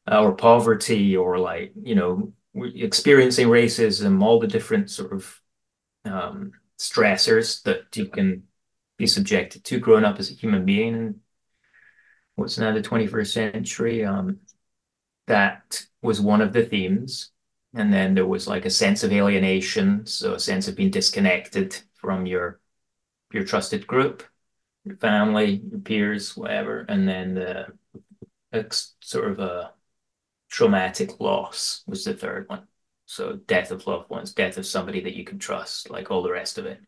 uh, 0.09 0.21
or 0.21 0.33
poverty 0.33 1.17
or 1.17 1.39
like, 1.39 1.73
you 1.81 1.95
know, 1.95 2.31
experiencing 2.55 3.47
racism, 3.49 4.23
all 4.23 4.39
the 4.39 4.47
different 4.47 4.89
sort 4.89 5.11
of 5.11 5.41
um, 6.05 6.53
stressors 6.79 7.63
that 7.63 7.95
you 7.97 8.05
can 8.05 8.43
be 8.97 9.07
subjected 9.07 9.65
to 9.65 9.79
growing 9.79 10.05
up 10.05 10.19
as 10.19 10.31
a 10.31 10.35
human 10.35 10.63
being 10.63 11.19
what's 12.37 12.57
now 12.57 12.71
the 12.71 12.81
21st 12.81 13.33
century. 13.33 14.05
Um, 14.05 14.39
that 15.25 15.85
was 16.01 16.21
one 16.21 16.39
of 16.39 16.53
the 16.53 16.63
themes. 16.63 17.31
And 17.73 17.91
then 17.91 18.13
there 18.13 18.25
was 18.25 18.47
like 18.47 18.65
a 18.65 18.69
sense 18.69 19.03
of 19.03 19.11
alienation, 19.11 20.05
so 20.05 20.35
a 20.35 20.39
sense 20.39 20.67
of 20.67 20.75
being 20.75 20.91
disconnected 20.91 21.77
from 21.95 22.25
your 22.25 22.61
your 23.33 23.43
trusted 23.43 23.85
group, 23.85 24.23
your 24.85 24.95
family, 24.95 25.61
your 25.69 25.81
peers, 25.81 26.37
whatever. 26.37 26.85
And 26.87 27.07
then 27.07 27.33
the 27.33 27.67
sort 29.01 29.31
of 29.31 29.39
a 29.39 29.73
traumatic 30.49 31.19
loss 31.19 31.83
was 31.87 32.05
the 32.05 32.13
third 32.13 32.47
one. 32.47 32.67
So 33.05 33.33
death 33.33 33.71
of 33.71 33.85
loved 33.85 34.09
ones, 34.09 34.33
death 34.33 34.57
of 34.57 34.65
somebody 34.65 35.01
that 35.01 35.15
you 35.15 35.25
can 35.25 35.39
trust, 35.39 35.89
like 35.89 36.09
all 36.09 36.23
the 36.23 36.31
rest 36.31 36.57
of 36.57 36.65
it 36.65 36.79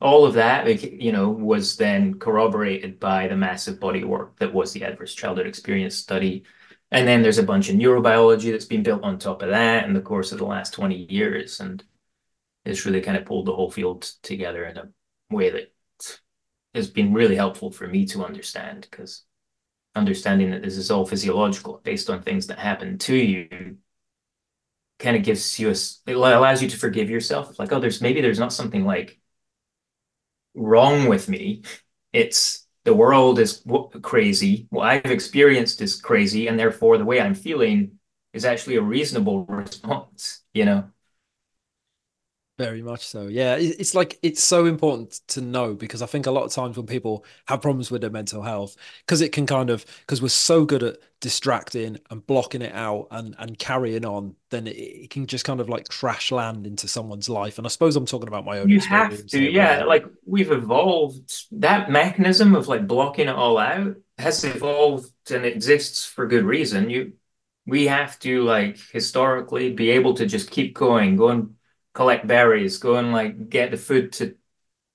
all 0.00 0.24
of 0.24 0.34
that, 0.34 0.82
you 0.82 1.12
know, 1.12 1.28
was 1.28 1.76
then 1.76 2.18
corroborated 2.18 2.98
by 2.98 3.28
the 3.28 3.36
massive 3.36 3.78
body 3.78 4.02
work 4.02 4.38
that 4.38 4.52
was 4.52 4.72
the 4.72 4.84
adverse 4.84 5.14
childhood 5.14 5.46
experience 5.46 5.94
study. 5.94 6.44
And 6.90 7.06
then 7.06 7.22
there's 7.22 7.38
a 7.38 7.42
bunch 7.42 7.68
of 7.68 7.76
neurobiology 7.76 8.50
that's 8.50 8.64
been 8.64 8.82
built 8.82 9.02
on 9.02 9.18
top 9.18 9.42
of 9.42 9.50
that 9.50 9.84
in 9.84 9.92
the 9.92 10.00
course 10.00 10.32
of 10.32 10.38
the 10.38 10.46
last 10.46 10.72
20 10.72 11.12
years. 11.12 11.60
And 11.60 11.84
it's 12.64 12.86
really 12.86 13.02
kind 13.02 13.16
of 13.16 13.26
pulled 13.26 13.46
the 13.46 13.54
whole 13.54 13.70
field 13.70 14.02
together 14.22 14.64
in 14.64 14.78
a 14.78 14.88
way 15.30 15.50
that 15.50 15.72
has 16.74 16.88
been 16.88 17.12
really 17.12 17.36
helpful 17.36 17.70
for 17.70 17.86
me 17.86 18.06
to 18.06 18.24
understand 18.24 18.88
because 18.90 19.24
understanding 19.94 20.50
that 20.50 20.62
this 20.62 20.76
is 20.76 20.90
all 20.90 21.04
physiological 21.04 21.80
based 21.84 22.08
on 22.08 22.22
things 22.22 22.46
that 22.46 22.58
happen 22.58 22.96
to 22.96 23.14
you 23.14 23.76
kind 24.98 25.16
of 25.16 25.22
gives 25.22 25.58
you 25.58 25.68
a, 25.68 25.72
it 25.72 26.14
allows 26.14 26.62
you 26.62 26.68
to 26.68 26.76
forgive 26.76 27.10
yourself. 27.10 27.58
Like, 27.58 27.72
oh, 27.72 27.80
there's 27.80 28.00
maybe 28.00 28.20
there's 28.20 28.38
not 28.38 28.52
something 28.52 28.84
like 28.84 29.19
wrong 30.54 31.08
with 31.08 31.28
me. 31.28 31.62
It's 32.12 32.66
the 32.84 32.94
world 32.94 33.38
is 33.38 33.62
crazy. 34.02 34.66
What 34.70 34.86
I've 34.86 35.10
experienced 35.10 35.80
is 35.80 36.00
crazy, 36.00 36.48
and 36.48 36.58
therefore 36.58 36.98
the 36.98 37.04
way 37.04 37.20
I'm 37.20 37.34
feeling 37.34 37.98
is 38.32 38.44
actually 38.44 38.76
a 38.76 38.82
reasonable 38.82 39.44
response. 39.48 40.42
You 40.54 40.64
know. 40.64 40.84
Very 42.60 42.82
much 42.82 43.06
so. 43.06 43.26
Yeah. 43.26 43.56
It's 43.58 43.94
like, 43.94 44.18
it's 44.22 44.44
so 44.44 44.66
important 44.66 45.20
to 45.28 45.40
know 45.40 45.72
because 45.72 46.02
I 46.02 46.06
think 46.06 46.26
a 46.26 46.30
lot 46.30 46.44
of 46.44 46.52
times 46.52 46.76
when 46.76 46.84
people 46.84 47.24
have 47.46 47.62
problems 47.62 47.90
with 47.90 48.02
their 48.02 48.10
mental 48.10 48.42
health, 48.42 48.76
because 49.06 49.22
it 49.22 49.32
can 49.32 49.46
kind 49.46 49.70
of, 49.70 49.86
because 50.00 50.20
we're 50.20 50.28
so 50.28 50.66
good 50.66 50.82
at 50.82 50.98
distracting 51.20 51.98
and 52.10 52.26
blocking 52.26 52.60
it 52.60 52.74
out 52.74 53.08
and, 53.12 53.34
and 53.38 53.58
carrying 53.58 54.04
on, 54.04 54.34
then 54.50 54.66
it, 54.66 54.76
it 54.76 55.10
can 55.10 55.26
just 55.26 55.46
kind 55.46 55.58
of 55.58 55.70
like 55.70 55.88
crash 55.88 56.30
land 56.30 56.66
into 56.66 56.86
someone's 56.86 57.30
life. 57.30 57.56
And 57.56 57.66
I 57.66 57.70
suppose 57.70 57.96
I'm 57.96 58.04
talking 58.04 58.28
about 58.28 58.44
my 58.44 58.58
own. 58.58 58.68
You 58.68 58.80
have 58.80 59.26
to. 59.28 59.40
Yeah. 59.40 59.84
Like 59.84 60.04
we've 60.26 60.52
evolved 60.52 61.46
that 61.52 61.90
mechanism 61.90 62.54
of 62.54 62.68
like 62.68 62.86
blocking 62.86 63.28
it 63.28 63.34
all 63.34 63.56
out 63.56 63.96
has 64.18 64.44
evolved 64.44 65.30
and 65.30 65.46
exists 65.46 66.04
for 66.04 66.26
good 66.26 66.44
reason. 66.44 66.90
You, 66.90 67.14
we 67.64 67.86
have 67.86 68.18
to 68.18 68.42
like 68.42 68.78
historically 68.92 69.72
be 69.72 69.90
able 69.90 70.12
to 70.14 70.26
just 70.26 70.50
keep 70.50 70.74
going, 70.74 71.16
going 71.16 71.54
collect 71.94 72.26
berries, 72.26 72.78
go 72.78 72.96
and 72.96 73.12
like 73.12 73.48
get 73.48 73.70
the 73.70 73.76
food 73.76 74.12
to, 74.14 74.36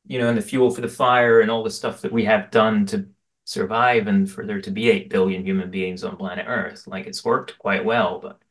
you 0.05 0.19
know, 0.19 0.29
and 0.29 0.37
the 0.37 0.41
fuel 0.41 0.71
for 0.71 0.81
the 0.81 0.87
fire 0.87 1.41
and 1.41 1.51
all 1.51 1.63
the 1.63 1.69
stuff 1.71 2.01
that 2.01 2.11
we 2.11 2.25
have 2.25 2.51
done 2.51 2.85
to 2.87 3.07
survive 3.45 4.07
and 4.07 4.29
for 4.29 4.45
there 4.45 4.61
to 4.61 4.71
be 4.71 4.89
8 4.89 5.09
billion 5.09 5.45
human 5.45 5.71
beings 5.71 6.03
on 6.03 6.17
planet 6.17 6.45
Earth. 6.47 6.87
Like 6.87 7.07
it's 7.07 7.25
worked 7.25 7.57
quite 7.59 7.85
well, 7.85 8.19
but 8.19 8.41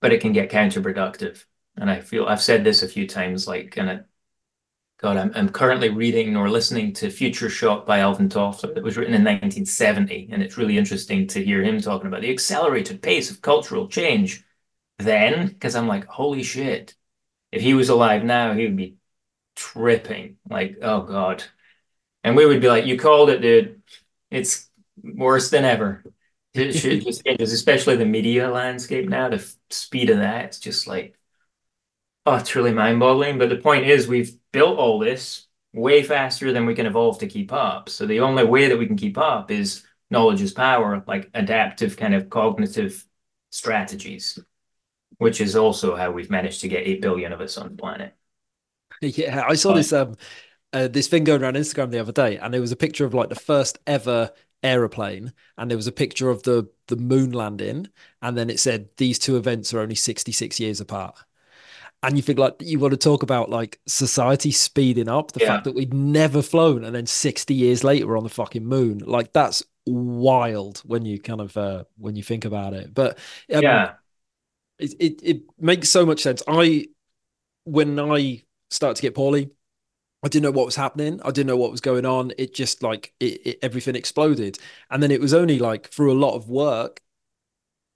but 0.00 0.12
it 0.12 0.20
can 0.20 0.32
get 0.32 0.50
counterproductive. 0.50 1.44
And 1.76 1.90
I 1.90 2.00
feel 2.00 2.26
I've 2.26 2.42
said 2.42 2.64
this 2.64 2.82
a 2.82 2.88
few 2.88 3.06
times, 3.06 3.46
like, 3.48 3.76
and 3.76 3.90
it, 3.90 4.06
God, 4.98 5.16
I'm, 5.16 5.32
I'm 5.34 5.48
currently 5.48 5.88
reading 5.88 6.36
or 6.36 6.50
listening 6.50 6.92
to 6.94 7.10
Future 7.10 7.48
Shock 7.48 7.86
by 7.86 8.00
Alvin 8.00 8.28
Toffler 8.28 8.74
that 8.74 8.84
was 8.84 8.96
written 8.98 9.14
in 9.14 9.24
1970. 9.24 10.28
And 10.30 10.42
it's 10.42 10.58
really 10.58 10.76
interesting 10.76 11.26
to 11.28 11.44
hear 11.44 11.62
him 11.62 11.80
talking 11.80 12.06
about 12.06 12.20
the 12.22 12.30
accelerated 12.30 13.02
pace 13.02 13.30
of 13.30 13.40
cultural 13.40 13.88
change 13.88 14.44
then, 14.98 15.48
because 15.48 15.74
I'm 15.74 15.88
like, 15.88 16.06
holy 16.06 16.42
shit, 16.42 16.94
if 17.52 17.62
he 17.62 17.74
was 17.74 17.88
alive 17.88 18.24
now, 18.24 18.52
he 18.54 18.64
would 18.64 18.76
be 18.76 18.96
tripping. 19.56 20.36
Like, 20.48 20.78
oh 20.82 21.02
God. 21.02 21.44
And 22.22 22.36
we 22.36 22.46
would 22.46 22.60
be 22.60 22.68
like, 22.68 22.86
you 22.86 22.98
called 22.98 23.30
it, 23.30 23.40
dude. 23.40 23.82
It's 24.30 24.68
worse 25.02 25.50
than 25.50 25.64
ever. 25.64 26.04
It 26.54 26.72
should 26.76 27.04
just 27.04 27.24
changes, 27.24 27.52
especially 27.52 27.96
the 27.96 28.04
media 28.04 28.50
landscape 28.50 29.08
now. 29.08 29.28
The 29.28 29.54
speed 29.70 30.10
of 30.10 30.18
that, 30.18 30.46
it's 30.46 30.60
just 30.60 30.86
like, 30.86 31.16
oh, 32.26 32.36
it's 32.36 32.54
really 32.54 32.72
mind-boggling. 32.72 33.38
But 33.38 33.48
the 33.48 33.56
point 33.56 33.86
is, 33.86 34.06
we've 34.06 34.36
built 34.52 34.78
all 34.78 34.98
this 34.98 35.46
way 35.72 36.02
faster 36.02 36.52
than 36.52 36.66
we 36.66 36.74
can 36.74 36.86
evolve 36.86 37.18
to 37.20 37.28
keep 37.28 37.52
up. 37.52 37.88
So 37.88 38.06
the 38.06 38.20
only 38.20 38.44
way 38.44 38.68
that 38.68 38.78
we 38.78 38.86
can 38.86 38.96
keep 38.96 39.16
up 39.16 39.50
is 39.50 39.84
knowledge 40.10 40.42
is 40.42 40.52
power, 40.52 41.02
like 41.06 41.30
adaptive 41.34 41.96
kind 41.96 42.14
of 42.14 42.28
cognitive 42.28 43.04
strategies 43.50 44.38
which 45.20 45.42
is 45.42 45.54
also 45.54 45.94
how 45.94 46.10
we've 46.10 46.30
managed 46.30 46.62
to 46.62 46.68
get 46.68 46.86
8 46.86 47.02
billion 47.02 47.32
of 47.32 47.42
us 47.42 47.58
on 47.58 47.68
the 47.68 47.76
planet. 47.76 48.14
Yeah, 49.02 49.44
I 49.46 49.54
saw 49.54 49.70
but, 49.70 49.76
this 49.76 49.92
um 49.92 50.16
uh, 50.72 50.88
this 50.88 51.08
thing 51.08 51.24
going 51.24 51.42
around 51.42 51.54
Instagram 51.54 51.90
the 51.90 51.98
other 51.98 52.12
day, 52.12 52.38
and 52.38 52.52
there 52.52 52.60
was 52.60 52.72
a 52.72 52.76
picture 52.76 53.04
of 53.04 53.14
like 53.14 53.28
the 53.28 53.34
first 53.34 53.78
ever 53.86 54.30
aeroplane, 54.62 55.32
and 55.58 55.70
there 55.70 55.76
was 55.76 55.86
a 55.86 55.92
picture 55.92 56.30
of 56.30 56.42
the 56.42 56.68
the 56.88 56.96
moon 56.96 57.32
landing, 57.32 57.88
and 58.22 58.36
then 58.36 58.50
it 58.50 58.60
said 58.60 58.88
these 58.96 59.18
two 59.18 59.36
events 59.36 59.72
are 59.74 59.80
only 59.80 59.94
66 59.94 60.58
years 60.60 60.80
apart. 60.80 61.16
And 62.02 62.16
you 62.16 62.22
think 62.22 62.38
like 62.38 62.56
you 62.60 62.78
want 62.78 62.92
to 62.92 62.96
talk 62.96 63.22
about 63.22 63.50
like 63.50 63.78
society 63.86 64.52
speeding 64.52 65.08
up, 65.08 65.32
the 65.32 65.40
yeah. 65.40 65.48
fact 65.48 65.64
that 65.64 65.74
we'd 65.74 65.92
never 65.92 66.40
flown, 66.40 66.84
and 66.84 66.94
then 66.94 67.06
60 67.06 67.52
years 67.52 67.84
later 67.84 68.06
we're 68.06 68.16
on 68.16 68.24
the 68.24 68.30
fucking 68.30 68.64
moon, 68.64 68.98
like 68.98 69.32
that's 69.32 69.62
wild 69.86 70.78
when 70.78 71.04
you 71.04 71.20
kind 71.20 71.40
of 71.40 71.56
uh, 71.56 71.84
when 71.98 72.16
you 72.16 72.22
think 72.22 72.44
about 72.44 72.74
it. 72.74 72.94
But 72.94 73.18
um, 73.52 73.62
yeah, 73.62 73.92
it, 74.80 74.94
it 75.00 75.20
it 75.22 75.42
makes 75.58 75.88
so 75.90 76.06
much 76.06 76.20
sense. 76.22 76.42
I 76.48 76.88
when 77.64 78.00
I 78.00 78.44
started 78.70 78.96
to 78.96 79.02
get 79.02 79.14
poorly, 79.14 79.50
I 80.24 80.28
didn't 80.28 80.44
know 80.44 80.52
what 80.52 80.66
was 80.66 80.76
happening. 80.76 81.20
I 81.24 81.30
didn't 81.32 81.48
know 81.48 81.56
what 81.58 81.72
was 81.72 81.80
going 81.82 82.06
on. 82.06 82.32
It 82.38 82.54
just 82.54 82.82
like 82.82 83.14
it, 83.20 83.46
it, 83.46 83.58
everything 83.62 83.96
exploded, 83.96 84.58
and 84.90 85.02
then 85.02 85.12
it 85.12 85.20
was 85.22 85.34
only 85.34 85.58
like 85.60 85.88
through 85.90 86.12
a 86.12 86.20
lot 86.20 86.36
of 86.36 86.48
work, 86.50 87.02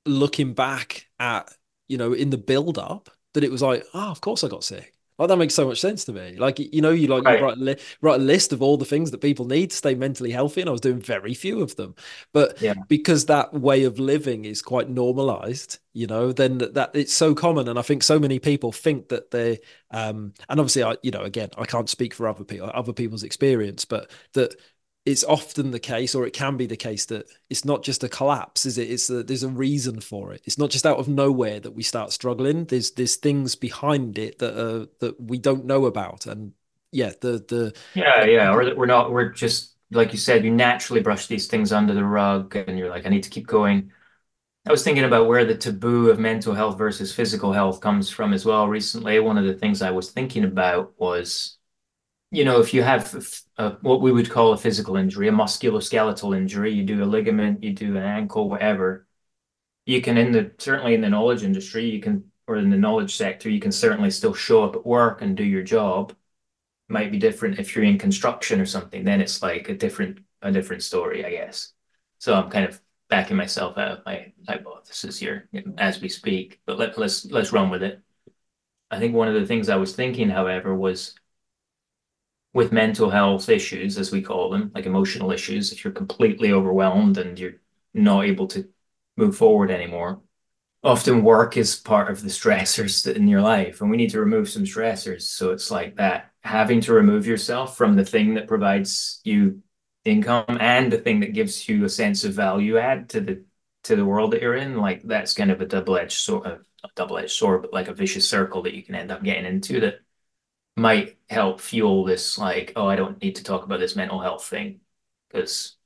looking 0.07 0.55
back 0.55 1.07
at 1.19 1.53
you 1.89 1.99
know 1.99 2.13
in 2.13 2.31
the 2.31 2.39
build 2.39 2.79
up 2.79 3.11
that 3.35 3.45
it 3.45 3.51
was 3.51 3.63
like, 3.63 3.85
oh, 3.95 4.11
of 4.11 4.21
course 4.21 4.45
I 4.45 4.49
got 4.49 4.65
sick. 4.65 4.94
Like 5.19 5.29
that 5.29 5.37
makes 5.37 5.55
so 5.55 5.69
much 5.69 5.81
sense 5.81 6.05
to 6.07 6.13
me. 6.13 6.37
Like 6.37 6.59
you 6.59 6.81
know, 6.81 6.91
you 6.91 7.07
like 7.07 7.25
right. 7.25 7.39
you 7.39 7.45
write, 7.45 7.59
li- 7.59 7.77
write 8.01 8.21
a 8.21 8.25
list 8.25 8.53
of 8.53 8.63
all 8.63 8.77
the 8.77 8.85
things 8.85 9.13
that 9.13 9.21
people 9.21 9.45
need 9.45 9.71
to 9.71 9.77
stay 9.77 9.95
mentally 9.95 10.33
healthy, 10.33 10.61
and 10.61 10.69
I 10.69 10.73
was 10.73 10.81
doing 10.81 11.01
very 11.01 11.35
few 11.35 11.61
of 11.61 11.77
them. 11.77 11.95
But 12.33 12.61
yeah. 12.61 12.75
because 12.89 13.27
that 13.27 13.55
way 13.55 13.85
of 13.85 14.01
living 14.01 14.45
is 14.45 14.61
quite 14.61 14.89
normalized, 14.89 15.79
you 15.93 16.09
know, 16.09 16.33
then 16.33 16.59
that, 16.59 16.75
that 16.75 16.91
it's 16.95 17.13
so 17.13 17.33
common, 17.35 17.69
and 17.69 17.79
I 17.79 17.83
think 17.83 18.03
so 18.03 18.19
many 18.19 18.41
people 18.41 18.73
think 18.73 19.09
that 19.11 19.31
they, 19.31 19.61
um, 19.93 20.33
and 20.49 20.59
obviously, 20.59 20.83
I, 20.83 20.97
you 21.03 21.13
know, 21.13 21.23
again, 21.23 21.51
I 21.57 21.65
can't 21.65 21.89
speak 21.89 22.13
for 22.13 22.27
other 22.27 22.45
people, 22.45 22.71
other 22.75 22.93
people's 22.93 23.23
experience, 23.23 23.85
but 23.85 24.11
that 24.33 24.57
it's 25.05 25.25
often 25.25 25.71
the 25.71 25.79
case, 25.81 26.15
or 26.15 26.27
it 26.27 26.33
can 26.33 26.57
be 26.57 26.67
the 26.67 26.77
case, 26.77 27.07
that 27.07 27.27
it's 27.51 27.65
not 27.65 27.83
just 27.83 28.05
a 28.05 28.09
collapse, 28.09 28.65
is 28.65 28.79
it? 28.79 28.91
It's 28.91 29.11
a, 29.11 29.23
there's 29.23 29.43
a 29.43 29.49
reason 29.49 30.01
for 30.01 30.33
it. 30.33 30.41
It's 30.45 30.59
not 30.59 30.71
just 30.71 30.87
out 30.87 30.99
of 30.99 31.09
nowhere 31.09 31.61
that 31.61 31.73
we 31.73 31.83
start 31.83 32.13
struggling. 32.13 32.65
There's 32.65 32.93
there's 32.93 33.17
things 33.17 33.55
behind 33.55 34.19
it 34.19 34.39
that 34.39 34.59
are 34.59 34.87
that 35.01 35.21
we 35.21 35.39
don't 35.39 35.67
know 35.67 35.87
about, 35.87 36.27
and 36.27 36.53
yeah, 36.91 37.13
the 37.21 37.45
the 37.49 37.75
yeah 37.95 38.25
yeah, 38.25 38.53
or 38.53 38.75
we're 38.77 38.87
not 38.87 39.13
we're 39.13 39.31
just 39.31 39.75
like 39.91 40.13
you 40.13 40.19
said, 40.19 40.45
you 40.45 40.51
naturally 40.51 41.03
brush 41.03 41.27
these 41.27 41.47
things 41.47 41.73
under 41.73 41.95
the 41.95 42.05
rug, 42.05 42.57
and 42.57 42.79
you're 42.79 42.91
like, 42.91 43.07
I 43.07 43.11
need 43.11 43.23
to 43.25 43.31
keep 43.31 43.47
going. 43.47 43.93
I 44.67 44.71
was 44.73 44.85
thinking 44.85 45.05
about 45.05 45.29
where 45.29 45.45
the 45.45 45.57
taboo 45.57 46.11
of 46.11 46.19
mental 46.19 46.55
health 46.55 46.79
versus 46.79 47.15
physical 47.15 47.53
health 47.53 47.81
comes 47.81 48.11
from 48.11 48.33
as 48.33 48.47
well. 48.47 48.69
Recently, 48.69 49.21
one 49.21 49.39
of 49.39 49.45
the 49.45 49.55
things 49.55 49.83
I 49.83 49.91
was 49.91 50.11
thinking 50.11 50.45
about 50.45 50.95
was 50.99 51.59
you 52.31 52.45
know, 52.45 52.61
if 52.61 52.75
you 52.75 52.83
have 52.83 53.15
a, 53.59 53.71
what 53.81 54.01
we 54.01 54.13
would 54.13 54.31
call 54.31 54.53
a 54.53 54.59
physical 54.59 54.97
injury, 54.97 55.29
a 55.29 55.33
musculoskeletal 55.33 56.37
injury, 56.37 56.73
you 56.73 56.85
do 56.85 57.03
a 57.03 57.07
ligament, 57.07 57.63
you 57.63 57.73
do 57.73 57.97
an 57.97 58.03
ankle, 58.03 58.49
whatever, 58.49 59.07
you 59.87 60.01
can 60.01 60.17
in 60.17 60.33
the 60.33 60.53
certainly 60.59 60.95
in 60.95 61.01
the 61.01 61.11
knowledge 61.11 61.43
industry, 61.43 61.89
you 61.89 62.01
can 62.01 62.25
or 62.47 62.57
in 62.57 62.71
the 62.71 62.77
knowledge 62.77 63.17
sector, 63.17 63.49
you 63.49 63.61
can 63.61 63.73
certainly 63.73 64.11
still 64.11 64.35
show 64.35 64.65
up 64.65 64.77
at 64.77 64.87
work 64.87 65.23
and 65.23 65.37
do 65.37 65.45
your 65.45 65.63
job. 65.63 66.15
Might 66.89 67.11
be 67.11 67.19
different 67.19 67.59
if 67.59 67.75
you're 67.75 67.85
in 67.85 67.99
construction 67.99 68.61
or 68.61 68.67
something. 68.67 69.05
Then 69.05 69.21
it's 69.21 69.43
like 69.43 69.69
a 69.69 69.75
different 69.75 70.21
a 70.43 70.53
different 70.53 70.83
story, 70.83 71.25
I 71.25 71.31
guess. 71.31 71.73
So 72.19 72.35
I'm 72.35 72.51
kind 72.51 72.67
of 72.67 72.81
backing 73.09 73.37
myself 73.37 73.79
out 73.79 73.99
of 73.99 74.07
my 74.07 74.33
hypothesis 74.49 75.19
here 75.19 75.49
as 75.79 76.01
we 76.01 76.09
speak. 76.09 76.61
But 76.67 76.79
let, 76.79 76.99
let's 76.99 77.25
let's 77.27 77.53
run 77.53 77.71
with 77.71 77.83
it. 77.83 78.01
I 78.91 78.99
think 78.99 79.15
one 79.15 79.29
of 79.29 79.35
the 79.35 79.47
things 79.47 79.69
I 79.69 79.77
was 79.77 79.95
thinking, 79.95 80.29
however, 80.29 80.75
was 80.75 81.15
with 82.55 82.73
mental 82.73 83.11
health 83.11 83.49
issues, 83.49 83.99
as 83.99 84.13
we 84.13 84.23
call 84.23 84.49
them, 84.51 84.71
like 84.75 84.87
emotional 84.87 85.33
issues, 85.33 85.73
if 85.73 85.85
you're 85.85 85.93
completely 85.93 86.53
overwhelmed 86.53 87.19
and 87.19 87.39
you're 87.39 87.61
not 87.93 88.25
able 88.25 88.47
to 88.49 88.69
move 89.17 89.37
forward 89.37 89.71
anymore, 89.71 90.23
often 90.83 91.25
work 91.25 91.57
is 91.57 91.77
part 91.77 92.11
of 92.11 92.23
the 92.23 92.29
stressors 92.29 93.13
in 93.17 93.29
your 93.29 93.43
life, 93.43 93.81
and 93.81 93.91
we 93.91 93.97
need 93.97 94.11
to 94.11 94.21
remove 94.21 94.49
some 94.49 94.65
stressors. 94.65 95.23
So 95.23 95.51
it's 95.51 95.71
like 95.71 95.97
that 95.97 96.31
having 96.43 96.81
to 96.83 96.95
remove 96.95 97.27
yourself 97.27 97.77
from 97.77 97.97
the 97.97 98.05
thing 98.05 98.35
that 98.35 98.47
provides 98.49 99.21
you 99.25 99.63
income 100.05 100.59
and 100.61 100.93
the 100.93 100.99
thing 100.99 101.21
that 101.21 101.33
gives 101.33 101.69
you 101.69 101.85
a 101.85 101.89
sense 101.89 102.25
of 102.25 102.35
value 102.35 102.77
add 102.79 103.09
to 103.09 103.21
the 103.21 103.45
to 103.85 103.97
the 103.97 104.05
world 104.05 104.33
that 104.33 104.43
you're 104.43 104.55
in 104.55 104.77
like 104.77 105.03
that's 105.03 105.33
kind 105.33 105.51
of 105.51 105.63
a 105.63 105.67
double-edged 105.67 106.21
sort 106.21 106.47
of 106.47 106.61
double-edged 106.95 107.31
sword 107.31 107.63
but 107.63 107.73
like 107.73 107.89
a 107.89 107.95
vicious 107.95 108.29
circle 108.29 108.63
that 108.63 108.75
you 108.75 108.83
can 108.83 108.95
end 108.95 109.11
up 109.11 109.23
getting 109.23 109.47
into 109.47 109.81
that 109.81 110.01
might 110.77 111.17
help 111.29 111.61
fuel 111.61 112.05
this 112.05 112.39
like 112.39 112.73
oh 112.77 112.87
i 112.87 112.97
don't 112.97 113.23
need 113.23 113.37
to 113.37 113.45
talk 113.45 113.65
about 113.65 113.79
this 113.81 113.97
mental 113.97 114.21
health 114.21 114.45
thing 114.45 114.81
because 115.29 115.77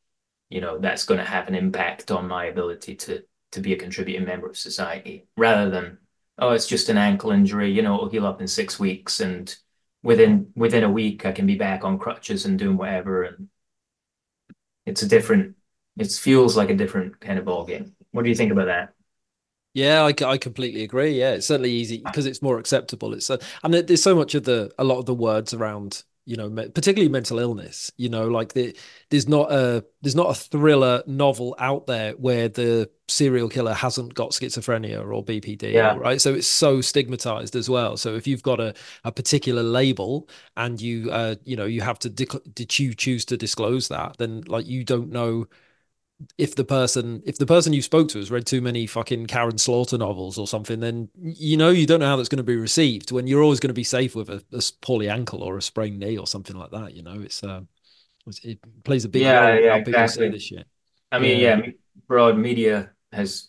you 0.49 0.61
know 0.61 0.79
that's 0.79 1.05
going 1.05 1.19
to 1.19 1.25
have 1.25 1.49
an 1.49 1.55
impact 1.55 2.11
on 2.11 2.27
my 2.27 2.47
ability 2.47 2.95
to 2.95 3.23
to 3.53 3.61
be 3.61 3.73
a 3.73 3.79
contributing 3.79 4.25
member 4.27 4.49
of 4.49 4.57
society 4.57 5.27
rather 5.37 5.71
than 5.71 5.99
oh 6.39 6.51
it's 6.53 6.67
just 6.67 6.89
an 6.89 6.99
ankle 6.99 7.31
injury 7.31 7.71
you 7.71 7.83
know 7.83 7.95
it'll 7.95 8.09
heal 8.09 8.27
up 8.27 8.41
in 8.41 8.47
six 8.47 8.79
weeks 8.79 9.21
and 9.21 9.57
within 10.03 10.51
within 10.57 10.85
a 10.85 10.91
week 10.91 11.27
i 11.27 11.33
can 11.33 11.47
be 11.47 11.57
back 11.57 11.85
on 11.85 11.99
crutches 11.99 12.47
and 12.47 12.59
doing 12.59 12.77
whatever 12.77 13.25
and 13.25 13.49
it's 14.87 15.03
a 15.03 15.09
different 15.09 15.55
it 15.99 16.11
feels 16.13 16.57
like 16.57 16.71
a 16.71 16.77
different 16.77 17.21
kind 17.21 17.39
of 17.39 17.45
ball 17.45 17.65
game 17.67 17.95
what 18.13 18.23
do 18.23 18.31
you 18.31 18.35
think 18.35 18.53
about 18.53 18.67
that 18.67 18.95
yeah, 19.75 20.03
I, 20.03 20.15
I 20.25 20.39
completely 20.39 20.83
agree. 20.83 21.19
Yeah, 21.19 21.33
it's 21.33 21.47
certainly 21.47 21.73
easy 21.73 22.03
because 22.05 22.27
it's 22.27 22.43
more 22.43 22.59
acceptable. 22.59 23.13
It's 23.15 23.31
uh, 23.31 23.39
and 23.63 23.75
there's 23.75 24.03
so 24.03 24.15
much 24.15 24.35
of 24.35 24.45
the 24.45 24.73
a 24.79 24.85
lot 24.85 24.99
of 24.99 25.07
the 25.07 25.15
words 25.15 25.55
around 25.55 26.05
you 26.29 26.37
know 26.37 26.51
particularly 26.51 27.09
mental 27.09 27.39
illness. 27.39 27.91
You 27.97 28.11
know, 28.11 28.29
like 28.29 28.53
the, 28.53 28.77
there's 29.09 29.27
not 29.27 29.51
a 29.51 29.85
there's 30.03 30.15
not 30.15 30.31
a 30.31 30.35
thriller 30.35 31.03
novel 31.07 31.57
out 31.59 31.87
there 31.87 32.13
where 32.13 32.49
the 32.49 32.91
serial 33.09 33.49
killer 33.49 33.73
hasn't 33.73 34.13
got 34.13 34.33
schizophrenia 34.33 35.01
or 35.01 35.25
BPD. 35.25 35.73
Yeah. 35.73 35.97
Right. 35.97 36.21
So 36.21 36.35
it's 36.35 36.47
so 36.47 36.83
stigmatized 36.83 37.57
as 37.57 37.71
well. 37.71 37.97
So 37.97 38.15
if 38.15 38.27
you've 38.27 38.43
got 38.43 38.61
a, 38.61 38.75
a 39.05 39.11
particular 39.11 39.63
label 39.63 40.29
and 40.57 40.79
you 40.81 41.11
uh 41.11 41.37
you 41.45 41.57
know 41.57 41.65
you 41.65 41.81
have 41.81 41.99
to 42.01 42.11
did 42.11 42.79
you 42.79 42.95
choose 42.95 43.25
to 43.27 43.39
disclose 43.39 43.89
that, 43.89 44.19
then 44.19 44.43
like 44.49 44.67
you 44.67 44.85
don't 44.85 45.11
know 45.11 45.47
if 46.37 46.55
the 46.57 46.65
person 46.65 47.23
if 47.27 47.39
the 47.39 47.47
person 47.47 47.73
you 47.73 47.83
spoke 47.83 48.09
to 48.09 48.19
has 48.19 48.31
read 48.31 48.47
too 48.47 48.61
many 48.61 48.87
fucking 48.87 49.27
Karin 49.27 49.59
Slaughter 49.59 49.99
novels 49.99 50.37
or 50.39 50.47
something, 50.47 50.81
then 50.81 51.09
you 51.15 51.57
know 51.57 51.71
you 51.71 51.87
don't 51.87 52.01
know 52.01 52.07
how 52.07 52.17
that's 52.17 52.29
going 52.29 52.39
to 52.39 52.43
be 52.45 52.57
received. 52.57 53.13
When 53.13 53.27
you're 53.27 53.43
always 53.43 53.61
going 53.61 53.69
to 53.69 53.75
be 53.75 53.85
safe 53.85 54.15
with 54.15 54.29
a, 54.29 54.43
a 54.53 54.63
poorly 54.81 55.09
ankle 55.09 55.43
or 55.43 55.57
a 55.57 55.63
sprained 55.63 55.99
knee 55.99 56.19
or 56.19 56.27
something 56.27 56.57
like 56.57 56.73
that. 56.73 56.95
You 56.95 57.03
know, 57.03 57.21
it's 57.21 57.45
uh, 57.45 57.61
it 58.43 58.59
plays 58.85 59.05
a 59.05 59.09
big 59.09 59.23
yeah, 59.23 59.49
role 59.49 59.61
yeah, 59.61 59.71
how 59.71 59.79
people 59.79 60.03
exactly. 60.03 60.27
say 60.27 60.33
this 60.33 60.43
shit. 60.43 60.67
I 61.13 61.19
mean, 61.21 61.39
yeah. 61.39 61.59
yeah, 61.59 61.71
broad 62.09 62.37
media 62.37 62.91
has 63.13 63.49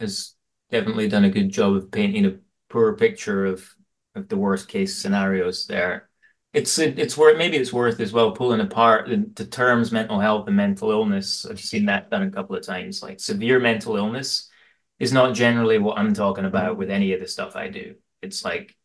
has 0.00 0.34
definitely 0.70 1.08
done 1.08 1.24
a 1.24 1.30
good 1.30 1.50
job 1.50 1.74
of 1.74 1.90
painting 1.90 2.26
a 2.26 2.36
poor 2.68 2.94
picture 2.94 3.46
of 3.46 3.68
of 4.16 4.28
the 4.28 4.36
worst 4.36 4.68
case 4.68 4.96
scenarios 4.96 5.66
there 5.66 6.09
it's 6.52 6.78
it's 6.78 7.16
worth 7.16 7.38
maybe 7.38 7.56
it's 7.56 7.72
worth 7.72 8.00
as 8.00 8.12
well 8.12 8.32
pulling 8.32 8.60
apart 8.60 9.08
the, 9.08 9.30
the 9.34 9.46
terms 9.46 9.92
mental 9.92 10.18
health 10.18 10.48
and 10.48 10.56
mental 10.56 10.90
illness. 10.90 11.46
I've 11.46 11.60
seen 11.60 11.86
that 11.86 12.10
done 12.10 12.22
a 12.22 12.30
couple 12.30 12.56
of 12.56 12.62
times. 12.62 13.02
Like 13.02 13.20
severe 13.20 13.60
mental 13.60 13.96
illness 13.96 14.50
is 14.98 15.12
not 15.12 15.34
generally 15.34 15.78
what 15.78 15.98
I'm 15.98 16.12
talking 16.12 16.44
about 16.44 16.76
with 16.76 16.90
any 16.90 17.12
of 17.12 17.20
the 17.20 17.28
stuff 17.28 17.54
I 17.56 17.68
do. 17.68 17.94
It's 18.20 18.44
like 18.44 18.76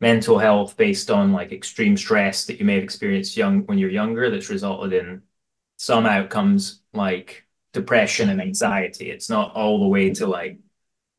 mental 0.00 0.38
health 0.38 0.76
based 0.76 1.10
on 1.10 1.32
like 1.32 1.52
extreme 1.52 1.96
stress 1.96 2.46
that 2.46 2.58
you 2.58 2.64
may 2.64 2.74
have 2.74 2.84
experienced 2.84 3.36
young 3.36 3.66
when 3.66 3.78
you're 3.78 3.90
younger 3.90 4.30
that's 4.30 4.50
resulted 4.50 4.92
in 4.94 5.22
some 5.76 6.06
outcomes 6.06 6.82
like 6.94 7.46
depression 7.74 8.30
and 8.30 8.40
anxiety. 8.40 9.10
It's 9.10 9.28
not 9.30 9.54
all 9.54 9.80
the 9.80 9.88
way 9.88 10.10
to 10.14 10.26
like 10.26 10.60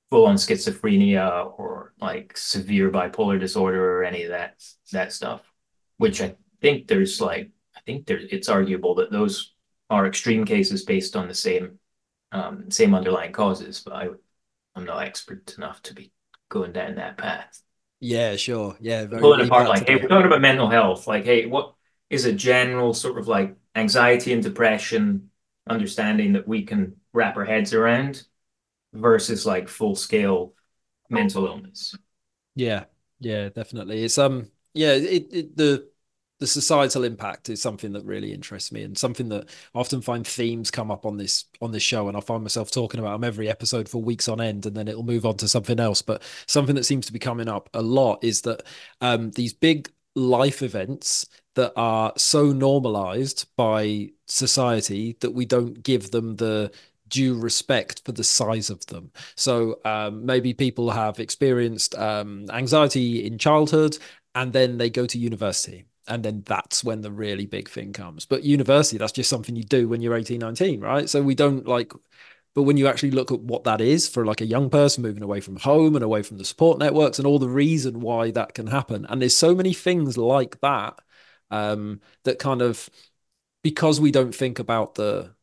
full 0.09 0.25
on 0.25 0.35
schizophrenia 0.35 1.53
or 1.59 1.93
like 2.01 2.35
severe 2.35 2.91
bipolar 2.91 3.39
disorder 3.39 3.99
or 3.99 4.03
any 4.03 4.23
of 4.23 4.29
that 4.31 4.63
that 4.91 5.13
stuff 5.13 5.52
which 5.97 6.21
I 6.21 6.35
think 6.61 6.87
there's 6.87 7.21
like 7.21 7.51
I 7.75 7.81
think 7.81 8.05
there 8.07 8.19
it's 8.19 8.49
arguable 8.49 8.95
that 8.95 9.11
those 9.11 9.53
are 9.89 10.07
extreme 10.07 10.45
cases 10.45 10.83
based 10.85 11.15
on 11.15 11.27
the 11.27 11.33
same 11.33 11.79
um, 12.31 12.71
same 12.71 12.95
underlying 12.95 13.31
causes, 13.31 13.81
but 13.81 13.93
I 13.93 14.09
I'm 14.75 14.85
not 14.85 15.03
expert 15.03 15.55
enough 15.57 15.81
to 15.83 15.93
be 15.93 16.11
going 16.49 16.71
down 16.73 16.95
that 16.95 17.17
path. 17.17 17.61
Yeah, 17.99 18.35
sure. 18.35 18.75
Yeah, 18.81 19.05
pulling 19.05 19.45
apart 19.47 19.67
like, 19.69 19.87
hey, 19.87 19.95
we're 19.95 20.07
talking 20.07 20.25
about 20.27 20.41
mental 20.41 20.69
health. 20.69 21.07
Like, 21.07 21.23
hey, 21.25 21.45
what 21.45 21.73
is 22.09 22.25
a 22.25 22.33
general 22.33 22.93
sort 22.93 23.17
of 23.17 23.27
like 23.27 23.55
anxiety 23.75 24.33
and 24.33 24.43
depression 24.43 25.29
understanding 25.69 26.33
that 26.33 26.47
we 26.47 26.63
can 26.63 26.97
wrap 27.13 27.37
our 27.37 27.45
heads 27.45 27.73
around 27.73 28.23
versus 28.93 29.45
like 29.45 29.69
full 29.69 29.95
scale 29.95 30.53
mental 31.09 31.45
illness? 31.45 31.95
Yeah, 32.55 32.85
yeah, 33.19 33.49
definitely. 33.49 34.03
It's 34.03 34.17
um 34.17 34.51
yeah, 34.73 34.93
it, 34.93 35.27
it 35.31 35.57
the 35.57 35.87
the 36.39 36.47
societal 36.47 37.05
impact 37.05 37.47
is 37.47 37.61
something 37.61 37.93
that 37.93 38.03
really 38.03 38.33
interests 38.33 38.69
me 38.69 38.83
and 38.83 38.97
something 38.97 39.29
that 39.29 39.47
I 39.73 39.79
often 39.79 40.01
find 40.01 40.27
themes 40.27 40.71
come 40.71 40.91
up 40.91 41.05
on 41.05 41.15
this 41.15 41.45
on 41.61 41.71
this 41.71 41.83
show 41.83 42.09
and 42.09 42.17
I 42.17 42.19
find 42.19 42.43
myself 42.43 42.69
talking 42.69 42.99
about 42.99 43.13
them 43.13 43.23
every 43.23 43.47
episode 43.47 43.87
for 43.87 44.01
weeks 44.01 44.27
on 44.27 44.41
end 44.41 44.65
and 44.65 44.75
then 44.75 44.89
it'll 44.89 45.03
move 45.03 45.25
on 45.25 45.37
to 45.37 45.47
something 45.47 45.79
else 45.79 46.01
but 46.01 46.21
something 46.45 46.75
that 46.75 46.83
seems 46.83 47.05
to 47.05 47.13
be 47.13 47.19
coming 47.19 47.47
up 47.47 47.69
a 47.73 47.81
lot 47.81 48.21
is 48.23 48.41
that 48.41 48.63
um, 48.99 49.31
these 49.31 49.53
big 49.53 49.89
life 50.15 50.61
events 50.61 51.27
that 51.55 51.71
are 51.77 52.11
so 52.17 52.51
normalized 52.51 53.47
by 53.55 54.09
society 54.27 55.15
that 55.21 55.31
we 55.31 55.45
don't 55.45 55.81
give 55.81 56.11
them 56.11 56.35
the 56.35 56.71
due 57.07 57.39
respect 57.39 58.01
for 58.05 58.11
the 58.11 58.23
size 58.23 58.71
of 58.71 58.83
them. 58.87 59.11
So 59.35 59.79
um, 59.85 60.25
maybe 60.25 60.53
people 60.53 60.89
have 60.89 61.19
experienced 61.19 61.95
um, 61.95 62.49
anxiety 62.49 63.25
in 63.25 63.37
childhood 63.37 63.97
and 64.35 64.53
then 64.53 64.77
they 64.77 64.89
go 64.89 65.05
to 65.05 65.17
university 65.17 65.85
and 66.07 66.23
then 66.23 66.43
that's 66.45 66.83
when 66.83 67.01
the 67.01 67.11
really 67.11 67.45
big 67.45 67.69
thing 67.69 67.93
comes. 67.93 68.25
But 68.25 68.43
university 68.43 68.97
that's 68.97 69.11
just 69.11 69.29
something 69.29 69.55
you 69.55 69.63
do 69.63 69.87
when 69.87 70.01
you're 70.01 70.15
18 70.15 70.39
19 70.39 70.81
right? 70.81 71.09
So 71.09 71.21
we 71.21 71.35
don't 71.35 71.67
like 71.67 71.93
but 72.55 72.63
when 72.63 72.77
you 72.77 72.87
actually 72.87 73.11
look 73.11 73.31
at 73.31 73.39
what 73.41 73.63
that 73.63 73.81
is 73.81 74.07
for 74.07 74.25
like 74.25 74.41
a 74.41 74.45
young 74.45 74.69
person 74.69 75.01
moving 75.01 75.23
away 75.23 75.39
from 75.41 75.55
home 75.57 75.95
and 75.95 76.03
away 76.03 76.21
from 76.21 76.37
the 76.37 76.45
support 76.45 76.77
networks 76.77 77.17
and 77.17 77.27
all 77.27 77.39
the 77.39 77.49
reason 77.49 77.99
why 77.99 78.29
that 78.31 78.53
can 78.53 78.67
happen. 78.67 79.05
And 79.09 79.19
there's 79.21 79.35
so 79.35 79.55
many 79.55 79.73
things 79.73 80.17
like 80.17 80.61
that 80.61 80.99
um, 81.49 82.01
that 82.25 82.39
kind 82.39 82.61
of 82.61 82.89
because 83.63 83.99
we 84.01 84.11
don't 84.11 84.35
think 84.35 84.59
about 84.59 84.95
the 84.95 85.33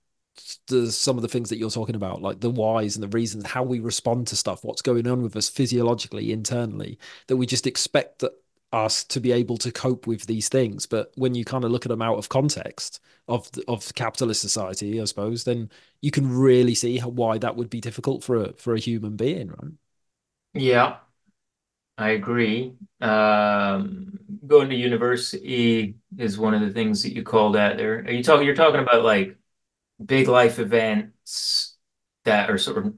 the 0.68 0.90
some 0.90 1.16
of 1.16 1.22
the 1.22 1.28
things 1.28 1.50
that 1.50 1.58
you're 1.58 1.70
talking 1.70 1.94
about 1.94 2.22
like 2.22 2.40
the 2.40 2.50
whys 2.50 2.96
and 2.96 3.02
the 3.02 3.08
reasons 3.08 3.46
how 3.46 3.62
we 3.62 3.80
respond 3.80 4.26
to 4.26 4.36
stuff 4.36 4.64
what's 4.64 4.82
going 4.82 5.06
on 5.06 5.22
with 5.22 5.36
us 5.36 5.48
physiologically 5.48 6.32
internally 6.32 6.98
that 7.26 7.36
we 7.36 7.46
just 7.46 7.66
expect 7.66 8.20
that 8.20 8.32
us 8.72 9.04
to 9.04 9.20
be 9.20 9.32
able 9.32 9.56
to 9.58 9.72
cope 9.72 10.06
with 10.06 10.26
these 10.26 10.48
things. 10.48 10.86
But 10.86 11.12
when 11.16 11.34
you 11.34 11.44
kind 11.44 11.64
of 11.64 11.70
look 11.72 11.86
at 11.86 11.88
them 11.90 12.02
out 12.02 12.18
of 12.18 12.28
context 12.28 13.00
of 13.28 13.50
of 13.68 13.94
capitalist 13.94 14.40
society, 14.40 15.00
I 15.00 15.04
suppose, 15.04 15.44
then 15.44 15.70
you 16.02 16.10
can 16.10 16.30
really 16.30 16.74
see 16.74 16.98
how, 16.98 17.08
why 17.08 17.38
that 17.38 17.56
would 17.56 17.70
be 17.70 17.80
difficult 17.80 18.24
for 18.24 18.36
a 18.44 18.52
for 18.54 18.74
a 18.74 18.80
human 18.80 19.16
being, 19.16 19.48
right? 19.48 19.72
Yeah, 20.54 20.98
I 21.98 22.10
agree. 22.10 22.76
Um, 23.00 24.18
going 24.46 24.70
to 24.70 24.76
university 24.76 25.96
is 26.18 26.38
one 26.38 26.54
of 26.54 26.62
the 26.62 26.70
things 26.72 27.02
that 27.02 27.14
you 27.14 27.22
called 27.22 27.56
out 27.56 27.76
there. 27.76 28.00
Are 28.00 28.10
you 28.12 28.22
talking? 28.22 28.46
You're 28.46 28.56
talking 28.56 28.80
about 28.80 29.04
like 29.04 29.38
big 30.04 30.28
life 30.28 30.58
events 30.60 31.76
that 32.24 32.50
are 32.50 32.58
sort 32.58 32.86
of 32.86 32.94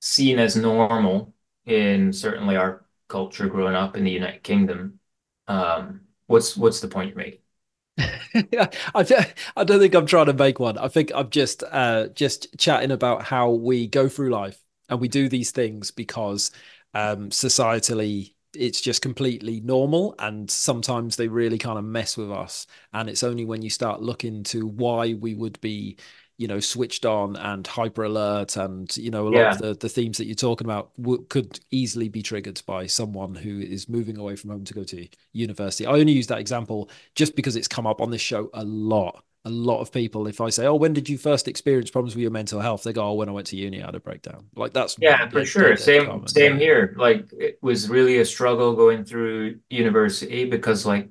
seen 0.00 0.38
as 0.40 0.56
normal 0.56 1.34
in 1.66 2.12
certainly 2.12 2.56
our 2.56 2.83
culture 3.14 3.48
growing 3.48 3.76
up 3.76 3.96
in 3.96 4.02
the 4.02 4.10
United 4.10 4.42
Kingdom. 4.42 4.98
Um, 5.46 6.00
what's 6.26 6.56
what's 6.56 6.80
the 6.80 6.88
point 6.88 7.10
you're 7.10 7.16
making? 7.18 7.38
I, 7.98 9.32
I 9.56 9.64
don't 9.64 9.78
think 9.78 9.94
I'm 9.94 10.06
trying 10.06 10.26
to 10.26 10.32
make 10.32 10.58
one. 10.58 10.78
I 10.78 10.88
think 10.88 11.12
I'm 11.14 11.30
just 11.30 11.62
uh, 11.70 12.08
just 12.08 12.48
chatting 12.58 12.90
about 12.90 13.22
how 13.22 13.50
we 13.50 13.86
go 13.86 14.08
through 14.08 14.30
life 14.30 14.58
and 14.88 15.00
we 15.00 15.06
do 15.06 15.28
these 15.28 15.52
things 15.52 15.92
because 15.92 16.50
um, 16.92 17.30
societally 17.30 18.34
it's 18.52 18.80
just 18.80 19.00
completely 19.02 19.60
normal 19.60 20.14
and 20.18 20.50
sometimes 20.50 21.16
they 21.16 21.28
really 21.28 21.58
kind 21.58 21.78
of 21.78 21.84
mess 21.84 22.16
with 22.16 22.30
us 22.30 22.66
and 22.92 23.08
it's 23.08 23.24
only 23.24 23.44
when 23.44 23.62
you 23.62 23.70
start 23.70 24.00
looking 24.00 24.44
to 24.44 24.66
why 24.66 25.14
we 25.14 25.34
would 25.34 25.60
be 25.60 25.96
you 26.36 26.48
know 26.48 26.60
switched 26.60 27.06
on 27.06 27.36
and 27.36 27.66
hyper 27.66 28.04
alert 28.04 28.56
and 28.56 28.96
you 28.96 29.10
know 29.10 29.28
a 29.28 29.30
lot 29.30 29.38
yeah. 29.38 29.50
of 29.50 29.58
the, 29.58 29.74
the 29.74 29.88
themes 29.88 30.18
that 30.18 30.26
you're 30.26 30.34
talking 30.34 30.66
about 30.66 30.90
w- 31.00 31.24
could 31.28 31.60
easily 31.70 32.08
be 32.08 32.22
triggered 32.22 32.60
by 32.66 32.86
someone 32.86 33.34
who 33.34 33.60
is 33.60 33.88
moving 33.88 34.16
away 34.18 34.34
from 34.36 34.50
home 34.50 34.64
to 34.64 34.74
go 34.74 34.84
to 34.84 35.06
university. 35.32 35.86
I 35.86 35.92
only 35.92 36.12
use 36.12 36.26
that 36.28 36.38
example 36.38 36.90
just 37.14 37.36
because 37.36 37.56
it's 37.56 37.68
come 37.68 37.86
up 37.86 38.00
on 38.00 38.10
this 38.10 38.20
show 38.20 38.50
a 38.52 38.64
lot 38.64 39.22
a 39.46 39.50
lot 39.50 39.80
of 39.80 39.92
people. 39.92 40.26
If 40.26 40.40
i 40.40 40.48
say 40.48 40.66
oh 40.66 40.74
when 40.74 40.92
did 40.92 41.08
you 41.08 41.18
first 41.18 41.46
experience 41.48 41.90
problems 41.90 42.14
with 42.14 42.22
your 42.22 42.30
mental 42.30 42.60
health? 42.60 42.82
They 42.82 42.92
go 42.92 43.04
oh 43.04 43.14
when 43.14 43.28
i 43.28 43.32
went 43.32 43.46
to 43.48 43.56
uni 43.56 43.82
i 43.82 43.86
had 43.86 43.94
a 43.94 44.00
breakdown. 44.00 44.46
Like 44.56 44.72
that's 44.72 44.96
yeah 45.00 45.28
for 45.28 45.44
sure. 45.44 45.76
same 45.76 46.06
common. 46.06 46.28
same 46.28 46.58
here. 46.58 46.94
Like 46.96 47.26
it 47.32 47.58
was 47.62 47.88
really 47.88 48.18
a 48.18 48.24
struggle 48.24 48.74
going 48.74 49.04
through 49.04 49.60
university 49.70 50.46
because 50.46 50.84
like 50.84 51.10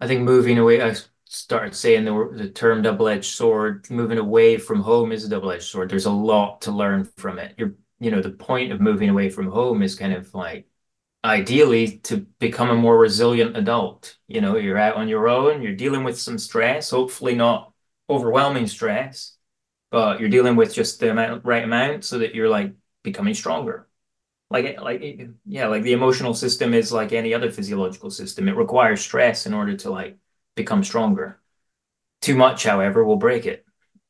i 0.00 0.06
think 0.06 0.22
moving 0.22 0.58
away 0.58 0.80
i 0.82 0.94
started 1.34 1.74
saying 1.74 2.04
the, 2.04 2.30
the 2.36 2.48
term 2.48 2.82
double-edged 2.82 3.32
sword 3.32 3.88
moving 3.90 4.18
away 4.18 4.58
from 4.58 4.80
home 4.80 5.12
is 5.12 5.24
a 5.24 5.28
double-edged 5.28 5.64
sword. 5.64 5.88
There's 5.90 6.06
a 6.06 6.10
lot 6.10 6.62
to 6.62 6.72
learn 6.72 7.04
from 7.16 7.38
it. 7.38 7.54
You're 7.58 7.74
you 8.00 8.10
know 8.10 8.22
the 8.22 8.30
point 8.30 8.72
of 8.72 8.80
moving 8.80 9.08
away 9.08 9.30
from 9.30 9.48
home 9.50 9.82
is 9.82 9.94
kind 9.94 10.12
of 10.12 10.32
like 10.34 10.66
ideally 11.24 11.98
to 11.98 12.18
become 12.38 12.70
a 12.70 12.74
more 12.74 12.98
resilient 12.98 13.56
adult. 13.56 14.16
You 14.28 14.40
know 14.40 14.56
you're 14.56 14.78
out 14.78 14.96
on 14.96 15.08
your 15.08 15.28
own 15.28 15.62
you're 15.62 15.74
dealing 15.76 16.04
with 16.04 16.18
some 16.20 16.38
stress 16.38 16.90
hopefully 16.90 17.34
not 17.34 17.72
overwhelming 18.10 18.66
stress 18.66 19.36
but 19.90 20.18
you're 20.20 20.28
dealing 20.28 20.56
with 20.56 20.74
just 20.74 20.98
the 20.98 21.10
amount, 21.12 21.44
right 21.44 21.62
amount 21.62 22.04
so 22.04 22.18
that 22.18 22.34
you're 22.34 22.48
like 22.48 22.74
becoming 23.04 23.32
stronger. 23.34 23.88
Like 24.50 24.80
like 24.80 25.28
yeah 25.46 25.68
like 25.68 25.84
the 25.84 25.92
emotional 25.92 26.34
system 26.34 26.74
is 26.74 26.92
like 26.92 27.12
any 27.12 27.32
other 27.32 27.50
physiological 27.50 28.10
system. 28.10 28.48
It 28.48 28.56
requires 28.56 29.00
stress 29.00 29.46
in 29.46 29.54
order 29.54 29.76
to 29.78 29.90
like 29.90 30.18
become 30.54 30.84
stronger. 30.84 31.40
Too 32.20 32.36
much, 32.36 32.64
however, 32.64 33.04
will 33.04 33.16
break 33.16 33.46
it. 33.46 33.64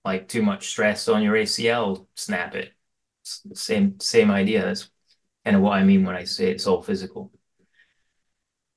Like 0.04 0.28
too 0.28 0.42
much 0.42 0.68
stress 0.68 1.08
on 1.08 1.22
your 1.22 1.34
ACL, 1.34 2.06
snap 2.14 2.54
it. 2.54 2.72
Same 3.22 3.98
same 4.00 4.30
idea. 4.30 4.62
That's 4.62 4.90
kind 5.44 5.56
of 5.56 5.62
what 5.62 5.78
I 5.78 5.84
mean 5.84 6.04
when 6.04 6.14
I 6.14 6.24
say 6.24 6.50
it's 6.50 6.66
all 6.66 6.82
physical. 6.82 7.32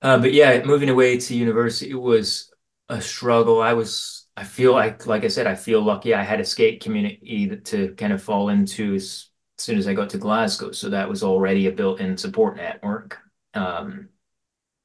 Uh, 0.02 0.20
but 0.20 0.34
yeah, 0.34 0.64
moving 0.64 0.90
away 0.90 1.18
to 1.18 1.36
university 1.36 1.94
was 1.94 2.52
a 2.90 3.02
struggle. 3.02 3.62
I 3.62 3.74
was, 3.74 4.28
I 4.36 4.44
feel 4.44 4.74
like, 4.74 5.08
like 5.08 5.24
I 5.24 5.28
said, 5.28 5.48
I 5.48 5.56
feel 5.56 5.82
lucky. 5.82 6.14
I 6.14 6.24
had 6.24 6.40
a 6.40 6.46
skate 6.46 6.82
community 6.82 7.58
to 7.58 7.94
kind 7.96 8.14
of 8.14 8.22
fall 8.22 8.50
into 8.50 8.96
as, 8.96 9.30
soon 9.60 9.80
as 9.80 9.88
I 9.88 9.96
got 9.96 10.12
to 10.12 10.20
Glasgow. 10.20 10.72
So 10.72 10.90
that 10.92 11.10
was 11.10 11.24
already 11.24 11.66
a 11.66 11.72
built-in 11.72 12.16
support 12.16 12.58
network, 12.58 13.18
um, 13.56 14.10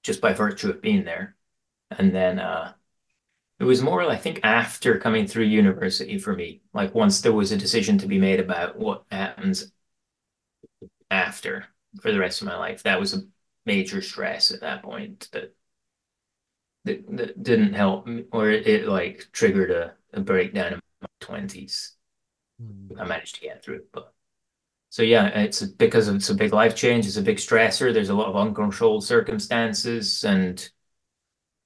just 0.02 0.22
by 0.22 0.32
virtue 0.32 0.70
of 0.70 0.80
being 0.80 1.04
there. 1.04 1.36
And 1.98 2.14
then 2.14 2.38
uh, 2.38 2.72
it 3.58 3.64
was 3.64 3.82
more, 3.82 4.02
I 4.02 4.16
think, 4.16 4.40
after 4.42 4.98
coming 4.98 5.26
through 5.26 5.44
university 5.44 6.18
for 6.18 6.34
me. 6.34 6.62
Like 6.72 6.94
once 6.94 7.20
there 7.20 7.32
was 7.32 7.52
a 7.52 7.56
decision 7.56 7.98
to 7.98 8.06
be 8.06 8.18
made 8.18 8.40
about 8.40 8.78
what 8.78 9.04
happens 9.10 9.72
after 11.10 11.66
for 12.00 12.10
the 12.10 12.18
rest 12.18 12.40
of 12.40 12.48
my 12.48 12.56
life, 12.56 12.82
that 12.82 12.98
was 12.98 13.14
a 13.14 13.22
major 13.66 14.00
stress 14.00 14.50
at 14.50 14.60
that 14.60 14.82
point 14.82 15.28
that 15.32 15.54
that, 16.84 17.16
that 17.16 17.42
didn't 17.42 17.74
help 17.74 18.06
me, 18.08 18.24
or 18.32 18.50
it, 18.50 18.66
it 18.66 18.88
like 18.88 19.28
triggered 19.30 19.70
a, 19.70 19.92
a 20.12 20.20
breakdown 20.20 20.72
in 20.72 20.80
my 21.00 21.08
twenties. 21.20 21.92
Mm. 22.60 22.98
I 23.00 23.04
managed 23.04 23.36
to 23.36 23.42
get 23.42 23.62
through 23.62 23.76
it, 23.76 23.92
but 23.92 24.12
so 24.88 25.02
yeah, 25.02 25.26
it's 25.28 25.62
because 25.62 26.08
it's 26.08 26.30
a 26.30 26.34
big 26.34 26.52
life 26.52 26.74
change. 26.74 27.06
It's 27.06 27.16
a 27.16 27.22
big 27.22 27.36
stressor. 27.36 27.94
There's 27.94 28.08
a 28.08 28.14
lot 28.14 28.26
of 28.26 28.36
uncontrolled 28.36 29.04
circumstances, 29.04 30.24
and 30.24 30.68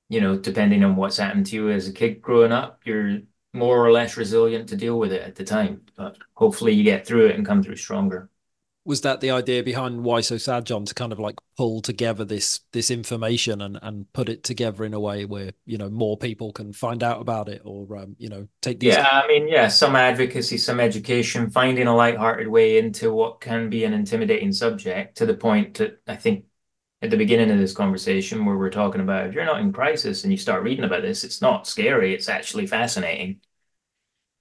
you 0.09 0.21
know, 0.21 0.39
depending 0.39 0.85
on 0.85 0.97
what's 0.97 1.17
happened 1.17 1.47
to 1.47 1.57
you 1.57 1.71
as 1.71 1.89
a 1.89 1.93
kid 1.93 2.21
growing 2.23 2.53
up, 2.53 2.81
you're 2.85 3.21
more 3.53 3.85
or 3.85 3.91
less 3.91 4.17
resilient 4.17 4.69
to 4.69 4.77
deal 4.77 4.99
with 4.99 5.13
it 5.13 5.23
at 5.23 5.35
the 5.35 5.45
time. 5.45 5.83
But 5.97 6.19
hopefully 6.35 6.73
you 6.73 6.85
get 6.85 7.07
through 7.07 7.27
it 7.27 7.37
and 7.37 7.47
come 7.47 7.63
through 7.63 7.77
stronger. 7.77 8.31
Was 8.85 9.01
that 9.01 9.21
the 9.21 9.33
idea 9.33 9.65
behind 9.65 10.05
why 10.05 10.21
so 10.21 10.37
sad, 10.39 10.65
John, 10.65 10.85
to 10.85 10.95
kind 10.95 11.13
of 11.13 11.19
like 11.19 11.35
pull 11.57 11.83
together 11.83 12.25
this 12.25 12.61
this 12.73 12.89
information 12.89 13.61
and 13.61 13.81
and 13.83 14.13
put 14.13 14.29
it 14.29 14.45
together 14.45 14.85
in 14.85 14.95
a 14.95 15.01
way 15.01 15.25
where 15.25 15.51
you 15.65 15.77
know 15.77 15.91
more 15.91 16.17
people 16.17 16.53
can 16.53 16.73
find 16.73 17.03
out 17.03 17.21
about 17.21 17.49
it 17.49 17.63
or 17.65 17.97
um, 17.97 18.15
you 18.17 18.29
know 18.29 18.47
take 18.63 18.79
these. 18.79 18.95
Yeah, 18.95 19.09
I 19.11 19.27
mean, 19.27 19.49
yeah, 19.49 19.67
some 19.67 19.97
advocacy, 19.97 20.59
some 20.59 20.79
education, 20.79 21.51
finding 21.51 21.89
a 21.89 21.97
light-hearted 21.97 22.47
way 22.47 22.79
into 22.79 23.13
what 23.13 23.41
can 23.41 23.69
be 23.71 23.83
an 23.83 23.93
intimidating 23.93 24.53
subject 24.53 25.17
to 25.17 25.27
the 25.27 25.35
point 25.35 25.75
that 25.79 26.01
I 26.07 26.15
think 26.15 26.45
at 27.03 27.11
the 27.11 27.16
beginning 27.16 27.51
of 27.51 27.59
this 27.59 27.74
conversation 27.74 28.44
where 28.44 28.57
we're 28.57 28.70
talking 28.70 29.01
about 29.01 29.26
if 29.26 29.34
you're 29.34 29.44
not 29.44 29.61
in 29.61 29.72
crisis 29.72 30.24
and 30.24 30.32
you 30.32 30.38
start 30.38 30.62
reading 30.62 30.84
about 30.84 31.03
this, 31.03 31.24
it's 31.24 31.42
not 31.42 31.66
scary. 31.66 32.14
It's 32.14 32.28
actually 32.28 32.66
fascinating. 32.66 33.40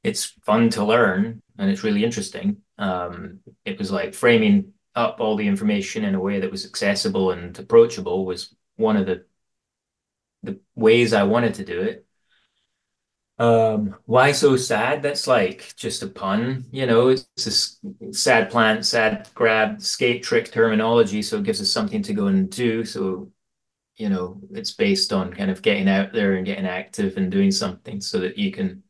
It's 0.03 0.25
fun 0.45 0.69
to 0.71 0.85
learn 0.85 1.41
and 1.57 1.69
it's 1.69 1.83
really 1.83 2.03
interesting. 2.03 2.57
Um, 2.77 3.39
it 3.65 3.77
was 3.77 3.91
like 3.91 4.13
framing 4.13 4.73
up 4.95 5.19
all 5.19 5.35
the 5.35 5.47
information 5.47 6.05
in 6.05 6.15
a 6.15 6.19
way 6.19 6.39
that 6.39 6.51
was 6.51 6.65
accessible 6.65 7.31
and 7.31 7.57
approachable 7.59 8.25
was 8.25 8.55
one 8.77 8.97
of 8.97 9.05
the 9.05 9.25
the 10.43 10.59
ways 10.75 11.11
I 11.13 11.23
wanted 11.23 11.55
to 11.55 11.65
do 11.65 11.81
it. 11.81 12.05
Um, 13.38 13.95
why 14.05 14.31
so 14.31 14.55
sad? 14.55 15.03
That's 15.03 15.27
like 15.27 15.75
just 15.75 16.03
a 16.03 16.07
pun, 16.07 16.65
you 16.71 16.86
know. 16.86 17.09
It's 17.09 17.27
a 18.01 18.13
sad 18.13 18.49
plant, 18.49 18.86
sad 18.86 19.29
grab, 19.33 19.81
skate 19.81 20.23
trick 20.23 20.51
terminology, 20.51 21.21
so 21.21 21.38
it 21.38 21.43
gives 21.43 21.61
us 21.61 21.71
something 21.71 22.01
to 22.03 22.13
go 22.13 22.27
and 22.27 22.49
do. 22.49 22.86
So, 22.86 23.31
you 23.97 24.09
know, 24.09 24.39
it's 24.51 24.71
based 24.71 25.11
on 25.11 25.33
kind 25.33 25.51
of 25.51 25.61
getting 25.61 25.89
out 25.89 26.13
there 26.13 26.36
and 26.36 26.45
getting 26.45 26.65
active 26.65 27.17
and 27.17 27.31
doing 27.31 27.51
something 27.51 27.99
so 27.99 28.19
that 28.19 28.38
you 28.38 28.51
can 28.51 28.83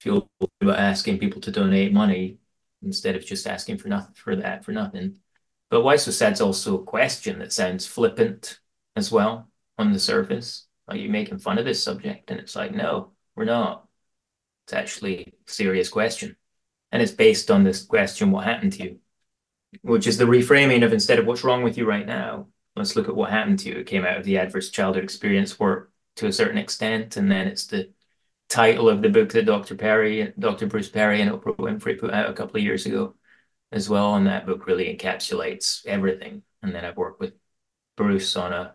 feel 0.00 0.28
about 0.60 0.78
asking 0.78 1.18
people 1.18 1.40
to 1.42 1.52
donate 1.52 1.92
money 1.92 2.38
instead 2.82 3.14
of 3.14 3.24
just 3.24 3.46
asking 3.46 3.78
for 3.78 3.88
nothing 3.88 4.14
for 4.14 4.34
that 4.36 4.64
for 4.64 4.72
nothing. 4.72 5.18
But 5.70 5.82
why 5.82 5.96
so 5.96 6.10
sad's 6.10 6.40
also 6.40 6.78
a 6.80 6.84
question 6.84 7.38
that 7.38 7.52
sounds 7.52 7.86
flippant 7.86 8.58
as 8.96 9.12
well 9.12 9.48
on 9.78 9.92
the 9.92 10.00
surface. 10.00 10.66
Are 10.88 10.96
you 10.96 11.08
making 11.08 11.38
fun 11.38 11.58
of 11.58 11.64
this 11.64 11.82
subject? 11.82 12.32
And 12.32 12.40
it's 12.40 12.56
like, 12.56 12.74
no 12.74 13.12
we're 13.36 13.44
not. 13.44 13.86
It's 14.64 14.72
actually 14.72 15.34
a 15.48 15.50
serious 15.50 15.88
question. 15.88 16.36
And 16.92 17.02
it's 17.02 17.12
based 17.12 17.50
on 17.50 17.64
this 17.64 17.84
question, 17.84 18.30
what 18.30 18.44
happened 18.44 18.72
to 18.74 18.84
you? 18.84 18.98
Which 19.82 20.06
is 20.06 20.18
the 20.18 20.24
reframing 20.24 20.84
of 20.84 20.92
instead 20.92 21.18
of 21.18 21.26
what's 21.26 21.44
wrong 21.44 21.62
with 21.62 21.78
you 21.78 21.86
right 21.86 22.06
now, 22.06 22.48
let's 22.76 22.96
look 22.96 23.08
at 23.08 23.14
what 23.14 23.30
happened 23.30 23.60
to 23.60 23.68
you. 23.68 23.76
It 23.76 23.86
came 23.86 24.04
out 24.04 24.16
of 24.16 24.24
the 24.24 24.38
adverse 24.38 24.70
childhood 24.70 25.04
experience 25.04 25.58
work 25.58 25.92
to 26.16 26.26
a 26.26 26.32
certain 26.32 26.58
extent. 26.58 27.16
And 27.16 27.30
then 27.30 27.46
it's 27.46 27.66
the 27.66 27.90
title 28.48 28.88
of 28.88 29.02
the 29.02 29.08
book 29.08 29.30
that 29.30 29.46
Dr. 29.46 29.76
Perry, 29.76 30.32
Dr. 30.38 30.66
Bruce 30.66 30.88
Perry 30.88 31.20
and 31.20 31.30
Oprah 31.30 31.56
Winfrey 31.56 31.98
put 31.98 32.12
out 32.12 32.28
a 32.28 32.34
couple 32.34 32.56
of 32.56 32.64
years 32.64 32.86
ago 32.86 33.14
as 33.72 33.88
well. 33.88 34.16
And 34.16 34.26
that 34.26 34.46
book 34.46 34.66
really 34.66 34.94
encapsulates 34.94 35.86
everything. 35.86 36.42
And 36.62 36.74
then 36.74 36.84
I've 36.84 36.96
worked 36.96 37.20
with 37.20 37.34
Bruce 37.96 38.36
on 38.36 38.52
a 38.52 38.74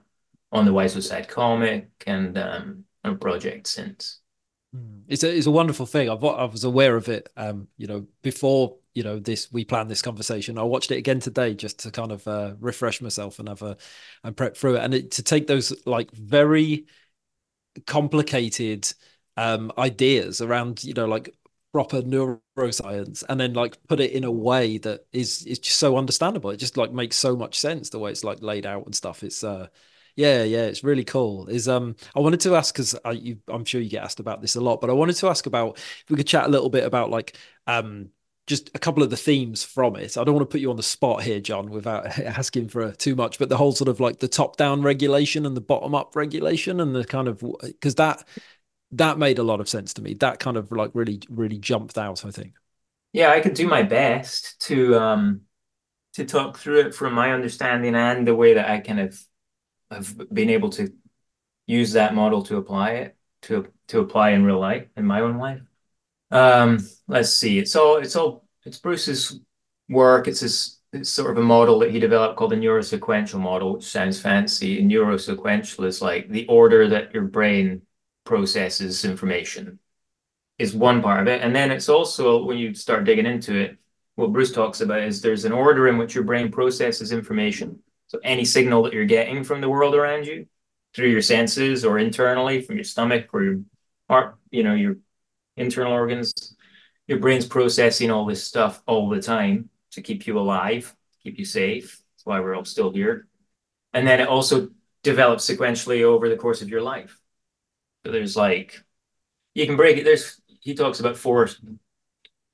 on 0.52 0.66
the 0.66 0.74
Why 0.74 0.88
So 0.88 1.02
Sad 1.02 1.28
comic 1.28 1.90
and 2.08 2.38
um, 2.38 2.86
a 3.04 3.14
project 3.16 3.68
since. 3.68 4.20
Hmm. 4.76 5.00
It's 5.08 5.24
a 5.24 5.36
it's 5.36 5.46
a 5.48 5.52
wonderful 5.52 5.86
thing. 5.86 6.10
I've 6.10 6.24
I 6.24 6.46
was 6.46 6.64
aware 6.64 6.96
of 6.96 7.08
it. 7.10 7.30
Um, 7.38 7.68
you 7.78 7.88
know, 7.88 8.08
before 8.24 8.78
you 8.94 9.04
know 9.04 9.20
this, 9.20 9.52
we 9.52 9.64
planned 9.66 9.90
this 9.90 10.02
conversation. 10.02 10.58
I 10.58 10.64
watched 10.64 10.92
it 10.92 10.98
again 10.98 11.20
today 11.20 11.54
just 11.54 11.80
to 11.80 11.92
kind 11.92 12.12
of 12.12 12.28
uh, 12.28 12.56
refresh 12.60 13.02
myself 13.02 13.40
and 13.40 13.48
have 13.50 13.62
a 13.62 13.78
and 14.24 14.36
prep 14.36 14.58
through 14.58 14.76
it, 14.78 14.84
and 14.84 14.94
it, 14.94 15.12
to 15.12 15.24
take 15.24 15.48
those 15.48 15.74
like 15.86 16.12
very 16.12 16.88
complicated 17.88 18.92
um 19.38 19.72
ideas 19.78 20.42
around 20.42 20.84
you 20.84 20.94
know 20.94 21.06
like 21.06 21.36
proper 21.74 22.02
neuroscience 22.02 23.22
and 23.28 23.38
then 23.40 23.54
like 23.54 23.78
put 23.88 24.00
it 24.00 24.12
in 24.12 24.24
a 24.24 24.32
way 24.32 24.78
that 24.78 25.06
is 25.12 25.46
is 25.46 25.60
just 25.60 25.78
so 25.78 25.98
understandable 25.98 26.50
it 26.52 26.58
just 26.58 26.78
like 26.78 26.92
makes 26.94 27.18
so 27.18 27.36
much 27.36 27.60
sense 27.60 27.90
the 27.90 28.00
way 28.00 28.12
it's 28.12 28.24
like 28.24 28.42
laid 28.42 28.66
out 28.66 28.86
and 28.86 28.96
stuff 28.96 29.24
it's 29.24 29.44
uh 29.44 29.68
yeah 30.16 30.44
yeah 30.44 30.64
it's 30.64 30.84
really 30.84 31.04
cool 31.04 31.48
is 31.48 31.68
um 31.68 31.96
i 32.16 32.20
wanted 32.20 32.40
to 32.40 32.56
ask 32.56 32.74
because 32.74 32.96
i'm 33.04 33.66
sure 33.66 33.82
you 33.82 33.90
get 33.90 34.04
asked 34.04 34.20
about 34.20 34.42
this 34.42 34.56
a 34.56 34.62
lot 34.62 34.80
but 34.80 34.90
i 34.90 34.94
wanted 34.94 35.16
to 35.16 35.28
ask 35.28 35.46
about 35.46 35.78
if 35.78 36.06
we 36.10 36.16
could 36.16 36.28
chat 36.28 36.46
a 36.46 36.50
little 36.50 36.70
bit 36.70 36.86
about 36.86 37.10
like 37.10 37.38
um 37.68 38.10
just 38.48 38.70
a 38.76 38.80
couple 38.80 39.02
of 39.02 39.10
the 39.10 39.18
themes 39.18 39.64
from 39.64 39.96
it. 39.96 40.18
I 40.18 40.24
don't 40.24 40.36
want 40.36 40.48
to 40.48 40.54
put 40.54 40.62
you 40.62 40.70
on 40.70 40.78
the 40.78 40.84
spot 40.84 41.24
here, 41.24 41.40
John, 41.40 41.72
without 41.72 42.20
asking 42.20 42.70
for 42.70 42.92
too 42.92 43.16
much, 43.16 43.40
but 43.40 43.50
the 43.50 43.58
whole 43.58 43.72
sort 43.72 43.88
of 43.88 44.00
like 44.00 44.20
the 44.20 44.28
top 44.28 44.58
down 44.58 44.82
regulation 44.82 45.46
and 45.46 45.58
the 45.58 45.62
bottom 45.62 45.96
up 45.96 46.16
regulation 46.16 46.80
and 46.80 46.96
the 46.96 47.06
kind 47.06 47.28
of 47.28 47.44
because 47.62 47.96
that 47.96 48.24
that 48.92 49.18
made 49.18 49.40
a 49.40 49.44
lot 49.44 49.60
of 49.60 49.68
sense 49.68 49.94
to 49.96 50.02
me. 50.02 50.14
That 50.16 50.40
kind 50.40 50.58
of 50.58 50.72
like 50.72 50.92
really, 50.94 51.22
really 51.30 51.58
jumped 51.58 51.98
out, 51.98 52.24
I 52.24 52.32
think. 52.32 52.54
Yeah, 53.14 53.32
I 53.32 53.40
could 53.40 53.56
do 53.56 53.68
my 53.68 53.84
best 53.84 54.60
to 54.68 54.96
um 54.96 55.42
to 56.14 56.24
talk 56.24 56.58
through 56.58 56.82
it 56.82 56.96
from 56.96 57.14
my 57.14 57.34
understanding 57.34 57.96
and 57.96 58.28
the 58.28 58.36
way 58.36 58.54
that 58.54 58.70
I 58.70 58.80
kind 58.80 59.00
of 59.00 59.20
have 59.92 60.34
been 60.34 60.50
able 60.50 60.70
to 60.72 60.92
use 61.68 61.94
that 61.94 62.16
model 62.16 62.44
to 62.44 62.58
apply 62.58 62.92
it 62.92 63.18
to 63.44 63.68
to 63.88 64.00
apply 64.00 64.32
in 64.32 64.46
real 64.46 64.60
life 64.60 64.88
in 64.98 65.06
my 65.06 65.22
own 65.22 65.38
life. 65.38 65.62
Um, 66.32 66.80
let's 67.08 67.32
see. 67.32 67.60
It's 67.60 67.76
all 67.76 67.98
it's 67.98 68.16
all 68.16 68.46
it's 68.66 68.80
Bruce's 68.80 69.40
work. 69.90 70.28
It's 70.28 70.40
his 70.42 70.80
it's 70.94 71.10
sort 71.10 71.32
of 71.32 71.38
a 71.38 71.46
model 71.46 71.80
that 71.80 71.92
he 71.92 72.00
developed 72.00 72.38
called 72.38 72.52
the 72.52 72.56
neurosequential 72.56 73.40
model, 73.40 73.74
which 73.74 73.86
sounds 73.86 74.20
fancy. 74.20 74.80
And 74.80 74.90
neurosequential 74.90 75.86
is 75.86 76.02
like 76.02 76.30
the 76.30 76.48
order 76.48 76.88
that 76.90 77.14
your 77.14 77.24
brain 77.24 77.82
processes 78.24 79.06
information 79.06 79.80
is 80.58 80.74
one 80.74 81.02
part 81.02 81.22
of 81.22 81.28
it. 81.28 81.42
And 81.42 81.56
then 81.56 81.72
it's 81.72 81.90
also 81.90 82.44
when 82.44 82.58
you 82.58 82.74
start 82.74 83.04
digging 83.04 83.26
into 83.26 83.56
it, 83.56 83.78
what 84.16 84.32
Bruce 84.32 84.54
talks 84.54 84.80
about 84.80 85.02
is 85.02 85.22
there's 85.22 85.46
an 85.46 85.52
order 85.52 85.88
in 85.90 85.98
which 85.98 86.16
your 86.16 86.24
brain 86.24 86.50
processes 86.52 87.12
information. 87.12 87.80
So 88.08 88.20
any 88.24 88.46
signal 88.46 88.84
that 88.84 88.94
you're 88.94 89.06
getting 89.06 89.44
from 89.44 89.62
the 89.62 89.70
world 89.70 89.96
around 89.96 90.28
you 90.28 90.48
through 90.96 91.10
your 91.10 91.22
senses 91.22 91.84
or 91.84 91.98
internally 91.98 92.62
from 92.62 92.76
your 92.76 92.84
stomach 92.84 93.28
or 93.34 93.44
your 93.44 93.62
heart, 94.10 94.38
you 94.52 94.64
know, 94.64 94.74
your 94.74 94.98
internal 95.58 95.92
organs, 95.92 96.56
your 97.08 97.20
brain's 97.20 97.46
processing 97.46 98.12
all 98.12 98.26
this 98.26 98.44
stuff 98.44 98.82
all 98.86 99.10
the 99.10 99.22
time 99.22 99.70
to 99.92 100.02
keep 100.02 100.28
you 100.28 100.40
alive, 100.40 100.96
keep 101.24 101.38
you 101.40 101.46
safe. 101.46 102.02
That's 102.14 102.26
why 102.26 102.40
we're 102.40 102.56
all 102.56 102.66
still 102.66 102.92
here. 102.92 103.28
And 103.94 104.08
then 104.08 104.20
it 104.20 104.28
also 104.28 104.70
develops 105.04 105.50
sequentially 105.50 106.04
over 106.04 106.30
the 106.30 106.38
course 106.38 106.62
of 106.62 106.70
your 106.70 106.82
life. 106.82 107.20
So 108.06 108.12
there's 108.12 108.36
like, 108.36 108.84
you 109.54 109.66
can 109.66 109.78
break 109.78 109.98
it. 109.98 110.04
There's, 110.04 110.42
he 110.60 110.74
talks 110.74 111.00
about 111.00 111.18
four 111.18 111.50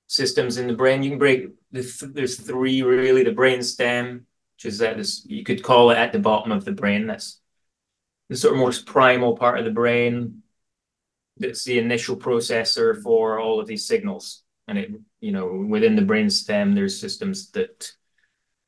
systems 0.07 0.57
in 0.57 0.67
the 0.67 0.73
brain. 0.73 1.03
You 1.03 1.11
can 1.11 1.19
break, 1.19 1.49
there's 1.71 2.35
three 2.39 2.81
really 2.81 3.23
the 3.23 3.31
brain 3.31 3.63
stem, 3.63 4.25
which 4.61 4.73
is 4.73 4.79
that 4.79 4.97
this, 4.97 5.25
you 5.25 5.43
could 5.43 5.63
call 5.63 5.89
it 5.89 5.97
at 5.97 6.11
the 6.11 6.19
bottom 6.19 6.51
of 6.51 6.65
the 6.65 6.71
brain. 6.71 7.07
That's 7.07 7.39
the 8.29 8.35
sort 8.35 8.53
of 8.53 8.59
most 8.59 8.85
primal 8.85 9.35
part 9.35 9.57
of 9.57 9.65
the 9.65 9.71
brain. 9.71 10.43
That's 11.37 11.63
the 11.63 11.79
initial 11.79 12.15
processor 12.15 13.01
for 13.01 13.39
all 13.39 13.59
of 13.59 13.65
these 13.65 13.87
signals. 13.87 14.43
And 14.67 14.77
it, 14.77 14.91
you 15.19 15.31
know, 15.31 15.65
within 15.67 15.95
the 15.95 16.03
brain 16.03 16.29
stem, 16.29 16.75
there's 16.75 16.99
systems 16.99 17.49
that 17.51 17.91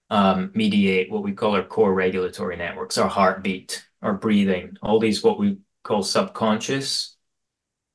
um, 0.10 0.52
mediate 0.56 1.12
what 1.12 1.22
we 1.22 1.34
call 1.34 1.56
our 1.56 1.64
core 1.64 1.94
regulatory 1.94 2.58
networks, 2.58 2.98
our 2.98 3.10
heartbeat, 3.10 3.86
our 4.02 4.14
breathing, 4.14 4.78
all 4.82 5.00
these 5.00 5.24
what 5.24 5.40
we 5.40 5.60
call 5.84 6.02
subconscious 6.02 7.18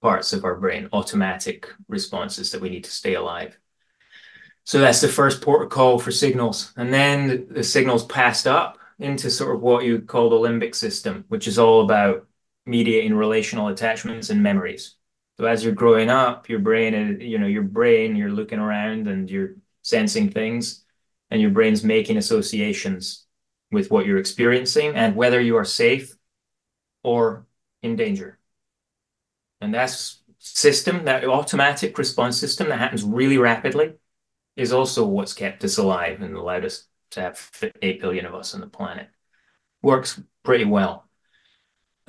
parts 0.01 0.33
of 0.33 0.45
our 0.45 0.55
brain, 0.55 0.89
automatic 0.93 1.69
responses 1.89 2.53
that 2.53 2.61
we 2.61 2.71
need 2.71 2.85
to 2.85 2.93
stay 2.93 3.15
alive. 3.15 3.59
So 4.69 4.81
that's 4.81 5.01
the 5.01 5.09
first 5.09 5.41
port 5.41 5.63
of 5.63 5.71
call 5.71 5.99
for 5.99 6.11
signals. 6.11 6.75
And 6.77 6.93
then 6.93 7.47
the, 7.49 7.65
signals 7.65 8.05
passed 8.05 8.47
up 8.47 8.77
into 8.99 9.31
sort 9.31 9.57
of 9.57 9.63
what 9.63 9.83
you 9.83 10.03
call 10.03 10.29
the 10.29 10.37
limbic 10.37 10.75
system, 10.75 11.25
which 11.29 11.49
is 11.49 11.59
all 11.59 11.81
about 11.81 12.27
mediating 12.67 13.15
relational 13.15 13.69
attachments 13.69 14.29
and 14.29 14.43
memories. 14.43 14.97
So 15.39 15.47
as 15.47 15.65
you're 15.65 15.73
growing 15.73 16.11
up, 16.11 16.51
your 16.51 16.59
brain, 16.59 16.95
uh, 16.95 17.25
you 17.25 17.39
know, 17.39 17.47
your 17.47 17.63
brain, 17.63 18.15
you're 18.15 18.29
looking 18.29 18.59
around 18.59 19.09
and 19.09 19.31
you're 19.31 19.55
sensing 19.81 20.29
things, 20.29 20.85
and 21.31 21.41
your 21.41 21.51
brain's 21.51 21.83
making 21.83 22.19
associations 22.19 23.25
with 23.73 23.91
what 23.91 24.05
you're 24.05 24.19
experiencing 24.19 24.95
and 24.95 25.17
whether 25.17 25.41
you 25.41 25.57
are 25.57 25.65
safe 25.65 26.15
or 27.03 27.47
in 27.83 27.97
danger. 27.97 28.39
And 29.63 29.73
that's 29.73 30.21
system, 30.39 31.07
that 31.07 31.25
automatic 31.25 31.97
response 31.97 32.37
system 32.37 32.69
that 32.69 32.79
happens 32.79 33.03
really 33.03 33.39
rapidly, 33.39 33.95
is 34.59 34.73
also 34.73 35.07
what's 35.07 35.35
kept 35.35 35.63
us 35.63 35.79
alive 35.79 36.21
and 36.21 36.35
allowed 36.35 36.65
us 36.65 36.85
to 37.13 37.21
have 37.21 37.51
8 37.81 38.01
billion 38.01 38.27
of 38.27 38.35
us 38.35 38.55
on 38.55 38.61
the 38.61 38.67
planet. 38.67 39.09
Works 39.83 40.21
pretty 40.43 40.65
well. 40.65 41.09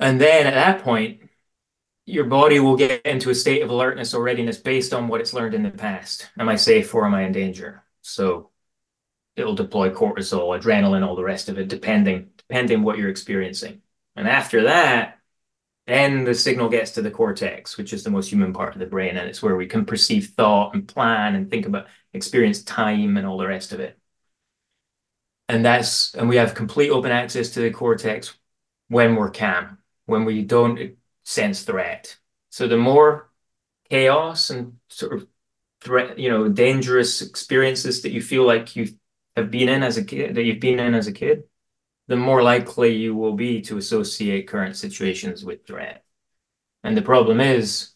And 0.00 0.20
then 0.20 0.48
at 0.48 0.54
that 0.54 0.82
point, 0.82 1.20
your 2.06 2.24
body 2.24 2.58
will 2.58 2.76
get 2.76 3.06
into 3.06 3.30
a 3.30 3.34
state 3.36 3.62
of 3.62 3.70
alertness 3.70 4.14
or 4.14 4.22
readiness 4.22 4.56
based 4.56 4.92
on 4.92 5.06
what 5.06 5.20
it's 5.20 5.32
learned 5.32 5.54
in 5.54 5.62
the 5.62 5.70
past. 5.70 6.28
Am 6.36 6.48
I 6.48 6.56
safe 6.56 6.92
or 6.92 7.06
am 7.06 7.14
I 7.14 7.22
in 7.22 7.30
danger? 7.30 7.84
So 8.02 8.50
it'll 9.36 9.54
deploy 9.54 9.90
cortisol, 9.90 10.60
adrenaline, 10.60 11.06
all 11.06 11.14
the 11.14 11.22
rest 11.22 11.48
of 11.48 11.56
it, 11.56 11.68
depending 11.68 12.30
depending 12.36 12.82
what 12.82 12.98
you're 12.98 13.10
experiencing. 13.10 13.80
And 14.16 14.26
after 14.26 14.64
that, 14.64 15.19
then 15.90 16.24
the 16.24 16.34
signal 16.34 16.68
gets 16.68 16.92
to 16.92 17.02
the 17.02 17.10
cortex, 17.10 17.76
which 17.76 17.92
is 17.92 18.04
the 18.04 18.10
most 18.10 18.30
human 18.30 18.52
part 18.52 18.74
of 18.74 18.80
the 18.80 18.86
brain, 18.86 19.16
and 19.16 19.28
it's 19.28 19.42
where 19.42 19.56
we 19.56 19.66
can 19.66 19.84
perceive 19.84 20.28
thought 20.36 20.74
and 20.74 20.86
plan 20.86 21.34
and 21.34 21.50
think 21.50 21.66
about 21.66 21.86
experience 22.12 22.62
time 22.62 23.16
and 23.16 23.26
all 23.26 23.38
the 23.38 23.46
rest 23.46 23.72
of 23.72 23.80
it. 23.80 23.98
And 25.48 25.64
that's 25.64 26.14
and 26.14 26.28
we 26.28 26.36
have 26.36 26.54
complete 26.54 26.90
open 26.90 27.10
access 27.10 27.50
to 27.50 27.60
the 27.60 27.70
cortex 27.70 28.34
when 28.88 29.16
we're 29.16 29.30
calm, 29.30 29.78
when 30.06 30.24
we 30.24 30.42
don't 30.42 30.96
sense 31.24 31.62
threat. 31.62 32.16
So 32.50 32.68
the 32.68 32.76
more 32.76 33.30
chaos 33.88 34.50
and 34.50 34.74
sort 34.88 35.14
of 35.14 35.26
threat, 35.80 36.18
you 36.18 36.28
know, 36.28 36.48
dangerous 36.48 37.22
experiences 37.22 38.02
that 38.02 38.12
you 38.12 38.22
feel 38.22 38.46
like 38.46 38.76
you 38.76 38.88
have 39.36 39.50
been 39.50 39.68
in 39.68 39.82
as 39.82 39.96
a 39.96 40.04
kid, 40.04 40.34
that 40.34 40.42
you've 40.42 40.60
been 40.60 40.78
in 40.78 40.94
as 40.94 41.06
a 41.06 41.12
kid, 41.12 41.44
the 42.10 42.16
more 42.16 42.42
likely 42.42 42.96
you 42.96 43.14
will 43.14 43.34
be 43.34 43.60
to 43.60 43.78
associate 43.78 44.48
current 44.48 44.74
situations 44.74 45.44
with 45.44 45.64
threat. 45.64 46.04
And 46.82 46.96
the 46.96 47.02
problem 47.02 47.40
is 47.40 47.92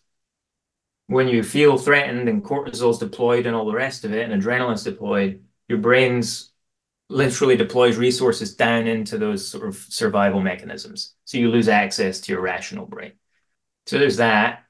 when 1.09 1.27
you 1.27 1.43
feel 1.43 1.77
threatened 1.77 2.29
and 2.29 2.45
cortisol's 2.45 3.01
deployed 3.01 3.45
and 3.45 3.57
all 3.57 3.67
the 3.67 3.75
rest 3.75 4.05
of 4.05 4.15
it, 4.15 4.31
and 4.31 4.41
adrenaline's 4.41 4.85
deployed, 4.85 5.43
your 5.67 5.79
brain's 5.79 6.53
literally 7.09 7.57
deploys 7.57 7.97
resources 7.97 8.55
down 8.55 8.87
into 8.87 9.19
those 9.19 9.49
sort 9.49 9.67
of 9.67 9.75
survival 9.75 10.41
mechanisms. 10.41 11.15
So 11.25 11.39
you 11.39 11.51
lose 11.51 11.69
access 11.69 12.21
to 12.21 12.33
your 12.33 12.41
rational 12.41 12.87
brain. 12.87 13.15
So 13.87 13.99
there's 13.99 14.19
that. 14.19 14.62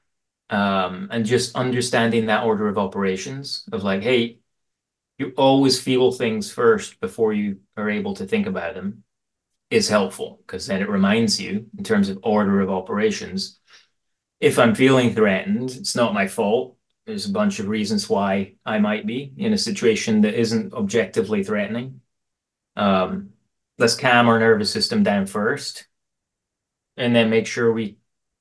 Um, 0.49 1.09
and 1.11 1.23
just 1.23 1.55
understanding 1.55 2.25
that 2.25 2.45
order 2.45 2.67
of 2.67 2.79
operations 2.79 3.63
of 3.71 3.83
like, 3.83 4.01
hey, 4.01 4.39
you 5.19 5.33
always 5.37 5.79
feel 5.79 6.11
things 6.11 6.51
first 6.51 6.99
before 6.99 7.31
you 7.31 7.59
are 7.77 7.91
able 7.91 8.15
to 8.15 8.25
think 8.25 8.47
about 8.47 8.73
them 8.73 9.03
is 9.69 9.89
helpful 9.89 10.41
because 10.45 10.67
then 10.67 10.81
it 10.81 10.89
reminds 10.89 11.41
you 11.41 11.67
in 11.77 11.83
terms 11.83 12.09
of 12.09 12.19
order 12.23 12.61
of 12.61 12.69
operations. 12.69 13.59
If 14.39 14.59
I'm 14.59 14.75
feeling 14.75 15.13
threatened, 15.13 15.71
it's 15.71 15.95
not 15.95 16.13
my 16.13 16.27
fault. 16.27 16.77
There's 17.05 17.25
a 17.27 17.31
bunch 17.31 17.59
of 17.59 17.67
reasons 17.67 18.09
why 18.09 18.55
I 18.65 18.79
might 18.79 19.05
be 19.05 19.33
in 19.37 19.53
a 19.53 19.57
situation 19.57 20.21
that 20.21 20.39
isn't 20.39 20.73
objectively 20.73 21.43
threatening. 21.43 22.01
Um, 22.75 23.29
let's 23.77 23.95
calm 23.95 24.27
our 24.27 24.39
nervous 24.39 24.71
system 24.71 25.03
down 25.03 25.25
first 25.25 25.87
and 26.97 27.15
then 27.15 27.29
make 27.29 27.47
sure 27.47 27.71
we 27.71 27.97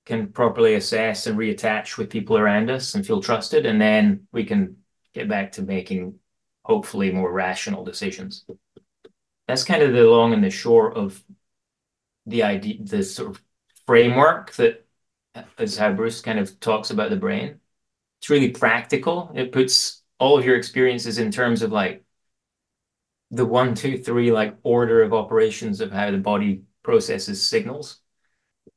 can 0.06 0.28
properly 0.28 0.74
assess 0.74 1.26
and 1.26 1.38
reattach 1.38 1.96
with 1.96 2.10
people 2.10 2.36
around 2.36 2.70
us 2.70 2.94
and 2.94 3.06
feel 3.06 3.22
trusted. 3.22 3.66
And 3.66 3.80
then 3.80 4.26
we 4.32 4.44
can 4.44 4.76
get 5.14 5.28
back 5.28 5.52
to 5.52 5.62
making 5.62 6.18
hopefully 6.62 7.10
more 7.10 7.30
rational 7.30 7.84
decisions 7.84 8.44
that's 9.46 9.64
kind 9.64 9.82
of 9.82 9.92
the 9.92 10.04
long 10.04 10.32
and 10.32 10.42
the 10.42 10.50
short 10.50 10.96
of 10.96 11.22
the 12.26 12.42
idea, 12.42 12.76
the 12.80 13.02
sort 13.02 13.30
of 13.30 13.42
framework 13.86 14.52
that 14.54 14.86
is 15.58 15.76
how 15.76 15.92
Bruce 15.92 16.20
kind 16.20 16.38
of 16.38 16.58
talks 16.60 16.90
about 16.90 17.10
the 17.10 17.16
brain. 17.16 17.60
It's 18.20 18.30
really 18.30 18.50
practical. 18.50 19.32
It 19.34 19.52
puts 19.52 20.02
all 20.18 20.38
of 20.38 20.44
your 20.44 20.56
experiences 20.56 21.18
in 21.18 21.30
terms 21.30 21.62
of 21.62 21.72
like 21.72 22.04
the 23.30 23.44
one, 23.44 23.74
two, 23.74 23.98
three, 23.98 24.32
like 24.32 24.56
order 24.62 25.02
of 25.02 25.12
operations 25.12 25.80
of 25.80 25.92
how 25.92 26.10
the 26.10 26.18
body 26.18 26.62
processes 26.82 27.46
signals. 27.46 28.00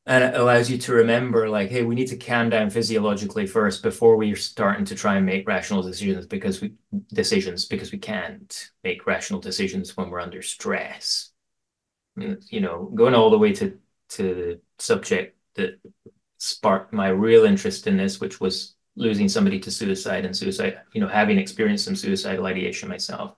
And 0.07 0.23
it 0.23 0.35
allows 0.39 0.69
you 0.69 0.77
to 0.77 0.93
remember 0.93 1.49
like 1.49 1.69
hey 1.69 1.83
we 1.83 1.95
need 1.95 2.07
to 2.07 2.17
calm 2.17 2.49
down 2.49 2.69
physiologically 2.69 3.45
first 3.45 3.83
before 3.83 4.15
we're 4.15 4.35
starting 4.35 4.85
to 4.85 4.95
try 4.95 5.17
and 5.17 5.25
make 5.25 5.47
rational 5.47 5.83
decisions 5.83 6.25
because 6.25 6.61
we 6.61 6.73
decisions 7.13 7.65
because 7.65 7.91
we 7.91 7.97
can't 7.97 8.71
make 8.83 9.05
rational 9.05 9.39
decisions 9.39 9.95
when 9.95 10.09
we're 10.09 10.21
under 10.21 10.41
stress. 10.41 11.31
You 12.15 12.61
know 12.61 12.91
going 12.95 13.13
all 13.13 13.29
the 13.29 13.38
way 13.38 13.53
to 13.53 13.77
to 14.09 14.23
the 14.23 14.61
subject 14.79 15.38
that 15.55 15.79
sparked 16.39 16.93
my 16.93 17.09
real 17.09 17.45
interest 17.45 17.85
in 17.85 17.97
this 17.97 18.19
which 18.19 18.39
was 18.39 18.75
losing 18.95 19.29
somebody 19.29 19.59
to 19.59 19.69
suicide 19.69 20.25
and 20.25 20.35
suicide 20.35 20.79
you 20.93 21.01
know 21.01 21.07
having 21.07 21.38
experienced 21.38 21.85
some 21.85 21.95
suicidal 21.95 22.45
ideation 22.45 22.89
myself 22.89 23.35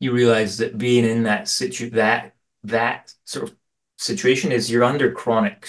you 0.00 0.12
realize 0.12 0.58
that 0.58 0.78
being 0.78 1.04
in 1.04 1.24
that 1.24 1.48
situ 1.48 1.90
that 1.90 2.34
that 2.64 3.12
sort 3.24 3.50
of 3.50 3.56
situation 3.98 4.52
is 4.52 4.70
you're 4.70 4.84
under 4.84 5.12
chronic 5.12 5.66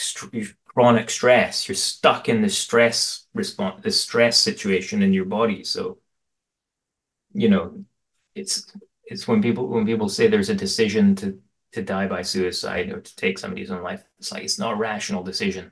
chronic 0.66 1.10
stress. 1.10 1.68
You're 1.68 1.76
stuck 1.76 2.30
in 2.30 2.42
the 2.42 2.50
stress 2.50 3.28
response, 3.34 3.84
the 3.84 3.92
stress 3.92 4.38
situation 4.38 5.02
in 5.04 5.12
your 5.14 5.26
body. 5.26 5.64
So, 5.64 5.98
you 7.34 7.50
know, 7.50 7.84
it's 8.36 8.72
it's 9.06 9.28
when 9.28 9.42
people 9.42 9.68
when 9.68 9.86
people 9.86 10.10
say 10.10 10.28
there's 10.28 10.50
a 10.50 10.56
decision 10.56 11.16
to 11.18 11.42
to 11.74 11.82
die 11.84 12.08
by 12.08 12.22
suicide 12.22 12.90
or 12.92 13.02
to 13.02 13.16
take 13.16 13.38
somebody's 13.38 13.72
own 13.72 13.84
life, 13.84 14.04
it's 14.20 14.32
like 14.32 14.44
it's 14.44 14.60
not 14.60 14.74
a 14.74 14.78
rational 14.78 15.24
decision. 15.24 15.72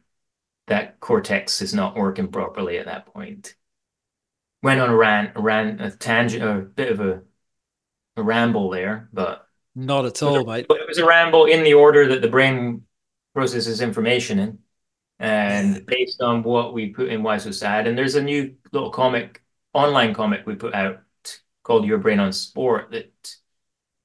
That 0.68 1.00
cortex 1.00 1.62
is 1.62 1.74
not 1.74 1.96
working 1.96 2.28
properly 2.30 2.78
at 2.78 2.88
that 2.88 3.06
point. 3.08 3.56
Went 4.62 4.82
on 4.82 4.90
a 4.90 4.96
rant, 4.96 5.38
a 5.38 5.42
rant, 5.42 5.82
a 5.82 5.92
tangent, 5.92 6.44
a 6.44 6.60
bit 6.62 6.92
of 6.92 7.00
a, 7.00 7.22
a 8.18 8.24
ramble 8.24 8.70
there, 8.70 9.10
but 9.14 9.47
not 9.78 10.06
at 10.06 10.24
all, 10.24 10.44
mate. 10.44 10.66
It 10.70 10.88
was 10.88 10.98
a 10.98 11.06
ramble 11.06 11.46
in 11.46 11.64
the 11.64 11.76
order 11.76 12.08
that 12.10 12.22
the 12.22 12.28
brain 12.28 12.82
processes 13.34 13.80
information 13.80 14.40
in, 14.40 14.60
and 15.20 15.86
based 15.88 16.22
on 16.22 16.42
what 16.42 16.74
we 16.74 16.90
put 16.90 17.10
in 17.10 17.22
Why 17.22 17.38
So 17.38 17.52
Sad. 17.52 17.88
And 17.88 17.98
there's 17.98 18.16
a 18.16 18.22
new 18.22 18.56
little 18.72 18.90
comic, 18.90 19.44
online 19.74 20.14
comic 20.14 20.46
we 20.46 20.56
put 20.56 20.74
out 20.74 21.02
called 21.64 21.86
Your 21.86 22.00
Brain 22.00 22.20
on 22.20 22.34
Sport 22.34 22.92
that 22.92 23.36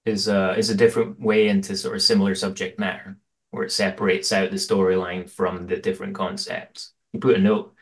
is 0.05 0.29
uh, 0.29 0.55
is 0.59 0.69
a 0.69 0.75
different 0.75 1.19
way 1.19 1.49
into 1.49 1.77
sort 1.77 1.97
of 1.97 2.03
similar 2.03 2.35
subject 2.35 2.79
matter, 2.79 3.17
where 3.51 3.65
it 3.65 3.73
separates 3.73 4.31
out 4.31 4.51
the 4.51 4.57
storyline 4.57 5.31
from 5.31 5.67
the 5.67 5.77
different 5.79 6.15
concepts. 6.15 6.93
You 7.13 7.21
put 7.21 7.37
a 7.37 7.41
note, 7.41 7.75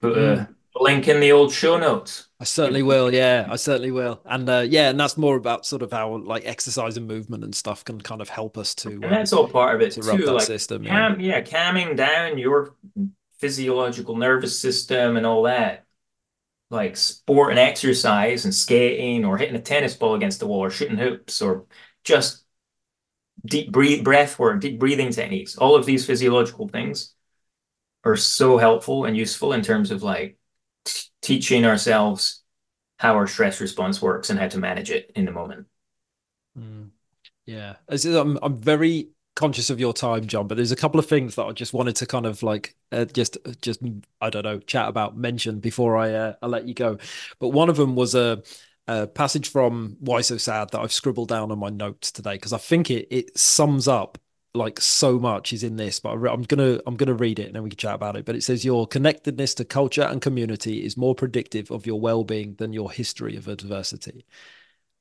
put 0.00 0.16
mm. 0.16 0.38
a 0.38 0.44
hmm 0.44 0.52
link 0.80 1.08
in 1.08 1.20
the 1.20 1.32
old 1.32 1.52
show 1.52 1.78
notes. 1.78 2.28
I 2.38 2.44
certainly 2.44 2.82
will. 2.82 3.12
Yeah, 3.12 3.46
I 3.48 3.56
certainly 3.56 3.90
will. 3.90 4.20
And 4.24 4.48
uh, 4.48 4.64
yeah, 4.68 4.90
and 4.90 5.00
that's 5.00 5.16
more 5.16 5.36
about 5.36 5.64
sort 5.64 5.82
of 5.82 5.92
how 5.92 6.16
like 6.16 6.44
exercise 6.44 6.96
and 6.96 7.06
movement 7.06 7.44
and 7.44 7.54
stuff 7.54 7.84
can 7.84 8.00
kind 8.00 8.20
of 8.20 8.28
help 8.28 8.58
us 8.58 8.74
to. 8.76 8.90
And 8.90 9.04
that's 9.04 9.32
all 9.32 9.48
part 9.48 9.74
of 9.74 9.80
it 9.80 9.92
to 9.92 10.02
too. 10.02 10.26
like 10.26 10.42
system, 10.42 10.84
calm, 10.84 11.20
yeah. 11.20 11.36
yeah, 11.36 11.40
calming 11.42 11.96
down 11.96 12.38
your 12.38 12.74
physiological 13.38 14.16
nervous 14.16 14.60
system 14.60 15.16
and 15.16 15.26
all 15.26 15.44
that. 15.44 15.84
Like 16.68 16.96
sport 16.96 17.50
and 17.50 17.60
exercise 17.60 18.44
and 18.44 18.54
skating 18.54 19.24
or 19.24 19.38
hitting 19.38 19.54
a 19.54 19.60
tennis 19.60 19.94
ball 19.94 20.14
against 20.14 20.40
the 20.40 20.48
wall 20.48 20.64
or 20.64 20.70
shooting 20.70 20.98
hoops 20.98 21.40
or 21.40 21.66
just 22.02 22.44
deep 23.44 23.70
breathe 23.70 24.02
breath 24.04 24.38
work, 24.38 24.60
deep 24.60 24.78
breathing 24.78 25.10
techniques. 25.10 25.56
All 25.56 25.76
of 25.76 25.86
these 25.86 26.04
physiological 26.04 26.68
things 26.68 27.14
are 28.04 28.16
so 28.16 28.58
helpful 28.58 29.04
and 29.04 29.16
useful 29.16 29.52
in 29.52 29.62
terms 29.62 29.90
of 29.90 30.02
like 30.02 30.38
teaching 31.22 31.64
ourselves 31.64 32.42
how 32.98 33.14
our 33.14 33.26
stress 33.26 33.60
response 33.60 34.00
works 34.00 34.30
and 34.30 34.38
how 34.38 34.48
to 34.48 34.58
manage 34.58 34.90
it 34.90 35.12
in 35.14 35.24
the 35.24 35.32
moment. 35.32 35.66
Mm. 36.58 36.90
Yeah, 37.44 37.76
I'm 37.88 38.38
I'm 38.42 38.56
very 38.56 39.10
conscious 39.36 39.70
of 39.70 39.78
your 39.78 39.92
time, 39.92 40.26
John, 40.26 40.48
but 40.48 40.56
there's 40.56 40.72
a 40.72 40.76
couple 40.76 40.98
of 40.98 41.06
things 41.06 41.36
that 41.36 41.44
I 41.44 41.52
just 41.52 41.72
wanted 41.72 41.94
to 41.96 42.06
kind 42.06 42.26
of 42.26 42.42
like 42.42 42.74
uh, 42.90 43.04
just 43.04 43.38
just 43.60 43.80
I 44.20 44.30
don't 44.30 44.42
know 44.42 44.58
chat 44.58 44.88
about 44.88 45.16
mention 45.16 45.60
before 45.60 45.96
I 45.96 46.12
uh, 46.12 46.34
I 46.42 46.46
let 46.46 46.66
you 46.66 46.74
go. 46.74 46.98
But 47.38 47.50
one 47.50 47.68
of 47.68 47.76
them 47.76 47.94
was 47.94 48.14
a, 48.16 48.42
a 48.88 49.06
passage 49.06 49.50
from 49.50 49.96
Why 50.00 50.22
So 50.22 50.38
Sad 50.38 50.70
that 50.70 50.80
I've 50.80 50.92
scribbled 50.92 51.28
down 51.28 51.52
on 51.52 51.58
my 51.58 51.68
notes 51.68 52.10
today 52.10 52.34
because 52.34 52.52
I 52.52 52.58
think 52.58 52.90
it 52.90 53.06
it 53.10 53.38
sums 53.38 53.86
up 53.86 54.18
like 54.56 54.80
so 54.80 55.18
much 55.18 55.52
is 55.52 55.62
in 55.62 55.76
this, 55.76 56.00
but 56.00 56.10
I'm 56.10 56.42
gonna 56.42 56.80
I'm 56.86 56.96
gonna 56.96 57.14
read 57.14 57.38
it 57.38 57.46
and 57.46 57.54
then 57.54 57.62
we 57.62 57.70
can 57.70 57.76
chat 57.78 57.94
about 57.94 58.16
it. 58.16 58.24
But 58.24 58.36
it 58.36 58.42
says 58.42 58.64
your 58.64 58.86
connectedness 58.86 59.54
to 59.54 59.64
culture 59.64 60.02
and 60.02 60.20
community 60.22 60.84
is 60.84 60.96
more 60.96 61.14
predictive 61.14 61.70
of 61.70 61.86
your 61.86 62.00
well-being 62.00 62.54
than 62.56 62.72
your 62.72 62.90
history 62.90 63.36
of 63.36 63.48
adversity. 63.48 64.26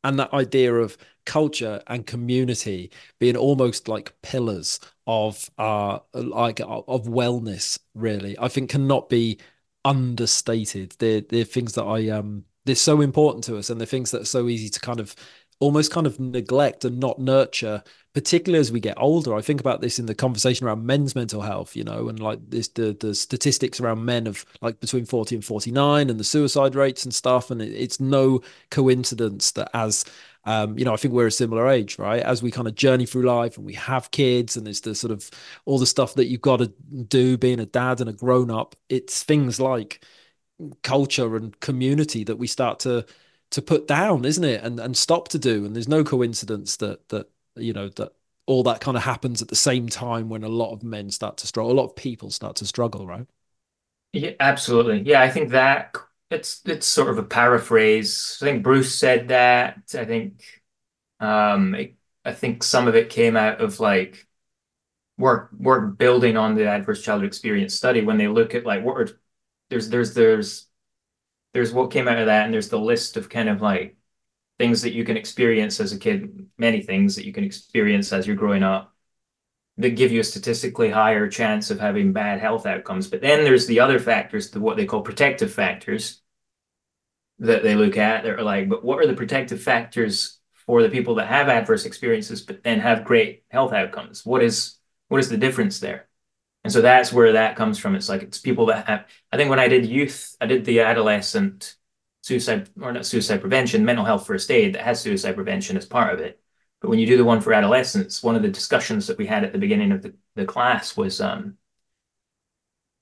And 0.03 0.20
that 0.20 0.34
idea 0.34 0.74
of 0.76 0.97
culture 1.26 1.82
and 1.88 2.06
community 2.06 2.91
being 3.20 3.36
almost 3.38 3.88
like 3.88 4.22
pillars 4.22 4.80
of 5.08 5.49
uh 5.58 5.99
like 6.14 6.60
of 6.62 7.06
wellness, 7.06 7.80
really, 7.95 8.38
I 8.39 8.47
think 8.49 8.70
cannot 8.70 9.10
be 9.10 9.39
understated. 9.84 10.95
They're 10.99 11.22
they're 11.22 11.43
things 11.45 11.74
that 11.74 11.84
I 11.84 12.10
um 12.10 12.45
they're 12.66 12.76
so 12.76 13.01
important 13.01 13.43
to 13.45 13.58
us 13.58 13.70
and 13.70 13.80
they're 13.80 13.86
things 13.88 14.12
that 14.12 14.22
are 14.24 14.26
so 14.26 14.47
easy 14.49 14.70
to 14.70 14.80
kind 14.80 14.99
of 14.99 15.16
almost 15.60 15.91
kind 15.91 16.08
of 16.08 16.20
neglect 16.20 16.86
and 16.86 16.99
not 16.99 17.20
nurture 17.20 17.84
particularly 18.16 18.62
as 18.62 18.72
we 18.72 18.80
get 18.80 18.97
older. 18.97 19.36
I 19.36 19.41
think 19.41 19.60
about 19.60 19.82
this 19.82 19.99
in 19.99 20.06
the 20.06 20.16
conversation 20.16 20.66
around 20.66 20.86
men's 20.86 21.16
mental 21.16 21.41
health, 21.41 21.76
you 21.76 21.84
know, 21.84 22.08
and 22.08 22.18
like 22.18 22.39
this 22.49 22.70
the 22.70 22.95
the 22.97 23.14
statistics 23.14 23.82
around 23.82 24.06
men 24.06 24.26
of 24.26 24.45
like 24.62 24.80
between 24.80 25.06
40 25.06 25.36
and 25.36 25.43
49 25.43 26.10
and 26.10 26.18
the 26.18 26.24
suicide 26.24 26.76
rates 26.76 27.03
and 27.03 27.14
stuff. 27.14 27.51
And 27.51 27.62
it, 27.62 27.74
it's 27.74 27.99
no 27.99 28.39
coincidence 28.72 29.51
that 29.51 29.70
as 29.74 30.06
um, 30.45 30.78
you 30.78 30.86
know, 30.86 30.93
I 30.93 30.95
think 30.95 31.14
we're 31.14 31.28
a 31.28 31.32
similar 31.32 31.68
age, 31.68 31.99
right? 31.99 32.22
As 32.22 32.41
we 32.41 32.51
kind 32.51 32.68
of 32.68 32.76
journey 32.76 33.06
through 33.06 33.24
life 33.24 33.58
and 33.58 33.66
we 33.66 33.74
have 33.74 34.12
kids, 34.12 34.56
and 34.56 34.66
there's 34.66 34.82
the 34.82 34.95
sort 34.95 35.12
of 35.12 35.30
all 35.66 35.80
the 35.80 35.86
stuff 35.88 36.14
that 36.16 36.28
you've 36.28 36.39
got 36.41 36.58
to 36.58 36.72
do 37.08 37.38
being 37.38 37.60
a 37.60 37.66
dad 37.66 37.99
and 37.99 38.10
a 38.10 38.14
grown 38.14 38.49
up. 38.49 38.76
It's 38.88 39.24
things 39.24 39.60
like 39.60 40.06
culture 40.84 41.36
and 41.36 41.60
community 41.60 42.24
that 42.24 42.38
we 42.38 42.47
start 42.47 42.80
to 42.82 43.06
to 43.52 43.62
put 43.62 43.88
down, 43.88 44.26
isn't 44.26 44.43
it? 44.43 44.64
And 44.64 44.80
and 44.80 44.98
stop 44.98 45.30
to 45.30 45.39
do. 45.39 45.66
And 45.66 45.76
there's 45.76 45.88
no 45.88 46.04
coincidence 46.04 46.78
that 46.78 47.10
that 47.10 47.30
you 47.56 47.74
know 47.74 47.89
that 47.89 48.14
all 48.48 48.64
that 48.64 48.82
kind 48.82 48.98
of 48.98 49.04
happens 49.04 49.41
at 49.41 49.48
the 49.48 49.56
same 49.56 49.88
time 49.89 50.30
when 50.30 50.43
a 50.43 50.50
lot 50.50 50.72
of 50.72 50.84
men 50.84 51.10
start 51.10 51.38
to 51.38 51.48
struggle 51.48 51.72
a 51.72 51.74
lot 51.74 51.86
of 51.86 51.96
people 51.96 52.30
start 52.30 52.56
to 52.58 52.66
struggle 52.66 53.08
right 53.08 53.26
yeah 54.14 54.32
absolutely 54.39 55.02
yeah 55.02 55.22
i 55.22 55.30
think 55.30 55.50
that 55.50 55.96
it's 56.30 56.62
it's 56.66 56.86
sort 56.86 57.10
of 57.10 57.18
a 57.18 57.24
paraphrase 57.24 58.38
i 58.41 58.46
think 58.46 58.64
bruce 58.64 58.98
said 58.98 59.28
that 59.30 59.78
i 59.93 60.06
think 60.06 60.43
um 61.20 61.76
it, 61.76 61.96
i 62.24 62.34
think 62.34 62.64
some 62.64 62.88
of 62.88 62.96
it 62.96 63.10
came 63.10 63.36
out 63.36 63.62
of 63.62 63.80
like 63.80 64.26
work 65.18 65.50
work 65.58 65.98
building 65.98 66.38
on 66.38 66.56
the 66.56 66.68
adverse 66.68 67.02
childhood 67.02 67.28
experience 67.28 67.76
study 67.76 68.02
when 68.02 68.18
they 68.18 68.28
look 68.28 68.56
at 68.56 68.66
like 68.66 68.84
what 68.84 68.98
are 68.98 69.10
there's 69.70 69.89
there's 69.89 70.14
there's 70.14 70.68
there's 71.56 71.72
what 71.72 71.89
came 71.89 72.10
out 72.10 72.20
of 72.20 72.26
that 72.26 72.43
and 72.43 72.53
there's 72.53 72.68
the 72.68 72.78
list 72.78 73.16
of 73.16 73.30
kind 73.30 73.47
of 73.47 73.62
like 73.62 73.95
things 74.60 74.82
that 74.82 74.91
you 74.91 75.06
can 75.06 75.16
experience 75.16 75.80
as 75.80 75.93
a 75.93 75.97
kid, 75.97 76.47
many 76.58 76.82
things 76.82 77.16
that 77.16 77.26
you 77.26 77.32
can 77.32 77.45
experience 77.45 78.12
as 78.12 78.28
you're 78.28 78.36
growing 78.36 78.62
up 78.62 78.93
that 79.78 79.91
give 79.91 80.12
you 80.12 80.20
a 80.20 80.24
statistically 80.24 80.89
higher 80.89 81.30
chance 81.30 81.72
of 81.72 81.80
having 81.80 82.12
bad 82.12 82.41
health 82.41 82.66
outcomes. 82.66 83.08
But 83.08 83.22
then 83.22 83.45
there's 83.45 83.68
the 83.68 83.80
other 83.80 83.99
factors, 83.99 84.51
the 84.51 84.60
what 84.60 84.76
they 84.76 84.86
call 84.86 85.01
protective 85.01 85.53
factors 85.53 86.22
that 87.39 87.64
they 87.64 87.76
look 87.76 87.95
at. 87.95 88.24
They're 88.24 88.41
like, 88.41 88.68
but 88.68 88.84
what 88.84 88.99
are 88.99 89.08
the 89.08 89.14
protective 89.14 89.64
factors 89.64 90.39
for 90.68 90.84
the 90.84 90.89
people 90.89 91.16
that 91.16 91.28
have 91.28 91.47
adverse 91.47 91.86
experiences 91.86 92.41
but 92.41 92.64
then 92.64 92.82
have 92.82 93.06
great 93.06 93.43
health 93.47 93.72
outcomes? 93.72 94.26
What 94.26 94.43
is 94.43 94.76
what 95.08 95.22
is 95.22 95.30
the 95.30 95.38
difference 95.38 95.80
there? 95.80 96.10
And 96.66 96.74
so 96.74 96.82
that's 96.82 97.13
where 97.13 97.34
that 97.34 97.55
comes 97.55 97.78
from. 97.78 97.93
It's 97.93 98.09
like 98.09 98.24
it's 98.24 98.39
people 98.39 98.66
that 98.66 98.88
have 98.88 99.05
I 99.32 99.38
think 99.38 99.51
when 99.51 99.59
I 99.59 99.68
did 99.68 99.86
youth, 99.86 100.36
I 100.41 100.47
did 100.47 100.66
the 100.66 100.80
adolescent 100.80 101.76
suicide 102.24 102.68
or 102.82 102.91
not 102.91 103.05
suicide 103.05 103.41
prevention, 103.41 103.86
mental 103.86 104.03
health 104.03 104.26
first 104.26 104.49
aid 104.49 104.74
that 104.74 104.82
has 104.82 104.99
suicide 104.99 105.36
prevention 105.36 105.78
as 105.78 105.86
part 105.86 106.11
of 106.11 106.20
it. 106.22 106.41
But 106.82 106.89
when 106.89 106.97
you 106.97 107.05
do 107.05 107.18
the 107.18 107.24
one 107.24 107.39
for 107.39 107.53
adolescents, 107.53 108.24
one 108.24 108.36
of 108.36 108.41
the 108.41 108.49
discussions 108.49 109.05
that 109.05 109.20
we 109.20 109.28
had 109.28 109.43
at 109.43 109.53
the 109.53 109.59
beginning 109.59 109.91
of 109.91 110.01
the, 110.01 110.16
the 110.34 110.45
class 110.45 110.97
was 110.97 111.22
um, 111.22 111.55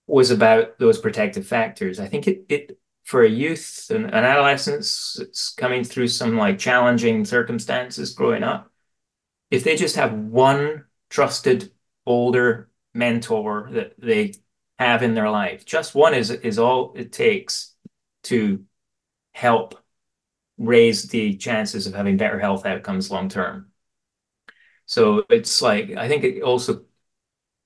was 0.08 0.30
about 0.30 0.78
those 0.78 1.00
protective 1.00 1.48
factors. 1.48 2.02
I 2.02 2.08
think 2.08 2.28
it 2.28 2.46
it 2.50 2.80
for 3.06 3.24
a 3.24 3.30
youth 3.30 3.90
and 3.90 4.08
an 4.08 4.26
adolescence 4.26 5.18
it's 5.22 5.54
coming 5.54 5.86
through 5.86 6.10
some 6.10 6.36
like 6.38 6.60
challenging 6.60 7.24
circumstances 7.24 8.14
growing 8.14 8.44
up. 8.44 8.70
If 9.52 9.64
they 9.64 9.78
just 9.78 9.96
have 9.96 10.12
one 10.12 10.84
trusted 11.10 11.72
older 12.06 12.70
mentor 12.94 13.70
that 13.72 14.00
they 14.00 14.34
have 14.80 15.04
in 15.04 15.14
their 15.16 15.30
life, 15.30 15.66
just 15.66 15.96
one 15.96 16.14
is 16.14 16.30
is 16.32 16.60
all 16.60 16.94
it 16.96 17.12
takes 17.12 17.74
to 18.24 18.64
help 19.34 19.76
raise 20.58 21.10
the 21.10 21.36
chances 21.38 21.88
of 21.88 21.94
having 21.94 22.18
better 22.18 22.40
health 22.40 22.66
outcomes 22.66 23.12
long 23.12 23.30
term. 23.30 23.72
So 24.86 25.26
it's 25.30 25.62
like 25.62 25.92
I 25.92 26.08
think 26.08 26.24
it 26.24 26.42
also 26.42 26.86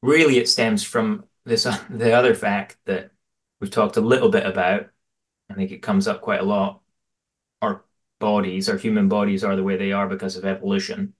really 0.01 0.37
it 0.37 0.49
stems 0.49 0.83
from 0.83 1.25
this 1.45 1.63
the 1.89 2.13
other 2.13 2.35
fact 2.35 2.77
that 2.85 3.11
we've 3.59 3.71
talked 3.71 3.97
a 3.97 4.01
little 4.01 4.29
bit 4.29 4.45
about. 4.45 4.89
I 5.49 5.53
think 5.53 5.71
it 5.71 5.81
comes 5.81 6.07
up 6.07 6.21
quite 6.21 6.41
a 6.41 6.43
lot. 6.43 6.81
Our 7.61 7.85
bodies, 8.19 8.69
our 8.69 8.77
human 8.77 9.07
bodies, 9.09 9.43
are 9.43 9.55
the 9.55 9.63
way 9.63 9.77
they 9.77 9.91
are 9.93 10.07
because 10.07 10.35
of 10.35 10.45
evolution. 10.45 11.13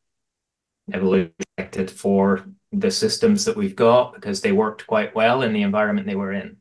Evolution 0.94 1.34
for 1.88 2.46
the 2.80 2.92
systems 2.92 3.46
that 3.46 3.58
we've 3.58 3.76
got 3.76 4.14
because 4.14 4.42
they 4.42 4.52
worked 4.52 4.88
quite 4.88 5.16
well 5.16 5.42
in 5.42 5.54
the 5.54 5.64
environment 5.64 6.08
they 6.08 6.16
were 6.16 6.34
in. 6.34 6.58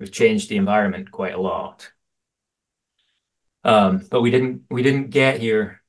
We've 0.00 0.12
changed 0.12 0.48
the 0.48 0.56
environment 0.56 1.10
quite 1.10 1.34
a 1.34 1.40
lot. 1.40 1.90
Um, 3.64 4.06
but 4.10 4.22
we 4.22 4.30
didn't 4.30 4.64
we 4.70 4.82
didn't 4.82 5.10
get 5.10 5.40
here 5.40 5.82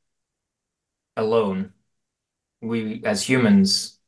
alone. 1.18 1.74
We 2.62 3.04
as 3.06 3.24
humans 3.30 4.00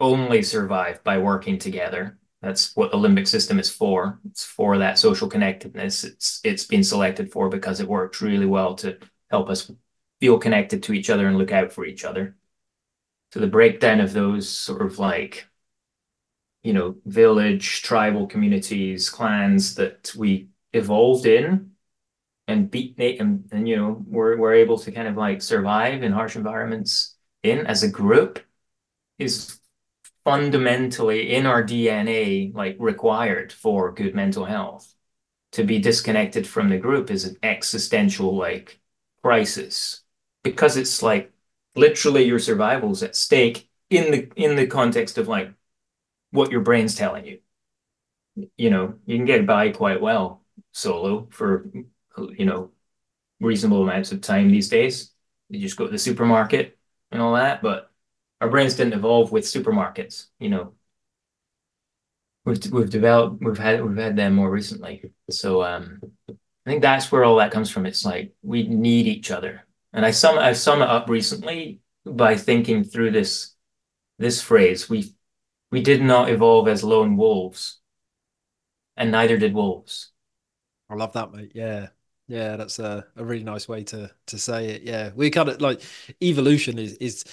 only 0.00 0.42
survive 0.42 1.04
by 1.04 1.18
working 1.18 1.58
together. 1.58 2.18
That's 2.42 2.76
what 2.76 2.92
the 2.92 2.98
limbic 2.98 3.28
system 3.28 3.60
is 3.60 3.70
for. 3.70 4.20
It's 4.30 4.44
for 4.44 4.78
that 4.78 4.98
social 4.98 5.28
connectedness. 5.28 6.04
It's 6.04 6.40
it's 6.44 6.66
been 6.66 6.84
selected 6.84 7.32
for 7.32 7.50
because 7.50 7.80
it 7.80 7.88
works 7.88 8.22
really 8.22 8.46
well 8.46 8.76
to 8.76 8.98
help 9.30 9.50
us 9.50 9.70
feel 10.20 10.38
connected 10.40 10.84
to 10.84 10.94
each 10.94 11.10
other 11.10 11.28
and 11.28 11.38
look 11.38 11.52
out 11.52 11.72
for 11.72 11.86
each 11.86 12.04
other. 12.04 12.37
So 13.32 13.40
the 13.40 13.46
breakdown 13.46 14.00
of 14.00 14.12
those 14.12 14.48
sort 14.48 14.82
of 14.82 14.98
like, 14.98 15.46
you 16.62 16.72
know, 16.72 16.96
village, 17.06 17.82
tribal 17.82 18.26
communities, 18.26 19.10
clans 19.10 19.74
that 19.76 20.12
we 20.16 20.48
evolved 20.72 21.26
in 21.26 21.72
and 22.48 22.70
beat 22.70 22.98
and, 22.98 23.48
and 23.52 23.68
you 23.68 23.76
know, 23.76 24.04
we're 24.06 24.36
we're 24.38 24.54
able 24.54 24.78
to 24.80 24.92
kind 24.92 25.08
of 25.08 25.16
like 25.16 25.42
survive 25.42 26.02
in 26.02 26.12
harsh 26.12 26.36
environments 26.36 27.16
in 27.42 27.66
as 27.66 27.82
a 27.82 27.90
group 27.90 28.40
is 29.18 29.60
fundamentally 30.24 31.34
in 31.34 31.46
our 31.46 31.62
DNA 31.62 32.52
like 32.54 32.76
required 32.78 33.52
for 33.52 33.92
good 33.92 34.14
mental 34.14 34.44
health. 34.44 34.94
To 35.52 35.64
be 35.64 35.78
disconnected 35.80 36.46
from 36.46 36.68
the 36.70 36.78
group 36.78 37.10
is 37.10 37.24
an 37.24 37.36
existential 37.42 38.36
like 38.36 38.80
crisis 39.22 40.02
because 40.44 40.76
it's 40.76 41.02
like 41.02 41.32
literally 41.78 42.24
your 42.24 42.38
survival's 42.38 43.02
at 43.02 43.16
stake 43.16 43.70
in 43.90 44.10
the 44.12 44.28
in 44.36 44.56
the 44.56 44.66
context 44.66 45.18
of 45.18 45.28
like 45.28 45.52
what 46.30 46.50
your 46.50 46.60
brain's 46.60 46.94
telling 46.94 47.24
you. 47.26 47.40
You 48.56 48.70
know, 48.70 48.94
you 49.06 49.16
can 49.16 49.24
get 49.26 49.46
by 49.46 49.70
quite 49.70 50.00
well 50.00 50.42
solo 50.72 51.28
for 51.30 51.70
you 52.16 52.44
know 52.46 52.70
reasonable 53.40 53.82
amounts 53.82 54.12
of 54.12 54.20
time 54.20 54.50
these 54.50 54.68
days. 54.68 55.12
You 55.48 55.60
just 55.60 55.76
go 55.76 55.86
to 55.86 55.92
the 55.92 55.98
supermarket 55.98 56.78
and 57.10 57.22
all 57.22 57.34
that, 57.34 57.62
but 57.62 57.90
our 58.40 58.50
brains 58.50 58.74
didn't 58.74 58.92
evolve 58.94 59.32
with 59.32 59.44
supermarkets. 59.44 60.26
You 60.38 60.50
know, 60.50 60.74
we've 62.44 62.72
we've 62.72 62.90
developed 62.90 63.42
we've 63.42 63.58
had 63.58 63.84
we've 63.84 63.96
had 63.96 64.16
them 64.16 64.34
more 64.34 64.50
recently. 64.50 65.10
So 65.30 65.62
um, 65.62 66.00
I 66.30 66.34
think 66.66 66.82
that's 66.82 67.10
where 67.10 67.24
all 67.24 67.36
that 67.36 67.52
comes 67.52 67.70
from. 67.70 67.86
It's 67.86 68.04
like 68.04 68.34
we 68.42 68.66
need 68.66 69.06
each 69.06 69.30
other. 69.30 69.64
And 69.92 70.04
I 70.04 70.10
sum 70.10 70.38
I 70.38 70.52
sum 70.52 70.82
it 70.82 70.88
up 70.88 71.08
recently 71.08 71.80
by 72.04 72.36
thinking 72.36 72.84
through 72.84 73.12
this 73.12 73.54
this 74.18 74.42
phrase. 74.42 74.88
We 74.90 75.14
we 75.70 75.82
did 75.82 76.02
not 76.02 76.30
evolve 76.30 76.68
as 76.68 76.84
lone 76.84 77.16
wolves, 77.16 77.80
and 78.96 79.10
neither 79.10 79.38
did 79.38 79.54
wolves. 79.54 80.12
I 80.90 80.94
love 80.94 81.12
that, 81.14 81.32
mate. 81.32 81.52
Yeah. 81.54 81.88
Yeah, 82.26 82.56
that's 82.56 82.78
a, 82.78 83.06
a 83.16 83.24
really 83.24 83.44
nice 83.44 83.68
way 83.68 83.84
to 83.84 84.10
to 84.26 84.38
say 84.38 84.68
it. 84.70 84.82
Yeah. 84.82 85.12
We 85.14 85.30
kind 85.30 85.48
of 85.48 85.60
like 85.60 85.82
evolution 86.22 86.78
is 86.78 86.94
is 86.94 87.24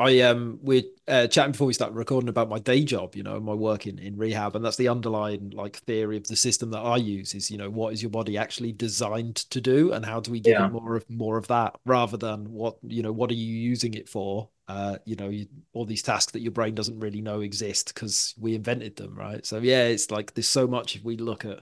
I 0.00 0.20
um 0.20 0.58
we're 0.62 0.84
uh, 1.06 1.26
chatting 1.26 1.52
before 1.52 1.66
we 1.66 1.74
started 1.74 1.94
recording 1.94 2.30
about 2.30 2.48
my 2.48 2.58
day 2.58 2.84
job, 2.84 3.14
you 3.14 3.22
know, 3.22 3.38
my 3.38 3.52
work 3.52 3.86
in, 3.86 3.98
in 3.98 4.16
rehab, 4.16 4.56
and 4.56 4.64
that's 4.64 4.78
the 4.78 4.88
underlying 4.88 5.50
like 5.50 5.76
theory 5.76 6.16
of 6.16 6.26
the 6.26 6.36
system 6.36 6.70
that 6.70 6.78
I 6.78 6.96
use 6.96 7.34
is 7.34 7.50
you 7.50 7.58
know 7.58 7.68
what 7.68 7.92
is 7.92 8.02
your 8.02 8.10
body 8.10 8.38
actually 8.38 8.72
designed 8.72 9.36
to 9.36 9.60
do, 9.60 9.92
and 9.92 10.02
how 10.02 10.20
do 10.20 10.30
we 10.30 10.40
give 10.40 10.54
yeah. 10.54 10.66
it 10.66 10.72
more 10.72 10.96
of 10.96 11.10
more 11.10 11.36
of 11.36 11.48
that 11.48 11.76
rather 11.84 12.16
than 12.16 12.50
what 12.50 12.78
you 12.82 13.02
know 13.02 13.12
what 13.12 13.30
are 13.30 13.34
you 13.34 13.54
using 13.54 13.92
it 13.92 14.08
for? 14.08 14.48
Uh, 14.68 14.96
you 15.04 15.16
know, 15.16 15.28
you, 15.28 15.46
all 15.74 15.84
these 15.84 16.02
tasks 16.02 16.32
that 16.32 16.40
your 16.40 16.52
brain 16.52 16.74
doesn't 16.74 17.00
really 17.00 17.20
know 17.20 17.40
exist 17.40 17.92
because 17.92 18.34
we 18.38 18.54
invented 18.54 18.96
them, 18.96 19.14
right? 19.14 19.44
So 19.44 19.58
yeah, 19.58 19.84
it's 19.84 20.10
like 20.10 20.32
there's 20.32 20.48
so 20.48 20.66
much 20.66 20.96
if 20.96 21.04
we 21.04 21.18
look 21.18 21.44
at 21.44 21.60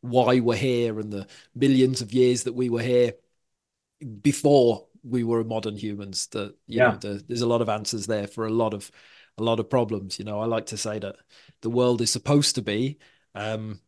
why 0.00 0.40
we're 0.40 0.56
here 0.56 0.98
and 1.00 1.12
the 1.12 1.26
millions 1.54 2.00
of 2.00 2.14
years 2.14 2.44
that 2.44 2.54
we 2.54 2.70
were 2.70 2.82
here 2.82 3.12
before 4.22 4.86
we 5.04 5.24
were 5.24 5.44
modern 5.44 5.76
humans 5.76 6.26
that 6.28 6.54
you 6.66 6.78
yeah. 6.78 6.92
know 6.92 6.96
the, 6.96 7.24
there's 7.28 7.42
a 7.42 7.46
lot 7.46 7.62
of 7.62 7.68
answers 7.68 8.06
there 8.06 8.26
for 8.26 8.46
a 8.46 8.50
lot 8.50 8.74
of 8.74 8.90
a 9.38 9.42
lot 9.42 9.60
of 9.60 9.68
problems 9.68 10.18
you 10.18 10.24
know. 10.24 10.40
I 10.40 10.46
like 10.46 10.66
to 10.66 10.76
say 10.76 10.98
that 10.98 11.16
the 11.60 11.70
world 11.70 12.00
is 12.00 12.10
supposed 12.10 12.54
to 12.56 12.62
be 12.62 12.98
um 13.34 13.80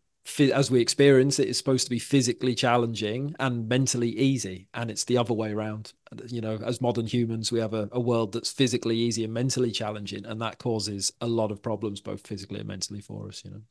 as 0.52 0.72
we 0.72 0.80
experience 0.80 1.38
it 1.38 1.48
is 1.48 1.56
supposed 1.56 1.84
to 1.84 1.90
be 1.90 2.00
physically 2.00 2.52
challenging 2.52 3.32
and 3.38 3.68
mentally 3.68 4.10
easy 4.10 4.66
and 4.74 4.90
it's 4.90 5.04
the 5.04 5.16
other 5.16 5.32
way 5.32 5.52
around. 5.52 5.92
You 6.26 6.40
know 6.40 6.58
as 6.64 6.80
modern 6.80 7.06
humans 7.06 7.52
we 7.52 7.60
have 7.60 7.74
a, 7.74 7.88
a 7.92 8.00
world 8.00 8.32
that's 8.32 8.50
physically 8.52 8.96
easy 8.96 9.24
and 9.24 9.32
mentally 9.32 9.70
challenging 9.70 10.24
and 10.26 10.40
that 10.40 10.58
causes 10.58 11.12
a 11.20 11.26
lot 11.26 11.50
of 11.50 11.62
problems 11.62 12.00
both 12.00 12.26
physically 12.26 12.58
and 12.58 12.68
mentally 12.68 13.00
for 13.00 13.28
us 13.28 13.42
you 13.44 13.50
know 13.50 13.62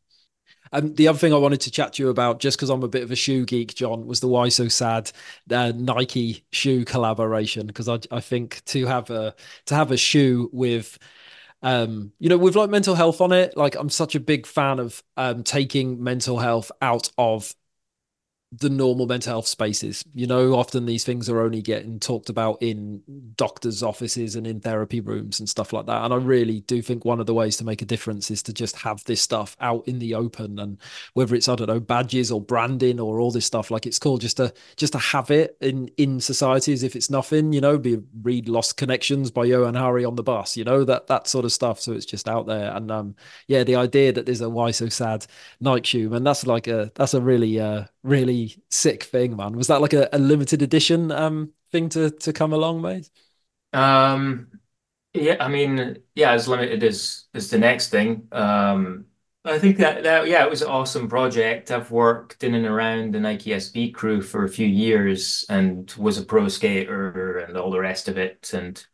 and 0.72 0.90
um, 0.90 0.96
the 0.96 1.08
other 1.08 1.18
thing 1.18 1.34
I 1.34 1.38
wanted 1.38 1.62
to 1.62 1.72
chat 1.72 1.94
to 1.94 2.04
you 2.04 2.10
about, 2.10 2.40
just 2.40 2.58
because 2.58 2.70
I'm 2.70 2.84
a 2.84 2.88
bit 2.88 3.04
of 3.04 3.12
a 3.12 3.16
shoe 3.16 3.46
geek, 3.46 3.76
John, 3.76 4.06
was 4.06 4.20
the 4.20 4.28
Why 4.28 4.50
So 4.50 4.68
Sad 4.68 5.12
uh, 5.52 5.72
Nike 5.76 6.46
shoe 6.52 6.86
collaboration. 6.86 7.68
Because 7.68 7.88
I, 7.88 8.00
I 8.12 8.20
think 8.20 8.64
to 8.66 8.86
have 8.86 9.10
a 9.10 9.36
to 9.66 9.76
have 9.76 9.92
a 9.92 9.98
shoe 9.98 10.50
with 10.52 10.98
um, 11.62 12.12
you 12.20 12.30
know, 12.30 12.38
with 12.38 12.56
like 12.56 12.70
mental 12.70 12.96
health 12.96 13.22
on 13.22 13.32
it, 13.32 13.58
like 13.58 13.76
I'm 13.76 13.90
such 13.90 14.16
a 14.16 14.20
big 14.20 14.46
fan 14.46 14.80
of 14.80 15.02
um, 15.18 15.44
taking 15.44 16.04
mental 16.04 16.38
health 16.38 16.72
out 16.82 17.10
of 17.18 17.56
the 18.60 18.70
normal 18.70 19.06
mental 19.06 19.32
health 19.32 19.48
spaces. 19.48 20.04
You 20.14 20.28
know, 20.28 20.56
often 20.56 20.86
these 20.86 21.04
things 21.04 21.30
are 21.30 21.42
only 21.42 21.62
getting 21.62 22.00
talked 22.00 22.30
about 22.30 22.62
in 22.62 23.02
doctors' 23.36 23.84
offices 23.84 24.36
and 24.36 24.46
in 24.46 24.60
therapy 24.60 25.02
rooms 25.02 25.40
and 25.40 25.50
stuff 25.50 25.74
like 25.74 25.86
that. 25.88 26.04
And 26.04 26.14
I 26.14 26.18
really 26.18 26.62
do 26.62 26.82
think 26.82 27.04
one 27.04 27.20
of 27.20 27.26
the 27.26 27.34
ways 27.34 27.58
to 27.58 27.66
make 27.66 27.82
a 27.82 27.86
difference 27.86 28.32
is 28.32 28.44
to 28.44 28.54
just 28.54 28.76
have 28.78 29.04
this 29.06 29.22
stuff 29.22 29.58
out 29.60 29.88
in 29.88 30.00
the 30.00 30.16
open 30.16 30.60
and 30.60 30.78
whether 31.14 31.36
it's, 31.36 31.50
I 31.50 31.56
don't 31.56 31.68
know, 31.68 31.80
badges 31.80 32.32
or 32.32 32.42
branding 32.42 33.00
or 33.00 33.20
all 33.20 33.32
this 33.32 33.46
stuff, 33.46 33.72
like 33.72 33.86
it's 33.86 34.00
cool 34.00 34.18
just 34.18 34.38
to 34.38 34.54
just 34.78 34.94
to 34.94 35.00
have 35.00 35.32
it 35.32 35.58
in 35.62 35.90
in 35.98 36.20
society 36.20 36.74
as 36.74 36.84
if 36.84 36.96
it's 36.96 37.10
nothing, 37.10 37.52
you 37.52 37.62
know, 37.62 37.78
be 37.78 37.98
read 38.22 38.48
Lost 38.48 38.78
Connections 38.78 39.32
by 39.32 39.46
Johann 39.46 39.76
Hari 39.76 40.06
on 40.06 40.16
the 40.16 40.24
bus, 40.24 40.56
you 40.56 40.64
know, 40.64 40.84
that 40.84 41.08
that 41.08 41.28
sort 41.28 41.46
of 41.46 41.52
stuff. 41.52 41.80
So 41.80 41.94
it's 41.94 42.06
just 42.06 42.30
out 42.30 42.46
there. 42.46 42.76
And 42.76 42.92
um 42.92 43.16
yeah, 43.48 43.64
the 43.64 43.76
idea 43.76 44.12
that 44.14 44.26
there's 44.26 44.42
a 44.42 44.50
why 44.50 44.72
so 44.72 44.90
sad 44.90 45.26
Nike 45.60 45.86
shoe, 45.86 46.14
and 46.14 46.26
that's 46.26 46.46
like 46.46 46.68
a 46.68 46.92
that's 46.96 47.14
a 47.14 47.22
really 47.22 47.60
uh 47.60 47.86
really 48.04 48.45
sick 48.70 49.04
thing, 49.04 49.36
man. 49.36 49.56
Was 49.58 49.68
that 49.68 49.82
like 49.82 49.94
a, 49.94 50.10
a 50.14 50.20
limited 50.20 50.62
edition 50.62 51.12
um 51.12 51.54
thing 51.72 51.90
to 51.90 52.12
to 52.12 52.34
come 52.34 52.54
along, 52.54 52.82
mate? 52.82 53.10
Um, 53.74 54.52
yeah, 55.14 55.38
I 55.42 55.48
mean, 55.50 55.98
yeah, 56.16 56.32
as 56.34 56.48
limited 56.48 56.84
as 56.84 57.26
as 57.34 57.50
the 57.50 57.58
next 57.60 57.90
thing. 57.90 58.28
Um, 58.32 59.08
I 59.46 59.60
think 59.60 59.78
that 59.78 60.04
that 60.04 60.28
yeah, 60.28 60.46
it 60.46 60.50
was 60.50 60.62
an 60.62 60.70
awesome 60.70 61.10
project. 61.10 61.72
I've 61.72 61.92
worked 61.92 62.44
in 62.44 62.56
and 62.56 62.66
around 62.66 63.14
the 63.16 63.20
Nike 63.20 63.54
SB 63.54 63.92
crew 63.92 64.22
for 64.22 64.46
a 64.46 64.50
few 64.50 64.68
years 64.68 65.46
and 65.50 65.92
was 65.98 66.18
a 66.18 66.26
pro 66.26 66.48
skater 66.50 67.40
and 67.40 67.58
all 67.58 67.72
the 67.72 67.80
rest 67.80 68.08
of 68.10 68.18
it, 68.18 68.52
and 68.54 68.86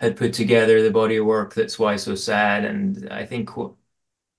had 0.00 0.16
put 0.16 0.34
together 0.34 0.82
the 0.82 0.90
body 0.90 1.16
of 1.16 1.26
work 1.26 1.54
that's 1.54 1.78
why 1.78 1.96
so 1.96 2.14
sad. 2.14 2.64
And 2.64 3.10
I 3.12 3.26
think 3.26 3.50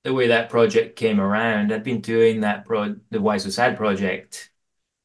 the 0.03 0.13
way 0.13 0.27
that 0.27 0.49
project 0.49 0.95
came 0.97 1.19
around, 1.19 1.71
I'd 1.73 1.83
been 1.83 2.01
doing 2.01 2.41
that 2.41 2.65
pro 2.65 2.95
the 3.11 3.21
Why 3.21 3.37
So 3.37 3.49
Sad 3.49 3.77
project 3.77 4.51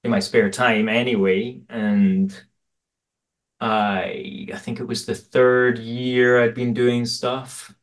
in 0.05 0.11
my 0.11 0.21
spare 0.21 0.51
time 0.51 0.89
anyway, 0.89 1.63
and 1.71 2.35
I 3.61 4.47
I 4.53 4.59
think 4.59 4.81
it 4.81 4.85
was 4.87 5.07
the 5.07 5.15
third 5.15 5.79
year 5.79 6.43
I'd 6.43 6.55
been 6.55 6.75
doing 6.75 7.07
stuff. 7.07 7.75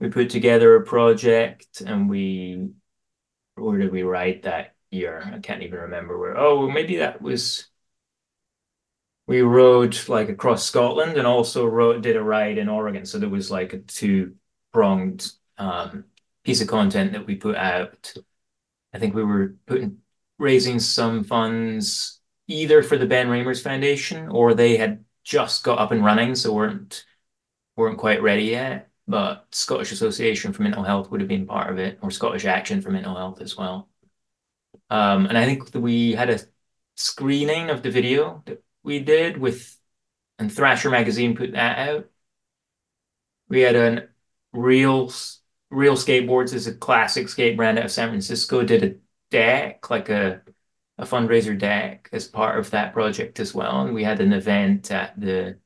We 0.00 0.10
put 0.10 0.30
together 0.30 0.76
a 0.76 0.84
project 0.84 1.82
and 1.82 2.10
we 2.10 2.70
where 3.56 3.78
did 3.78 3.92
we 3.92 4.02
write 4.04 4.44
that 4.44 4.76
year? 4.90 5.22
I 5.34 5.40
can't 5.40 5.62
even 5.62 5.80
remember 5.80 6.18
where. 6.18 6.36
Oh, 6.38 6.70
maybe 6.70 6.98
that 6.98 7.22
was 7.22 7.68
we 9.26 9.40
rode 9.42 9.96
like 10.08 10.28
across 10.28 10.64
Scotland 10.64 11.16
and 11.16 11.26
also 11.26 11.66
rode 11.66 12.02
did 12.02 12.16
a 12.16 12.22
ride 12.22 12.58
in 12.58 12.68
Oregon. 12.68 13.06
So 13.06 13.18
there 13.18 13.28
was 13.28 13.50
like 13.50 13.72
a 13.72 13.78
two 13.78 14.34
pronged 14.72 15.30
um, 15.58 16.04
piece 16.44 16.60
of 16.60 16.68
content 16.68 17.12
that 17.12 17.26
we 17.26 17.36
put 17.36 17.56
out. 17.56 18.14
I 18.92 18.98
think 18.98 19.14
we 19.14 19.24
were 19.24 19.56
putting 19.66 19.98
raising 20.38 20.78
some 20.78 21.24
funds 21.24 22.20
either 22.46 22.82
for 22.82 22.98
the 22.98 23.06
Ben 23.06 23.28
Raemers 23.28 23.62
Foundation 23.62 24.28
or 24.28 24.54
they 24.54 24.76
had 24.76 25.04
just 25.24 25.64
got 25.64 25.78
up 25.78 25.90
and 25.90 26.04
running, 26.04 26.34
so 26.34 26.52
weren't 26.52 27.04
weren't 27.76 27.98
quite 27.98 28.22
ready 28.22 28.44
yet. 28.44 28.90
But 29.06 29.46
Scottish 29.52 29.92
Association 29.92 30.52
for 30.52 30.62
Mental 30.62 30.82
Health 30.82 31.10
would 31.10 31.20
have 31.20 31.28
been 31.28 31.46
part 31.46 31.70
of 31.70 31.78
it, 31.78 31.98
or 32.02 32.10
Scottish 32.10 32.44
Action 32.44 32.80
for 32.80 32.90
Mental 32.90 33.14
Health 33.14 33.40
as 33.40 33.56
well. 33.56 33.88
Um, 34.90 35.26
and 35.26 35.36
I 35.36 35.44
think 35.44 35.70
we 35.74 36.12
had 36.12 36.30
a 36.30 36.40
screening 36.96 37.70
of 37.70 37.82
the 37.82 37.90
video 37.90 38.42
that 38.46 38.62
we 38.82 39.00
did 39.00 39.38
with, 39.38 39.78
and 40.38 40.52
Thrasher 40.52 40.90
magazine 40.90 41.36
put 41.36 41.52
that 41.52 41.78
out. 41.88 42.10
We 43.48 43.60
had 43.60 43.76
a 43.76 44.08
real 44.52 45.12
Real 45.74 45.94
Skateboards 45.94 46.52
is 46.54 46.66
a 46.66 46.74
classic 46.74 47.28
skate 47.28 47.56
brand 47.56 47.78
out 47.78 47.86
of 47.86 47.92
San 47.92 48.08
Francisco. 48.10 48.62
Did 48.64 48.84
a 48.84 48.96
deck, 49.30 49.90
like 49.90 50.08
a 50.08 50.42
a 50.98 51.04
fundraiser 51.04 51.58
deck, 51.58 52.08
as 52.12 52.28
part 52.28 52.58
of 52.58 52.70
that 52.70 52.92
project 52.92 53.40
as 53.40 53.54
well. 53.54 53.82
And 53.82 53.94
we 53.94 54.04
had 54.04 54.20
an 54.20 54.32
event 54.32 54.90
at 54.92 55.18
the 55.20 55.58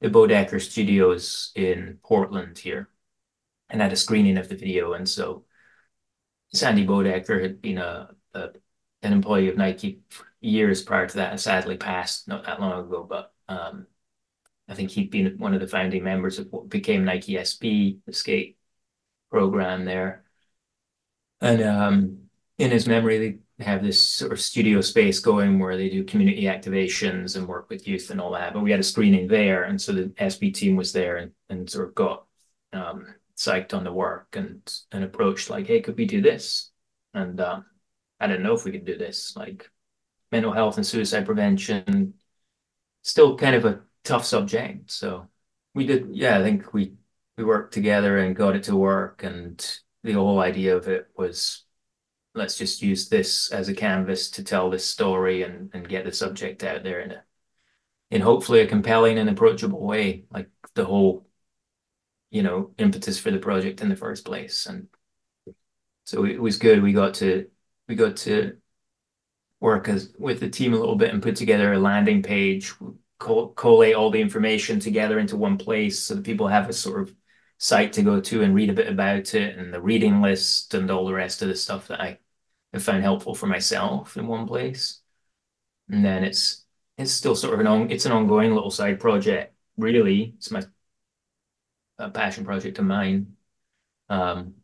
the 0.00 0.08
Bodecker 0.10 0.60
Studios 0.62 1.52
in 1.56 1.98
Portland 2.04 2.58
here. 2.58 2.90
and 3.70 3.82
had 3.82 3.92
a 3.94 3.96
screening 3.96 4.38
of 4.38 4.48
the 4.50 4.56
video. 4.56 4.94
And 4.94 5.08
so 5.08 5.46
Sandy 6.52 6.86
Bodecker 6.86 7.40
had 7.42 7.60
been 7.62 7.78
a, 7.78 8.10
a 8.34 8.50
an 9.02 9.12
employee 9.12 9.48
of 9.48 9.56
Nike 9.56 10.00
years 10.40 10.82
prior 10.82 11.06
to 11.06 11.16
that 11.16 11.30
and 11.32 11.40
sadly 11.40 11.76
passed 11.76 12.28
not 12.28 12.44
that 12.44 12.60
long 12.60 12.86
ago. 12.86 13.04
But 13.08 13.32
um, 13.48 13.86
I 14.68 14.74
think 14.76 14.92
he'd 14.92 15.10
been 15.12 15.38
one 15.38 15.54
of 15.54 15.60
the 15.60 15.68
founding 15.68 16.04
members 16.04 16.38
of 16.40 16.48
what 16.52 16.70
became 16.70 17.04
Nike 17.06 17.34
SB, 17.38 18.00
the 18.06 18.14
skate 18.14 18.58
program 19.30 19.84
there. 19.84 20.24
And 21.40 21.62
um, 21.62 22.18
in 22.58 22.70
his 22.70 22.86
memory, 22.86 23.40
they 23.58 23.64
have 23.64 23.82
this 23.82 24.06
sort 24.06 24.32
of 24.32 24.40
studio 24.40 24.80
space 24.80 25.20
going 25.20 25.58
where 25.58 25.76
they 25.76 25.88
do 25.88 26.04
community 26.04 26.42
activations 26.42 27.36
and 27.36 27.48
work 27.48 27.70
with 27.70 27.88
youth 27.88 28.10
and 28.10 28.20
all 28.20 28.32
that. 28.32 28.52
But 28.52 28.62
we 28.62 28.70
had 28.70 28.80
a 28.80 28.84
screening 28.84 29.28
there, 29.28 29.64
and 29.64 29.80
so 29.80 29.92
the 29.92 30.04
SB 30.18 30.54
team 30.54 30.76
was 30.76 30.92
there 30.92 31.16
and, 31.16 31.32
and 31.48 31.70
sort 31.70 31.88
of 31.88 31.94
got 31.94 32.26
um, 32.72 33.06
psyched 33.36 33.74
on 33.74 33.84
the 33.84 33.92
work 33.92 34.36
and 34.36 34.60
and 34.92 35.04
approached 35.04 35.50
like, 35.50 35.66
hey, 35.66 35.80
could 35.80 35.96
we 35.96 36.04
do 36.04 36.20
this? 36.20 36.70
And 37.14 37.40
um, 37.40 37.64
I 38.20 38.26
didn't 38.26 38.42
know 38.42 38.54
if 38.54 38.64
we 38.64 38.72
could 38.72 38.84
do 38.84 38.98
this. 38.98 39.34
Like 39.36 39.70
mental 40.30 40.52
health 40.52 40.76
and 40.76 40.86
suicide 40.86 41.26
prevention, 41.26 42.14
still 43.02 43.36
kind 43.36 43.56
of 43.56 43.64
a 43.64 43.80
tough 44.04 44.24
subject. 44.24 44.90
So 44.90 45.28
we 45.74 45.86
did, 45.86 46.08
yeah, 46.12 46.38
I 46.38 46.42
think 46.42 46.72
we 46.72 46.94
we 47.40 47.46
worked 47.46 47.72
together 47.72 48.18
and 48.18 48.36
got 48.36 48.54
it 48.54 48.64
to 48.64 48.76
work. 48.76 49.22
And 49.24 49.58
the 50.02 50.12
whole 50.12 50.40
idea 50.40 50.76
of 50.76 50.88
it 50.88 51.08
was 51.16 51.64
let's 52.34 52.58
just 52.58 52.82
use 52.82 53.08
this 53.08 53.50
as 53.50 53.70
a 53.70 53.74
canvas 53.74 54.30
to 54.32 54.44
tell 54.44 54.68
this 54.68 54.84
story 54.84 55.42
and, 55.42 55.70
and 55.72 55.88
get 55.88 56.04
the 56.04 56.12
subject 56.12 56.62
out 56.62 56.82
there 56.82 57.00
in 57.00 57.12
a 57.12 57.24
in 58.10 58.20
hopefully 58.20 58.60
a 58.60 58.66
compelling 58.66 59.18
and 59.18 59.30
approachable 59.30 59.80
way, 59.80 60.24
like 60.30 60.50
the 60.74 60.84
whole, 60.84 61.26
you 62.30 62.42
know, 62.42 62.72
impetus 62.76 63.18
for 63.18 63.30
the 63.30 63.38
project 63.38 63.80
in 63.80 63.88
the 63.88 63.96
first 63.96 64.26
place. 64.26 64.66
And 64.66 64.88
so 66.04 66.26
it 66.26 66.42
was 66.42 66.58
good. 66.58 66.82
We 66.82 66.92
got 66.92 67.14
to 67.14 67.46
we 67.88 67.94
got 67.94 68.16
to 68.18 68.58
work 69.60 69.88
as 69.88 70.12
with 70.18 70.40
the 70.40 70.50
team 70.50 70.74
a 70.74 70.78
little 70.78 70.96
bit 70.96 71.14
and 71.14 71.22
put 71.22 71.36
together 71.36 71.72
a 71.72 71.78
landing 71.78 72.22
page, 72.22 72.74
collate 73.18 73.94
all 73.94 74.10
the 74.10 74.20
information 74.20 74.78
together 74.78 75.18
into 75.18 75.38
one 75.38 75.56
place 75.56 76.00
so 76.00 76.16
that 76.16 76.24
people 76.24 76.48
have 76.48 76.68
a 76.68 76.74
sort 76.74 77.00
of 77.00 77.14
site 77.60 77.94
to 77.94 78.02
go 78.02 78.20
to 78.22 78.42
and 78.42 78.56
read 78.56 78.70
a 78.70 78.74
bit 78.74 78.88
about 78.88 79.34
it 79.36 79.58
and 79.58 79.74
the 79.74 79.82
reading 79.82 80.22
list 80.22 80.74
and 80.74 80.90
all 80.90 81.06
the 81.06 81.14
rest 81.14 81.42
of 81.42 81.48
the 81.48 81.56
stuff 81.56 81.88
that 81.88 82.02
I 82.02 82.18
have 82.74 82.84
found 82.84 83.04
helpful 83.04 83.36
for 83.36 83.48
myself 83.48 84.16
in 84.18 84.26
one 84.28 84.46
place. 84.48 85.02
And 85.90 86.04
then 86.04 86.24
it's 86.24 86.66
it's 86.98 87.12
still 87.12 87.36
sort 87.36 87.54
of 87.54 87.60
an 87.60 87.66
on 87.68 87.90
it's 87.90 88.06
an 88.06 88.12
ongoing 88.12 88.54
little 88.54 88.70
side 88.72 89.00
project. 89.00 89.54
Really, 89.78 90.34
it's 90.38 90.50
my 90.52 90.62
a 91.98 92.10
passion 92.10 92.44
project 92.44 92.78
of 92.78 92.84
mine, 92.84 93.36
um, 94.10 94.56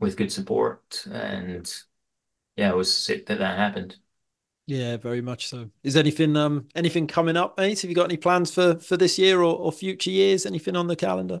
with 0.00 0.16
good 0.16 0.32
support. 0.32 1.06
And 1.10 1.72
yeah, 2.56 2.70
it 2.70 2.76
was 2.76 2.96
sick 2.96 3.26
that 3.26 3.40
that 3.40 3.58
happened. 3.58 3.96
Yeah, 4.66 4.96
very 4.96 5.20
much 5.20 5.48
so. 5.48 5.70
Is 5.82 5.96
anything 5.96 6.36
um 6.36 6.68
anything 6.74 7.06
coming 7.06 7.36
up, 7.36 7.58
mate? 7.58 7.80
Have 7.82 7.90
you 7.90 7.96
got 7.96 8.04
any 8.04 8.16
plans 8.16 8.52
for 8.54 8.78
for 8.78 8.96
this 8.96 9.18
year 9.18 9.40
or, 9.40 9.56
or 9.56 9.72
future 9.72 10.10
years? 10.10 10.46
Anything 10.46 10.76
on 10.76 10.86
the 10.86 10.96
calendar? 10.96 11.40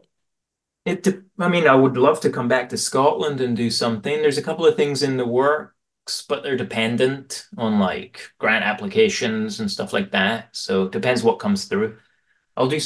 It, 0.84 1.06
I 1.38 1.48
mean, 1.48 1.68
I 1.68 1.76
would 1.76 1.96
love 1.96 2.20
to 2.20 2.30
come 2.30 2.48
back 2.48 2.68
to 2.70 2.76
Scotland 2.76 3.40
and 3.40 3.56
do 3.56 3.70
something. 3.70 4.20
There's 4.20 4.38
a 4.38 4.42
couple 4.42 4.66
of 4.66 4.76
things 4.76 5.02
in 5.04 5.16
the 5.16 5.26
works, 5.26 6.24
but 6.28 6.42
they're 6.42 6.56
dependent 6.56 7.46
on 7.56 7.78
like 7.78 8.32
grant 8.38 8.64
applications 8.64 9.60
and 9.60 9.70
stuff 9.70 9.92
like 9.92 10.10
that. 10.10 10.48
So 10.56 10.84
it 10.84 10.92
depends 10.92 11.22
what 11.22 11.38
comes 11.38 11.66
through. 11.66 11.98
I'll 12.56 12.68
do 12.68 12.80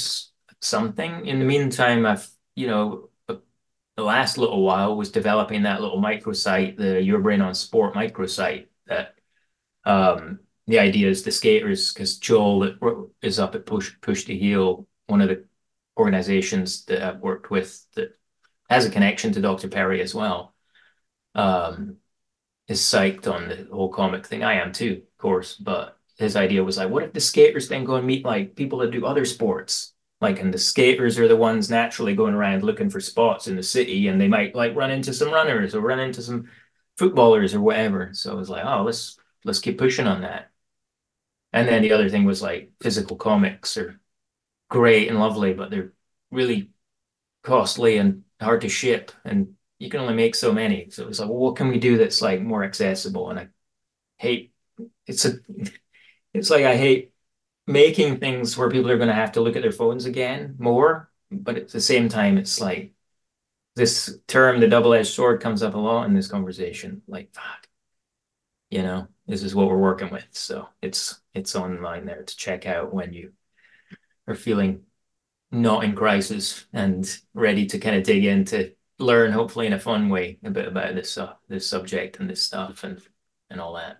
something. 0.60 1.26
In 1.26 1.38
the 1.38 1.46
meantime, 1.46 2.04
I've, 2.04 2.28
you 2.54 2.66
know, 2.66 3.08
the 3.28 4.04
last 4.04 4.36
little 4.36 4.62
while 4.62 4.94
was 4.94 5.10
developing 5.10 5.62
that 5.62 5.80
little 5.80 6.00
microsite, 6.00 6.76
the 6.76 7.02
Your 7.02 7.20
Brain 7.20 7.40
on 7.40 7.54
Sport 7.54 7.94
microsite 7.94 8.66
that 8.86 9.14
um, 9.86 10.40
the 10.66 10.78
idea 10.78 11.08
is 11.08 11.22
the 11.22 11.30
skaters, 11.30 11.94
because 11.94 12.18
Joel 12.18 13.08
is 13.22 13.38
up 13.38 13.54
at 13.54 13.64
Push 13.64 13.94
Push 14.02 14.24
to 14.24 14.36
Heal, 14.36 14.86
one 15.06 15.22
of 15.22 15.28
the 15.30 15.45
organizations 15.96 16.84
that 16.86 17.02
I've 17.02 17.20
worked 17.20 17.50
with 17.50 17.84
that 17.94 18.16
has 18.68 18.84
a 18.84 18.90
connection 18.90 19.32
to 19.32 19.40
Dr. 19.40 19.68
Perry 19.68 20.00
as 20.02 20.14
well, 20.14 20.54
um, 21.34 21.96
is 22.68 22.80
psyched 22.80 23.32
on 23.32 23.48
the 23.48 23.68
whole 23.72 23.88
comic 23.88 24.26
thing. 24.26 24.42
I 24.42 24.54
am 24.54 24.72
too, 24.72 25.02
of 25.02 25.18
course, 25.18 25.54
but 25.54 25.98
his 26.18 26.36
idea 26.36 26.64
was 26.64 26.78
like, 26.78 26.90
what 26.90 27.04
if 27.04 27.12
the 27.12 27.20
skaters 27.20 27.68
then 27.68 27.84
go 27.84 27.96
and 27.96 28.06
meet 28.06 28.24
like 28.24 28.56
people 28.56 28.78
that 28.80 28.90
do 28.90 29.06
other 29.06 29.24
sports? 29.24 29.92
Like, 30.20 30.40
and 30.40 30.52
the 30.52 30.58
skaters 30.58 31.18
are 31.18 31.28
the 31.28 31.36
ones 31.36 31.68
naturally 31.68 32.14
going 32.14 32.34
around 32.34 32.62
looking 32.62 32.88
for 32.88 33.00
spots 33.00 33.48
in 33.48 33.56
the 33.56 33.62
city, 33.62 34.08
and 34.08 34.20
they 34.20 34.28
might 34.28 34.54
like 34.54 34.74
run 34.74 34.90
into 34.90 35.12
some 35.12 35.30
runners 35.30 35.74
or 35.74 35.80
run 35.80 36.00
into 36.00 36.22
some 36.22 36.48
footballers 36.96 37.54
or 37.54 37.60
whatever. 37.60 38.10
So 38.14 38.32
I 38.32 38.34
was 38.34 38.48
like, 38.48 38.64
oh, 38.64 38.82
let's 38.82 39.18
let's 39.44 39.58
keep 39.60 39.78
pushing 39.78 40.06
on 40.06 40.22
that. 40.22 40.50
And 41.52 41.68
then 41.68 41.82
the 41.82 41.92
other 41.92 42.08
thing 42.08 42.24
was 42.24 42.42
like 42.42 42.72
physical 42.82 43.16
comics 43.16 43.76
are 43.76 44.00
great 44.68 45.08
and 45.08 45.18
lovely, 45.18 45.54
but 45.54 45.70
they're 45.70 45.92
really 46.30 46.70
costly 47.42 47.98
and 47.98 48.24
hard 48.40 48.62
to 48.62 48.68
ship, 48.68 49.12
and 49.24 49.54
you 49.78 49.90
can 49.90 50.00
only 50.00 50.14
make 50.14 50.34
so 50.34 50.52
many. 50.52 50.90
So 50.90 51.02
it 51.02 51.08
was 51.08 51.20
like, 51.20 51.28
well, 51.28 51.38
what 51.38 51.56
can 51.56 51.68
we 51.68 51.78
do 51.78 51.98
that's 51.98 52.22
like 52.22 52.42
more 52.42 52.64
accessible? 52.64 53.30
And 53.30 53.38
I 53.38 53.48
hate 54.18 54.52
it's 55.06 55.24
a 55.24 55.34
it's 56.34 56.50
like 56.50 56.64
I 56.64 56.76
hate 56.76 57.12
making 57.66 58.18
things 58.20 58.56
where 58.56 58.70
people 58.70 58.90
are 58.90 58.98
going 58.98 59.08
to 59.08 59.14
have 59.14 59.32
to 59.32 59.40
look 59.40 59.56
at 59.56 59.62
their 59.62 59.72
phones 59.72 60.06
again 60.06 60.56
more, 60.58 61.10
but 61.30 61.56
at 61.56 61.68
the 61.70 61.80
same 61.80 62.08
time, 62.08 62.38
it's 62.38 62.60
like 62.60 62.94
this 63.76 64.18
term, 64.28 64.60
the 64.60 64.68
double-edged 64.68 65.08
sword, 65.12 65.40
comes 65.42 65.62
up 65.62 65.74
a 65.74 65.78
lot 65.78 66.06
in 66.06 66.14
this 66.14 66.28
conversation. 66.28 67.02
Like, 67.08 67.34
fuck, 67.34 67.68
you 68.70 68.82
know, 68.82 69.08
this 69.26 69.42
is 69.42 69.54
what 69.54 69.68
we're 69.68 69.76
working 69.76 70.10
with. 70.10 70.26
So 70.32 70.68
it's 70.82 71.20
it's 71.34 71.56
online 71.56 72.06
there 72.06 72.22
to 72.22 72.36
check 72.36 72.66
out 72.66 72.92
when 72.94 73.12
you 73.12 73.32
are 74.26 74.34
feeling 74.34 74.82
not 75.50 75.84
in 75.84 75.94
crisis 75.94 76.66
and 76.72 77.18
ready 77.34 77.66
to 77.66 77.78
kind 77.78 77.96
of 77.96 78.02
dig 78.02 78.24
in 78.24 78.44
to 78.46 78.72
learn, 78.98 79.32
hopefully 79.32 79.66
in 79.66 79.72
a 79.72 79.78
fun 79.78 80.08
way, 80.08 80.38
a 80.44 80.50
bit 80.50 80.68
about 80.68 80.94
this 80.94 81.16
uh, 81.18 81.34
this 81.48 81.68
subject 81.68 82.20
and 82.20 82.28
this 82.28 82.42
stuff 82.42 82.84
and 82.84 83.00
and 83.50 83.60
all 83.60 83.74
that. 83.74 83.98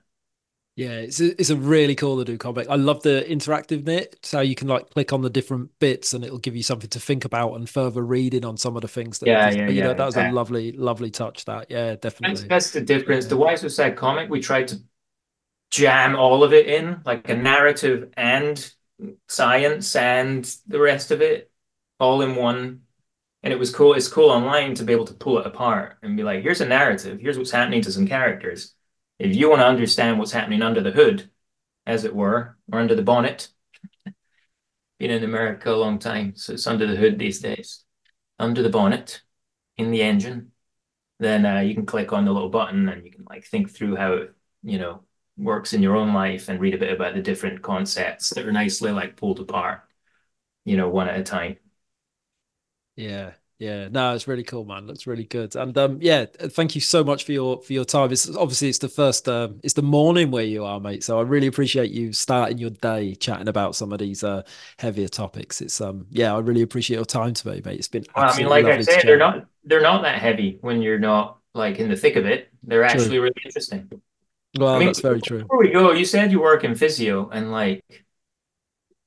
Yeah, 0.76 0.90
it's 0.90 1.20
a, 1.22 1.40
it's 1.40 1.48
a 1.48 1.56
really 1.56 1.94
cool 1.94 2.18
to 2.18 2.24
do 2.24 2.36
comic. 2.36 2.68
I 2.68 2.74
love 2.74 3.02
the 3.02 3.24
interactive 3.26 3.82
bit, 3.82 4.18
so 4.22 4.40
you 4.40 4.54
can 4.54 4.68
like 4.68 4.90
click 4.90 5.10
on 5.10 5.22
the 5.22 5.30
different 5.30 5.70
bits 5.78 6.12
and 6.12 6.22
it'll 6.22 6.38
give 6.38 6.54
you 6.54 6.62
something 6.62 6.90
to 6.90 7.00
think 7.00 7.24
about 7.24 7.54
and 7.54 7.66
further 7.66 8.04
reading 8.04 8.44
on 8.44 8.58
some 8.58 8.76
of 8.76 8.82
the 8.82 8.88
things. 8.88 9.18
That 9.20 9.26
yeah, 9.26 9.50
yeah, 9.50 9.68
you 9.68 9.74
yeah, 9.76 9.84
know, 9.84 9.94
that 9.94 10.04
was 10.04 10.16
a 10.16 10.30
lovely, 10.30 10.72
lovely 10.72 11.10
touch. 11.10 11.46
That 11.46 11.70
yeah, 11.70 11.96
definitely. 11.96 12.36
That's, 12.36 12.48
that's 12.48 12.70
the 12.72 12.82
difference. 12.82 13.24
Yeah. 13.24 13.30
The 13.30 13.36
Why 13.38 13.54
So 13.54 13.68
Sad 13.68 13.96
comic, 13.96 14.28
we 14.28 14.40
tried 14.40 14.68
to 14.68 14.80
jam 15.70 16.14
all 16.14 16.44
of 16.44 16.52
it 16.52 16.66
in, 16.66 17.00
like 17.06 17.26
a 17.30 17.36
narrative 17.36 18.10
and 18.14 18.70
science 19.28 19.96
and 19.96 20.44
the 20.66 20.80
rest 20.80 21.10
of 21.10 21.20
it, 21.22 21.50
all 22.00 22.22
in 22.22 22.36
one. 22.36 22.82
And 23.42 23.52
it 23.52 23.58
was 23.58 23.74
cool. 23.74 23.94
It's 23.94 24.08
cool 24.08 24.30
online 24.30 24.74
to 24.74 24.84
be 24.84 24.92
able 24.92 25.04
to 25.06 25.14
pull 25.14 25.38
it 25.38 25.46
apart 25.46 25.98
and 26.02 26.16
be 26.16 26.24
like, 26.24 26.42
here's 26.42 26.60
a 26.60 26.66
narrative. 26.66 27.20
Here's 27.20 27.38
what's 27.38 27.50
happening 27.50 27.82
to 27.82 27.92
some 27.92 28.06
characters 28.06 28.74
if 29.18 29.34
you 29.34 29.48
want 29.48 29.60
to 29.60 29.66
understand 29.66 30.18
what's 30.18 30.32
happening 30.32 30.62
under 30.62 30.82
the 30.82 30.90
hood, 30.90 31.30
as 31.86 32.04
it 32.04 32.14
were, 32.14 32.56
or 32.70 32.80
under 32.80 32.94
the 32.94 33.02
bonnet, 33.02 33.48
been 34.98 35.10
in 35.10 35.24
America 35.24 35.72
a 35.72 35.76
long 35.76 35.98
time, 35.98 36.36
so 36.36 36.52
it's 36.52 36.66
under 36.66 36.86
the 36.86 36.96
hood 36.96 37.18
these 37.18 37.40
days, 37.40 37.84
under 38.38 38.62
the 38.62 38.68
bonnet, 38.68 39.22
in 39.78 39.90
the 39.90 40.02
engine, 40.02 40.52
then 41.18 41.46
uh, 41.46 41.60
you 41.60 41.74
can 41.74 41.86
click 41.86 42.12
on 42.12 42.24
the 42.24 42.32
little 42.32 42.50
button 42.50 42.88
and 42.88 43.04
you 43.04 43.10
can 43.10 43.24
like 43.28 43.44
think 43.44 43.70
through 43.70 43.96
how 43.96 44.24
you 44.62 44.78
know, 44.78 45.02
works 45.38 45.72
in 45.72 45.82
your 45.82 45.96
own 45.96 46.14
life 46.14 46.48
and 46.48 46.60
read 46.60 46.74
a 46.74 46.78
bit 46.78 46.92
about 46.92 47.14
the 47.14 47.22
different 47.22 47.62
concepts 47.62 48.30
that 48.30 48.46
are 48.46 48.52
nicely 48.52 48.92
like 48.92 49.16
pulled 49.16 49.40
apart, 49.40 49.82
you 50.64 50.76
know, 50.76 50.88
one 50.88 51.08
at 51.08 51.20
a 51.20 51.24
time. 51.24 51.58
Yeah, 52.96 53.32
yeah, 53.58 53.88
no, 53.88 54.14
it's 54.14 54.26
really 54.26 54.42
cool, 54.42 54.64
man. 54.64 54.86
Looks 54.86 55.06
really 55.06 55.24
good, 55.24 55.54
and 55.54 55.76
um, 55.76 55.98
yeah, 56.00 56.24
thank 56.26 56.74
you 56.74 56.80
so 56.80 57.04
much 57.04 57.24
for 57.24 57.32
your 57.32 57.60
for 57.60 57.72
your 57.72 57.84
time. 57.84 58.10
It's 58.10 58.28
obviously 58.36 58.68
it's 58.68 58.78
the 58.78 58.88
first, 58.88 59.28
um, 59.28 59.60
it's 59.62 59.74
the 59.74 59.82
morning 59.82 60.30
where 60.30 60.44
you 60.44 60.64
are, 60.64 60.80
mate. 60.80 61.04
So 61.04 61.18
I 61.18 61.22
really 61.22 61.46
appreciate 61.46 61.90
you 61.90 62.12
starting 62.12 62.58
your 62.58 62.70
day 62.70 63.14
chatting 63.14 63.48
about 63.48 63.76
some 63.76 63.92
of 63.92 63.98
these 63.98 64.24
uh 64.24 64.42
heavier 64.78 65.08
topics. 65.08 65.60
It's 65.60 65.80
um, 65.80 66.06
yeah, 66.10 66.34
I 66.34 66.38
really 66.38 66.62
appreciate 66.62 66.96
your 66.96 67.04
time 67.04 67.34
today, 67.34 67.60
mate. 67.64 67.78
It's 67.78 67.88
been. 67.88 68.04
Well, 68.14 68.30
I 68.30 68.36
mean, 68.36 68.48
like 68.48 68.64
I 68.64 68.80
said, 68.80 69.02
they're 69.06 69.18
not 69.18 69.46
they're 69.64 69.82
not 69.82 70.02
that 70.02 70.18
heavy 70.20 70.58
when 70.62 70.80
you're 70.80 70.98
not 70.98 71.38
like 71.54 71.78
in 71.78 71.88
the 71.90 71.96
thick 71.96 72.16
of 72.16 72.24
it. 72.26 72.48
They're 72.62 72.82
actually 72.84 73.16
true. 73.16 73.22
really 73.22 73.42
interesting. 73.44 73.90
Well, 74.58 74.74
I 74.74 74.78
mean, 74.78 74.88
that's 74.88 75.00
very 75.00 75.20
true. 75.20 75.40
Before 75.40 75.58
we 75.58 75.70
go, 75.70 75.92
you 75.92 76.04
said 76.04 76.32
you 76.32 76.40
work 76.40 76.64
in 76.64 76.74
physio, 76.74 77.28
and 77.30 77.52
like, 77.52 77.84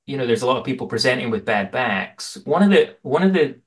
you 0.05 0.17
know, 0.17 0.25
there's 0.25 0.41
a 0.41 0.47
lot 0.47 0.57
of 0.57 0.65
people 0.65 0.87
presenting 0.87 1.29
with 1.29 1.45
bad 1.45 1.71
backs. 1.71 2.37
One 2.45 2.63
of 2.63 2.69
the 2.69 2.95
one 3.01 3.23
of 3.23 3.33
the 3.33 3.59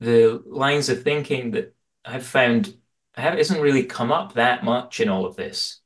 the 0.00 0.42
lines 0.46 0.88
of 0.88 1.02
thinking 1.02 1.52
that 1.52 1.74
I've 2.04 2.26
found 2.26 2.76
have, 3.14 3.38
isn't 3.38 3.60
really 3.60 3.84
come 3.84 4.12
up 4.12 4.34
that 4.34 4.64
much 4.64 5.00
in 5.00 5.08
all 5.08 5.24
of 5.24 5.36
this. 5.36 5.80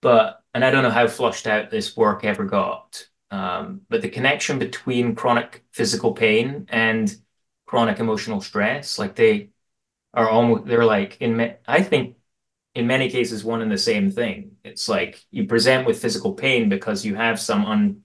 But, 0.00 0.42
and 0.54 0.64
I 0.64 0.70
don't 0.70 0.82
know 0.82 0.90
how 0.90 1.06
flushed 1.06 1.46
out 1.46 1.70
this 1.70 1.96
work 1.96 2.24
ever 2.24 2.44
got, 2.44 3.06
um, 3.30 3.82
but 3.88 4.02
the 4.02 4.08
connection 4.08 4.58
between 4.58 5.14
chronic 5.14 5.64
physical 5.72 6.12
pain 6.12 6.66
and 6.68 7.14
chronic 7.66 7.98
emotional 7.98 8.40
stress, 8.40 8.98
like 8.98 9.14
they, 9.16 9.50
are 10.16 10.28
almost 10.28 10.64
they're 10.64 10.84
like 10.84 11.18
in 11.20 11.54
I 11.68 11.82
think 11.82 12.16
in 12.76 12.86
many 12.86 13.08
cases 13.08 13.42
one 13.42 13.62
and 13.62 13.72
the 13.72 13.78
same 13.78 14.10
thing. 14.10 14.52
It's 14.62 14.86
like 14.86 15.24
you 15.30 15.46
present 15.46 15.86
with 15.86 16.00
physical 16.00 16.34
pain 16.34 16.68
because 16.68 17.06
you 17.06 17.14
have 17.14 17.40
some 17.40 17.64
un, 17.64 18.02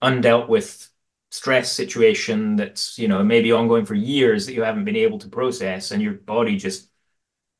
undealt 0.00 0.48
with 0.48 0.88
stress 1.30 1.70
situation 1.72 2.56
that's 2.56 2.98
you 2.98 3.08
know 3.08 3.22
maybe 3.22 3.52
ongoing 3.52 3.84
for 3.84 3.94
years 3.94 4.46
that 4.46 4.54
you 4.54 4.62
haven't 4.62 4.84
been 4.84 4.96
able 4.96 5.18
to 5.18 5.28
process, 5.28 5.90
and 5.90 6.00
your 6.00 6.14
body 6.14 6.56
just 6.56 6.88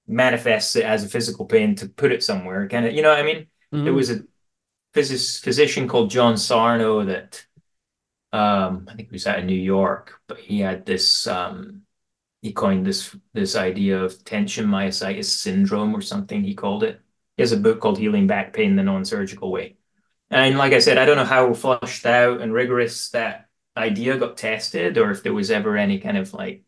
manifests 0.06 0.76
it 0.76 0.84
as 0.84 1.02
a 1.04 1.08
physical 1.08 1.44
pain 1.44 1.74
to 1.74 1.88
put 1.88 2.12
it 2.12 2.22
somewhere. 2.22 2.68
Kind 2.68 2.86
of, 2.86 2.92
you 2.92 3.02
know, 3.02 3.10
what 3.10 3.18
I 3.18 3.24
mean, 3.24 3.48
mm-hmm. 3.72 3.84
there 3.84 3.92
was 3.92 4.10
a 4.10 4.22
physics, 4.94 5.40
physician 5.40 5.88
called 5.88 6.10
John 6.10 6.36
Sarno 6.36 7.04
that 7.04 7.44
um, 8.32 8.86
I 8.88 8.94
think 8.94 9.08
he 9.08 9.14
was 9.14 9.26
out 9.26 9.40
in 9.40 9.46
New 9.46 9.54
York, 9.54 10.20
but 10.28 10.38
he 10.38 10.60
had 10.60 10.86
this 10.86 11.26
um, 11.26 11.82
he 12.42 12.52
coined 12.52 12.86
this 12.86 13.14
this 13.32 13.56
idea 13.56 14.02
of 14.02 14.24
tension 14.24 14.66
myositis 14.66 15.26
syndrome 15.26 15.94
or 15.94 16.00
something 16.00 16.42
he 16.42 16.54
called 16.54 16.84
it. 16.84 17.00
He 17.36 17.42
has 17.42 17.52
a 17.52 17.56
book 17.56 17.80
called 17.80 17.98
Healing 17.98 18.26
Back 18.26 18.52
Pain 18.52 18.76
the 18.76 18.82
Non-Surgical 18.82 19.50
Way. 19.50 19.76
And 20.30 20.58
like 20.58 20.72
I 20.72 20.78
said, 20.80 20.98
I 20.98 21.06
don't 21.06 21.16
know 21.16 21.24
how 21.24 21.52
flushed 21.54 22.06
out 22.06 22.40
and 22.40 22.52
rigorous 22.52 23.10
that 23.10 23.48
idea 23.76 24.18
got 24.18 24.36
tested 24.36 24.98
or 24.98 25.10
if 25.10 25.22
there 25.22 25.34
was 25.34 25.50
ever 25.50 25.76
any 25.76 25.98
kind 26.00 26.16
of 26.16 26.34
like 26.34 26.64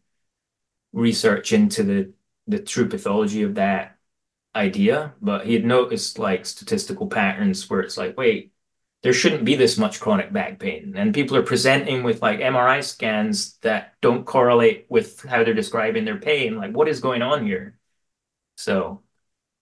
research 0.93 1.53
into 1.53 1.83
the 1.83 2.13
the 2.47 2.59
true 2.61 2.89
pathology 2.89 3.43
of 3.43 3.55
that 3.57 3.97
idea, 4.55 5.15
but 5.21 5.47
he 5.47 5.55
had 5.55 5.65
noticed 5.65 6.19
like 6.19 6.47
statistical 6.47 7.07
patterns 7.07 7.69
where 7.71 7.81
it's 7.81 7.97
like, 7.97 8.17
wait, 8.17 8.53
there 9.03 9.13
shouldn't 9.13 9.45
be 9.45 9.55
this 9.55 9.79
much 9.79 9.99
chronic 9.99 10.33
back 10.33 10.59
pain. 10.59 10.95
And 10.97 11.15
people 11.15 11.37
are 11.37 11.43
presenting 11.43 12.03
with 12.03 12.21
like 12.21 12.41
MRI 12.41 12.85
scans 12.85 13.57
that 13.59 13.95
don't 14.03 14.27
correlate 14.27 14.87
with 14.91 15.23
how 15.23 15.43
they're 15.43 15.55
describing 15.55 16.05
their 16.05 16.19
pain. 16.19 16.57
Like, 16.57 16.73
what 16.73 16.89
is 16.89 17.01
going 17.01 17.23
on 17.23 17.47
here? 17.47 17.79
So, 18.57 19.03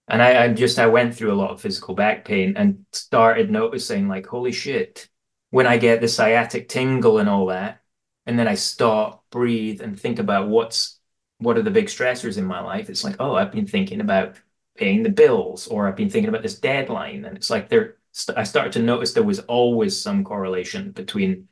and 0.08 0.22
I, 0.22 0.44
I 0.44 0.48
just, 0.52 0.78
I 0.78 0.86
went 0.86 1.14
through 1.14 1.32
a 1.32 1.36
lot 1.36 1.50
of 1.50 1.60
physical 1.60 1.94
back 1.94 2.24
pain 2.24 2.56
and 2.56 2.84
started 2.92 3.50
noticing, 3.50 4.08
like, 4.08 4.26
holy 4.26 4.52
shit, 4.52 5.08
when 5.50 5.66
I 5.66 5.76
get 5.76 6.00
the 6.00 6.08
sciatic 6.08 6.68
tingle 6.68 7.18
and 7.18 7.28
all 7.28 7.46
that, 7.46 7.80
and 8.26 8.38
then 8.38 8.48
I 8.48 8.54
stop, 8.54 9.24
breathe, 9.30 9.80
and 9.82 9.98
think 9.98 10.18
about 10.18 10.48
what's, 10.48 10.98
what 11.38 11.56
are 11.58 11.62
the 11.62 11.70
big 11.70 11.86
stressors 11.86 12.38
in 12.38 12.44
my 12.44 12.60
life? 12.60 12.90
It's 12.90 13.04
like, 13.04 13.16
oh, 13.20 13.34
I've 13.34 13.52
been 13.52 13.66
thinking 13.66 14.00
about 14.00 14.36
paying 14.76 15.02
the 15.02 15.10
bills, 15.10 15.68
or 15.68 15.86
I've 15.86 15.96
been 15.96 16.10
thinking 16.10 16.28
about 16.28 16.42
this 16.42 16.58
deadline. 16.58 17.24
And 17.24 17.36
it's 17.36 17.50
like 17.50 17.68
they're, 17.68 17.97
I 18.36 18.42
started 18.44 18.72
to 18.74 18.82
notice 18.82 19.12
there 19.12 19.22
was 19.22 19.40
always 19.40 20.00
some 20.00 20.24
correlation 20.24 20.92
between 20.92 21.48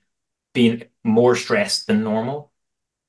being 0.55 0.85
more 1.05 1.37
stressed 1.37 1.87
than 1.87 2.03
normal 2.03 2.53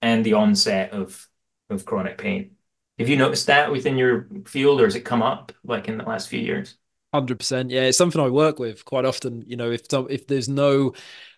and 0.01 0.25
the 0.25 0.33
onset 0.33 0.91
of 0.91 1.27
of 1.69 1.85
chronic 1.85 2.17
pain. 2.17 2.51
Have 2.99 3.09
you 3.09 3.17
noticed 3.17 3.47
that 3.47 3.71
within 3.71 3.97
your 3.97 4.27
field, 4.45 4.81
or 4.81 4.85
has 4.85 4.95
it 4.95 5.05
come 5.05 5.21
up 5.21 5.51
like 5.63 5.87
in 5.87 5.97
the 5.97 6.03
last 6.03 6.29
few 6.29 6.39
years? 6.39 6.75
Hundred 7.13 7.39
percent, 7.39 7.71
yeah. 7.71 7.83
It's 7.83 7.97
something 7.97 8.21
I 8.21 8.29
work 8.29 8.59
with 8.59 8.85
quite 8.85 9.05
often. 9.05 9.43
You 9.47 9.55
know, 9.55 9.71
if 9.71 9.81
if 9.91 10.27
there's 10.27 10.49
no 10.49 10.93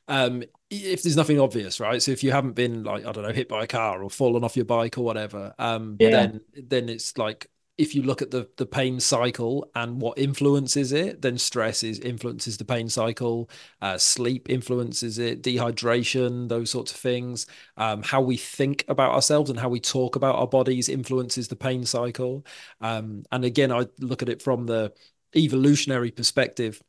um, 0.08 0.44
if 0.70 1.04
there's 1.04 1.16
nothing 1.16 1.40
obvious, 1.40 1.80
right? 1.80 2.02
So 2.02 2.12
if 2.12 2.24
you 2.24 2.32
haven't 2.32 2.54
been 2.54 2.84
like 2.84 3.06
I 3.06 3.12
don't 3.12 3.24
know 3.24 3.32
hit 3.32 3.48
by 3.48 3.64
a 3.64 3.68
car 3.68 4.02
or 4.04 4.10
fallen 4.10 4.44
off 4.44 4.56
your 4.56 4.66
bike 4.66 4.98
or 4.98 5.06
whatever, 5.06 5.54
um, 5.60 5.98
yeah. 6.00 6.10
then 6.10 6.42
then 6.56 6.90
it's 6.90 7.18
like 7.18 7.48
if 7.80 7.96
you 7.96 8.04
look 8.04 8.22
at 8.22 8.32
the 8.32 8.48
the 8.58 8.66
pain 8.66 9.00
cycle 9.00 9.70
and 9.76 10.02
what 10.02 10.18
influences 10.20 10.92
it, 10.92 11.22
then 11.22 11.38
stress 11.38 11.84
is 11.84 12.00
influences 12.00 12.58
the 12.58 12.66
pain 12.66 12.90
cycle, 12.90 13.50
uh, 13.82 13.98
sleep 13.98 14.50
influences 14.50 15.18
it, 15.18 15.42
dehydration, 15.44 16.50
those 16.50 16.70
sorts 16.70 16.92
of 16.92 16.98
things. 16.98 17.48
Um, 17.78 18.04
how 18.04 18.22
we 18.22 18.38
think 18.38 18.86
about 18.90 19.14
ourselves 19.14 19.50
and 19.50 19.60
how 19.60 19.70
we 19.70 19.80
talk 19.80 20.16
about 20.18 20.36
our 20.36 20.48
bodies 20.48 20.90
influences 20.90 21.48
the 21.48 21.56
pain 21.56 21.86
cycle. 21.86 22.46
Um, 22.82 23.24
and 23.32 23.46
again, 23.46 23.72
I 23.72 23.88
look 24.00 24.22
at 24.22 24.30
it 24.30 24.42
from 24.42 24.66
the 24.66 24.94
evolutionary 25.36 26.12
perspective. 26.12 26.82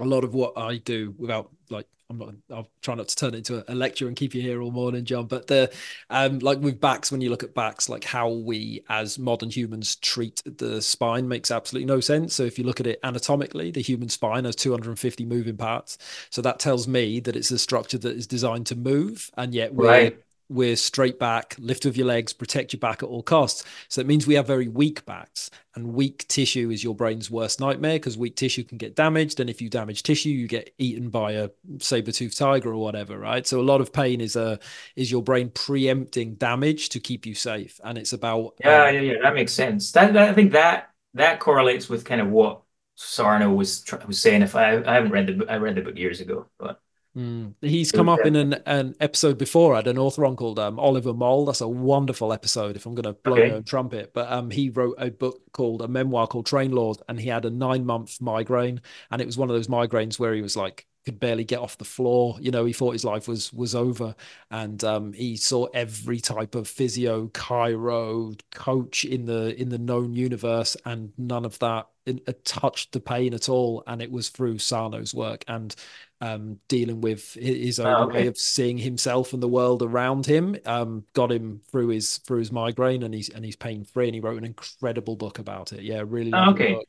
A 0.00 0.04
lot 0.04 0.24
of 0.24 0.34
what 0.34 0.56
I 0.56 0.76
do, 0.76 1.14
without 1.18 1.50
like 1.70 1.86
I'm 2.10 2.18
not. 2.18 2.34
I'll 2.50 2.70
try 2.80 2.94
not 2.94 3.08
to 3.08 3.16
turn 3.16 3.34
it 3.34 3.38
into 3.38 3.70
a, 3.70 3.74
lecture 3.74 4.06
and 4.08 4.16
keep 4.16 4.34
you 4.34 4.40
here 4.40 4.62
all 4.62 4.70
morning, 4.70 5.04
John. 5.04 5.26
But 5.26 5.46
the 5.46 5.70
um, 6.08 6.38
like 6.38 6.58
with 6.58 6.80
backs, 6.80 7.12
when 7.12 7.20
you 7.20 7.28
look 7.28 7.42
at 7.42 7.54
backs, 7.54 7.88
like 7.88 8.04
how 8.04 8.30
we 8.30 8.82
as 8.88 9.18
modern 9.18 9.50
humans 9.50 9.96
treat 9.96 10.42
the 10.44 10.80
spine 10.80 11.28
makes 11.28 11.50
absolutely 11.50 11.86
no 11.86 12.00
sense. 12.00 12.34
So 12.34 12.44
if 12.44 12.58
you 12.58 12.64
look 12.64 12.80
at 12.80 12.86
it 12.86 12.98
anatomically, 13.04 13.70
the 13.70 13.82
human 13.82 14.08
spine 14.08 14.46
has 14.46 14.56
250 14.56 15.26
moving 15.26 15.58
parts. 15.58 15.98
So 16.30 16.40
that 16.42 16.58
tells 16.58 16.88
me 16.88 17.20
that 17.20 17.36
it's 17.36 17.50
a 17.50 17.58
structure 17.58 17.98
that 17.98 18.16
is 18.16 18.26
designed 18.26 18.66
to 18.68 18.76
move, 18.76 19.30
and 19.36 19.52
yet 19.52 19.74
we're 19.74 19.86
right 19.86 20.18
we're 20.48 20.76
straight 20.76 21.18
back, 21.18 21.54
lift 21.58 21.84
with 21.84 21.96
your 21.96 22.06
legs, 22.06 22.32
protect 22.32 22.72
your 22.72 22.80
back 22.80 23.02
at 23.02 23.08
all 23.08 23.22
costs. 23.22 23.64
So 23.88 24.00
it 24.00 24.06
means 24.06 24.26
we 24.26 24.34
have 24.34 24.46
very 24.46 24.68
weak 24.68 25.04
backs, 25.04 25.50
and 25.74 25.92
weak 25.92 26.26
tissue 26.28 26.70
is 26.70 26.82
your 26.82 26.94
brain's 26.94 27.30
worst 27.30 27.60
nightmare 27.60 27.96
because 27.96 28.16
weak 28.16 28.36
tissue 28.36 28.64
can 28.64 28.78
get 28.78 28.96
damaged. 28.96 29.40
And 29.40 29.50
if 29.50 29.60
you 29.60 29.68
damage 29.68 30.02
tissue, 30.02 30.30
you 30.30 30.48
get 30.48 30.74
eaten 30.78 31.10
by 31.10 31.32
a 31.32 31.50
saber-toothed 31.78 32.36
tiger 32.36 32.70
or 32.70 32.78
whatever, 32.78 33.18
right? 33.18 33.46
So 33.46 33.60
a 33.60 33.62
lot 33.62 33.80
of 33.80 33.92
pain 33.92 34.20
is 34.20 34.36
a 34.36 34.42
uh, 34.42 34.56
is 34.96 35.10
your 35.10 35.22
brain 35.22 35.50
preempting 35.50 36.34
damage 36.34 36.88
to 36.90 37.00
keep 37.00 37.26
you 37.26 37.34
safe, 37.34 37.80
and 37.84 37.98
it's 37.98 38.12
about 38.12 38.54
yeah, 38.60 38.84
um, 38.84 38.94
yeah, 38.94 39.00
yeah. 39.00 39.14
That 39.22 39.34
makes 39.34 39.52
sense. 39.52 39.92
That, 39.92 40.12
that 40.14 40.30
I 40.30 40.32
think 40.32 40.52
that 40.52 40.90
that 41.14 41.40
correlates 41.40 41.88
with 41.88 42.04
kind 42.04 42.20
of 42.20 42.28
what 42.28 42.62
Sarno 42.94 43.52
was 43.52 43.84
was 44.06 44.20
saying. 44.20 44.42
If 44.42 44.56
I 44.56 44.82
I 44.82 44.94
haven't 44.94 45.10
read 45.10 45.26
the 45.26 45.46
I 45.48 45.58
read 45.58 45.74
the 45.74 45.82
book 45.82 45.98
years 45.98 46.20
ago, 46.20 46.46
but 46.58 46.80
Mm. 47.18 47.54
He's 47.60 47.90
come 47.90 48.08
up 48.08 48.20
in 48.20 48.36
an, 48.36 48.54
an 48.64 48.94
episode 49.00 49.38
before. 49.38 49.74
I 49.74 49.78
had 49.78 49.88
an 49.88 49.98
author 49.98 50.24
on 50.24 50.36
called 50.36 50.60
um, 50.60 50.78
Oliver 50.78 51.12
Mol. 51.12 51.46
That's 51.46 51.60
a 51.60 51.66
wonderful 51.66 52.32
episode. 52.32 52.76
If 52.76 52.86
I'm 52.86 52.94
going 52.94 53.12
to 53.12 53.12
blow 53.12 53.32
okay. 53.32 53.48
my 53.48 53.54
own 53.56 53.64
trumpet, 53.64 54.14
but 54.14 54.30
um, 54.30 54.50
he 54.50 54.70
wrote 54.70 54.94
a 54.98 55.10
book 55.10 55.40
called 55.52 55.82
a 55.82 55.88
memoir 55.88 56.28
called 56.28 56.46
Train 56.46 56.70
Lord, 56.70 56.98
and 57.08 57.18
he 57.18 57.28
had 57.28 57.44
a 57.44 57.50
nine 57.50 57.84
month 57.84 58.20
migraine, 58.20 58.80
and 59.10 59.20
it 59.20 59.26
was 59.26 59.36
one 59.36 59.50
of 59.50 59.56
those 59.56 59.66
migraines 59.66 60.20
where 60.20 60.32
he 60.32 60.42
was 60.42 60.56
like 60.56 60.86
could 61.08 61.18
barely 61.18 61.44
get 61.44 61.58
off 61.58 61.78
the 61.78 61.84
floor. 61.84 62.36
You 62.38 62.50
know, 62.50 62.66
he 62.66 62.74
thought 62.74 62.92
his 62.92 63.04
life 63.04 63.26
was 63.26 63.52
was 63.52 63.74
over, 63.74 64.14
and 64.50 64.82
um, 64.84 65.12
he 65.12 65.36
saw 65.36 65.64
every 65.72 66.20
type 66.20 66.54
of 66.54 66.68
physio, 66.68 67.28
chiro, 67.28 68.38
coach 68.52 69.04
in 69.04 69.24
the 69.24 69.58
in 69.60 69.70
the 69.70 69.78
known 69.78 70.12
universe, 70.12 70.76
and 70.84 71.12
none 71.16 71.46
of 71.46 71.58
that 71.60 71.88
uh, 72.06 72.32
touched 72.44 72.92
the 72.92 73.00
pain 73.00 73.32
at 73.32 73.48
all. 73.48 73.82
And 73.86 74.02
it 74.02 74.12
was 74.12 74.28
through 74.28 74.58
Sarno's 74.58 75.14
work 75.14 75.44
and 75.48 75.74
um, 76.20 76.58
dealing 76.68 77.00
with 77.00 77.34
his 77.34 77.78
own 77.78 77.86
oh, 77.86 78.02
okay. 78.04 78.22
way 78.22 78.26
of 78.26 78.36
seeing 78.36 78.78
himself 78.78 79.32
and 79.32 79.42
the 79.42 79.48
world 79.48 79.82
around 79.82 80.26
him. 80.26 80.56
Um, 80.66 81.04
got 81.12 81.30
him 81.30 81.60
through 81.70 81.88
his 81.88 82.18
through 82.18 82.40
his 82.40 82.52
migraine, 82.52 83.02
and 83.02 83.14
he's 83.14 83.28
and 83.28 83.44
he's 83.44 83.56
pain 83.56 83.84
free. 83.84 84.06
And 84.06 84.14
he 84.14 84.20
wrote 84.20 84.38
an 84.38 84.44
incredible 84.44 85.16
book 85.16 85.38
about 85.38 85.72
it. 85.72 85.82
Yeah, 85.82 86.02
really. 86.06 86.32
Oh, 86.34 86.50
okay. 86.50 86.74
Book. 86.74 86.88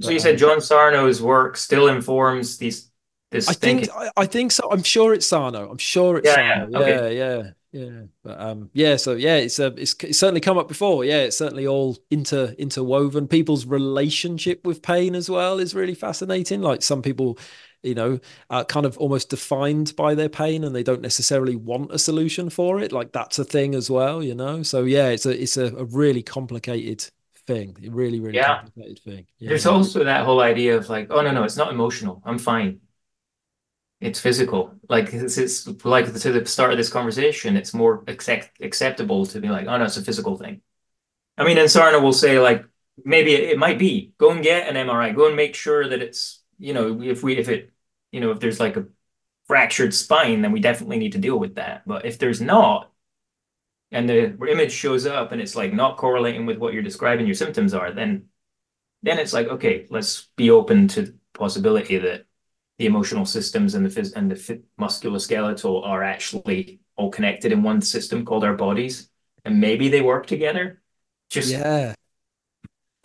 So 0.00 0.08
but, 0.08 0.14
you 0.14 0.20
said 0.20 0.34
um, 0.34 0.38
John 0.38 0.60
Sarno's 0.60 1.20
work 1.20 1.56
still 1.56 1.88
informs 1.88 2.58
these 2.58 2.90
this. 3.30 3.48
I 3.48 3.52
thinking. 3.52 3.86
think 3.86 3.96
I, 4.16 4.22
I, 4.22 4.26
think 4.26 4.52
so. 4.52 4.70
I'm 4.70 4.82
sure 4.82 5.12
it's 5.14 5.26
Sarno. 5.26 5.70
I'm 5.70 5.78
sure 5.78 6.18
it's 6.18 6.26
yeah, 6.26 6.34
Sarno. 6.34 6.68
Yeah, 6.70 6.78
okay. 6.78 7.16
yeah, 7.18 7.36
yeah. 7.36 7.50
Yeah, 7.72 8.02
but 8.24 8.40
um, 8.40 8.70
yeah. 8.72 8.96
So 8.96 9.14
yeah, 9.14 9.36
it's 9.36 9.58
a 9.60 9.68
uh, 9.68 9.74
it's, 9.76 9.94
it's 10.02 10.18
certainly 10.18 10.40
come 10.40 10.58
up 10.58 10.66
before. 10.66 11.04
Yeah, 11.04 11.18
it's 11.18 11.38
certainly 11.38 11.66
all 11.66 11.96
inter 12.10 12.54
interwoven. 12.58 13.28
People's 13.28 13.64
relationship 13.64 14.66
with 14.66 14.82
pain 14.82 15.14
as 15.14 15.30
well 15.30 15.58
is 15.60 15.74
really 15.74 15.94
fascinating. 15.94 16.62
Like 16.62 16.82
some 16.82 17.00
people 17.00 17.38
you 17.82 17.94
know, 17.94 18.18
are 18.50 18.64
kind 18.64 18.86
of 18.86 18.98
almost 18.98 19.30
defined 19.30 19.94
by 19.96 20.14
their 20.14 20.28
pain 20.28 20.64
and 20.64 20.74
they 20.74 20.82
don't 20.82 21.00
necessarily 21.00 21.56
want 21.56 21.92
a 21.92 21.98
solution 21.98 22.50
for 22.50 22.80
it. 22.80 22.92
Like 22.92 23.12
that's 23.12 23.38
a 23.38 23.44
thing 23.44 23.74
as 23.74 23.90
well, 23.90 24.22
you 24.22 24.34
know. 24.34 24.62
So 24.62 24.84
yeah, 24.84 25.08
it's 25.08 25.26
a 25.26 25.42
it's 25.42 25.56
a, 25.56 25.74
a 25.76 25.84
really 25.84 26.22
complicated 26.22 27.08
thing. 27.46 27.76
Really, 27.90 28.20
really 28.20 28.36
yeah. 28.36 28.60
complicated 28.60 28.98
thing. 29.02 29.26
Yeah. 29.38 29.50
There's 29.50 29.66
also 29.66 30.04
that 30.04 30.24
whole 30.24 30.40
idea 30.40 30.76
of 30.76 30.88
like, 30.88 31.08
oh 31.10 31.22
no, 31.22 31.30
no, 31.30 31.44
it's 31.44 31.56
not 31.56 31.72
emotional. 31.72 32.22
I'm 32.24 32.38
fine. 32.38 32.80
It's 34.00 34.20
physical. 34.20 34.74
Like 34.88 35.12
it's, 35.12 35.36
it's 35.36 35.66
like 35.84 36.06
to 36.12 36.32
the 36.32 36.46
start 36.46 36.72
of 36.72 36.78
this 36.78 36.88
conversation, 36.90 37.56
it's 37.56 37.74
more 37.74 38.02
accept, 38.08 38.60
acceptable 38.62 39.26
to 39.26 39.40
be 39.40 39.48
like, 39.48 39.66
oh 39.66 39.76
no, 39.76 39.84
it's 39.84 39.96
a 39.98 40.02
physical 40.02 40.36
thing. 40.36 40.62
I 41.36 41.44
mean, 41.44 41.58
and 41.58 41.70
Sarno 41.70 42.00
will 42.00 42.12
say 42.12 42.38
like, 42.38 42.64
maybe 43.04 43.34
it, 43.34 43.50
it 43.50 43.58
might 43.58 43.78
be. 43.78 44.12
Go 44.18 44.30
and 44.30 44.42
get 44.42 44.68
an 44.68 44.76
MRI. 44.76 45.14
Go 45.14 45.26
and 45.26 45.36
make 45.36 45.54
sure 45.54 45.88
that 45.88 46.00
it's 46.02 46.42
you 46.58 46.74
know, 46.74 47.00
if 47.02 47.22
we 47.22 47.36
if 47.36 47.48
it, 47.48 47.72
you 48.12 48.20
know, 48.20 48.30
if 48.30 48.40
there's 48.40 48.60
like 48.60 48.76
a 48.76 48.86
fractured 49.46 49.94
spine, 49.94 50.42
then 50.42 50.52
we 50.52 50.60
definitely 50.60 50.98
need 50.98 51.12
to 51.12 51.18
deal 51.18 51.38
with 51.38 51.56
that. 51.56 51.82
But 51.86 52.04
if 52.04 52.18
there's 52.18 52.40
not, 52.40 52.92
and 53.90 54.08
the 54.08 54.36
image 54.48 54.72
shows 54.72 55.06
up 55.06 55.32
and 55.32 55.40
it's 55.40 55.56
like 55.56 55.72
not 55.72 55.96
correlating 55.96 56.46
with 56.46 56.58
what 56.58 56.72
you're 56.72 56.82
describing 56.82 57.26
your 57.26 57.34
symptoms 57.34 57.74
are, 57.74 57.92
then 57.92 58.26
then 59.02 59.18
it's 59.18 59.32
like 59.32 59.48
okay, 59.48 59.86
let's 59.90 60.28
be 60.36 60.50
open 60.50 60.88
to 60.88 61.02
the 61.02 61.18
possibility 61.34 61.98
that 61.98 62.26
the 62.80 62.86
emotional 62.86 63.26
systems 63.26 63.74
and 63.74 63.84
the 63.84 63.90
phys- 63.90 64.14
and 64.16 64.30
the 64.30 64.62
musculoskeletal 64.80 65.86
are 65.86 66.02
actually 66.02 66.80
all 66.96 67.10
connected 67.10 67.52
in 67.52 67.62
one 67.62 67.82
system 67.82 68.24
called 68.24 68.42
our 68.42 68.54
bodies, 68.54 69.10
and 69.44 69.60
maybe 69.60 69.90
they 69.90 70.00
work 70.00 70.26
together. 70.26 70.80
Just 71.28 71.50
yeah, 71.52 71.92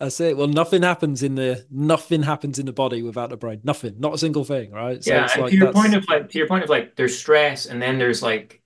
that's 0.00 0.18
it. 0.18 0.34
Well, 0.34 0.46
nothing 0.46 0.80
happens 0.80 1.22
in 1.22 1.34
the 1.34 1.66
nothing 1.70 2.22
happens 2.22 2.58
in 2.58 2.64
the 2.64 2.72
body 2.72 3.02
without 3.02 3.28
the 3.28 3.36
brain. 3.36 3.60
Nothing, 3.64 3.96
not 3.98 4.14
a 4.14 4.18
single 4.18 4.44
thing, 4.44 4.72
right? 4.72 5.04
So 5.04 5.12
yeah. 5.12 5.28
Like, 5.36 5.50
to 5.50 5.56
your 5.56 5.72
point 5.74 5.94
of 5.94 6.08
like 6.08 6.30
to 6.30 6.38
your 6.38 6.48
point 6.48 6.64
of 6.64 6.70
like 6.70 6.96
there's 6.96 7.18
stress, 7.18 7.66
and 7.66 7.82
then 7.82 7.98
there's 7.98 8.22
like 8.22 8.62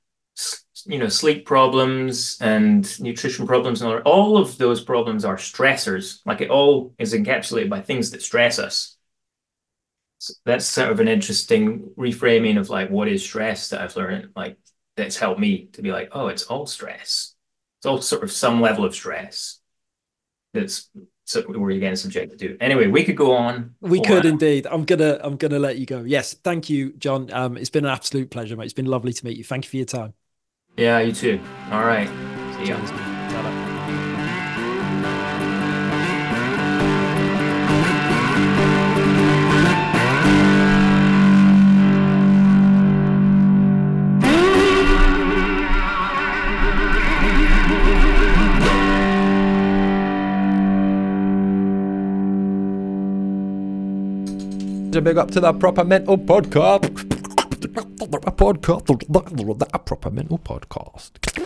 you 0.86 0.98
know, 0.98 1.08
sleep 1.08 1.44
problems 1.44 2.38
and 2.40 3.00
nutrition 3.00 3.48
problems 3.48 3.82
and 3.82 3.92
all, 3.92 3.98
all 4.00 4.38
of 4.38 4.56
those 4.58 4.80
problems 4.80 5.24
are 5.24 5.36
stressors. 5.36 6.20
Like 6.24 6.40
it 6.40 6.50
all 6.50 6.94
is 6.98 7.14
encapsulated 7.14 7.68
by 7.68 7.80
things 7.80 8.12
that 8.12 8.22
stress 8.22 8.60
us. 8.60 8.96
That's 10.44 10.66
sort 10.66 10.90
of 10.90 11.00
an 11.00 11.08
interesting 11.08 11.90
reframing 11.96 12.58
of 12.58 12.68
like 12.68 12.90
what 12.90 13.08
is 13.08 13.22
stress 13.22 13.70
that 13.70 13.80
I've 13.80 13.96
learned. 13.96 14.30
Like 14.36 14.58
that's 14.96 15.16
helped 15.16 15.40
me 15.40 15.68
to 15.72 15.82
be 15.82 15.92
like, 15.92 16.10
oh, 16.12 16.28
it's 16.28 16.44
all 16.44 16.66
stress. 16.66 17.34
It's 17.78 17.86
all 17.86 18.02
sort 18.02 18.22
of 18.22 18.30
some 18.30 18.60
level 18.60 18.84
of 18.84 18.94
stress. 18.94 19.60
That's 20.52 20.90
so 21.24 21.44
we're 21.48 21.70
again 21.70 21.96
subjected 21.96 22.38
to. 22.40 22.58
Anyway, 22.60 22.88
we 22.88 23.04
could 23.04 23.16
go 23.16 23.34
on. 23.34 23.74
We 23.80 24.00
could 24.00 24.24
indeed. 24.24 24.66
I'm 24.66 24.84
gonna 24.84 25.18
I'm 25.22 25.36
gonna 25.36 25.60
let 25.60 25.78
you 25.78 25.86
go. 25.86 26.02
Yes, 26.02 26.34
thank 26.34 26.68
you, 26.68 26.92
John. 26.94 27.32
Um, 27.32 27.56
it's 27.56 27.70
been 27.70 27.84
an 27.84 27.92
absolute 27.92 28.30
pleasure, 28.30 28.56
mate. 28.56 28.64
It's 28.64 28.74
been 28.74 28.86
lovely 28.86 29.12
to 29.12 29.24
meet 29.24 29.36
you. 29.36 29.44
Thank 29.44 29.64
you 29.64 29.70
for 29.70 29.76
your 29.76 29.86
time. 29.86 30.14
Yeah, 30.76 30.98
you 31.00 31.12
too. 31.12 31.40
All 31.70 31.84
right. 31.84 32.08
See 32.58 32.68
ya. 32.68 33.09
A 54.92 55.00
big 55.00 55.16
up 55.18 55.30
to 55.30 55.38
the 55.38 55.52
Proper 55.52 55.84
Mental 55.84 56.18
Podcast. 56.18 56.84
A 58.26 58.32
podcast. 58.32 59.72
A 59.72 59.78
Proper 59.78 60.10
Mental 60.10 60.38
Podcast. 60.38 61.30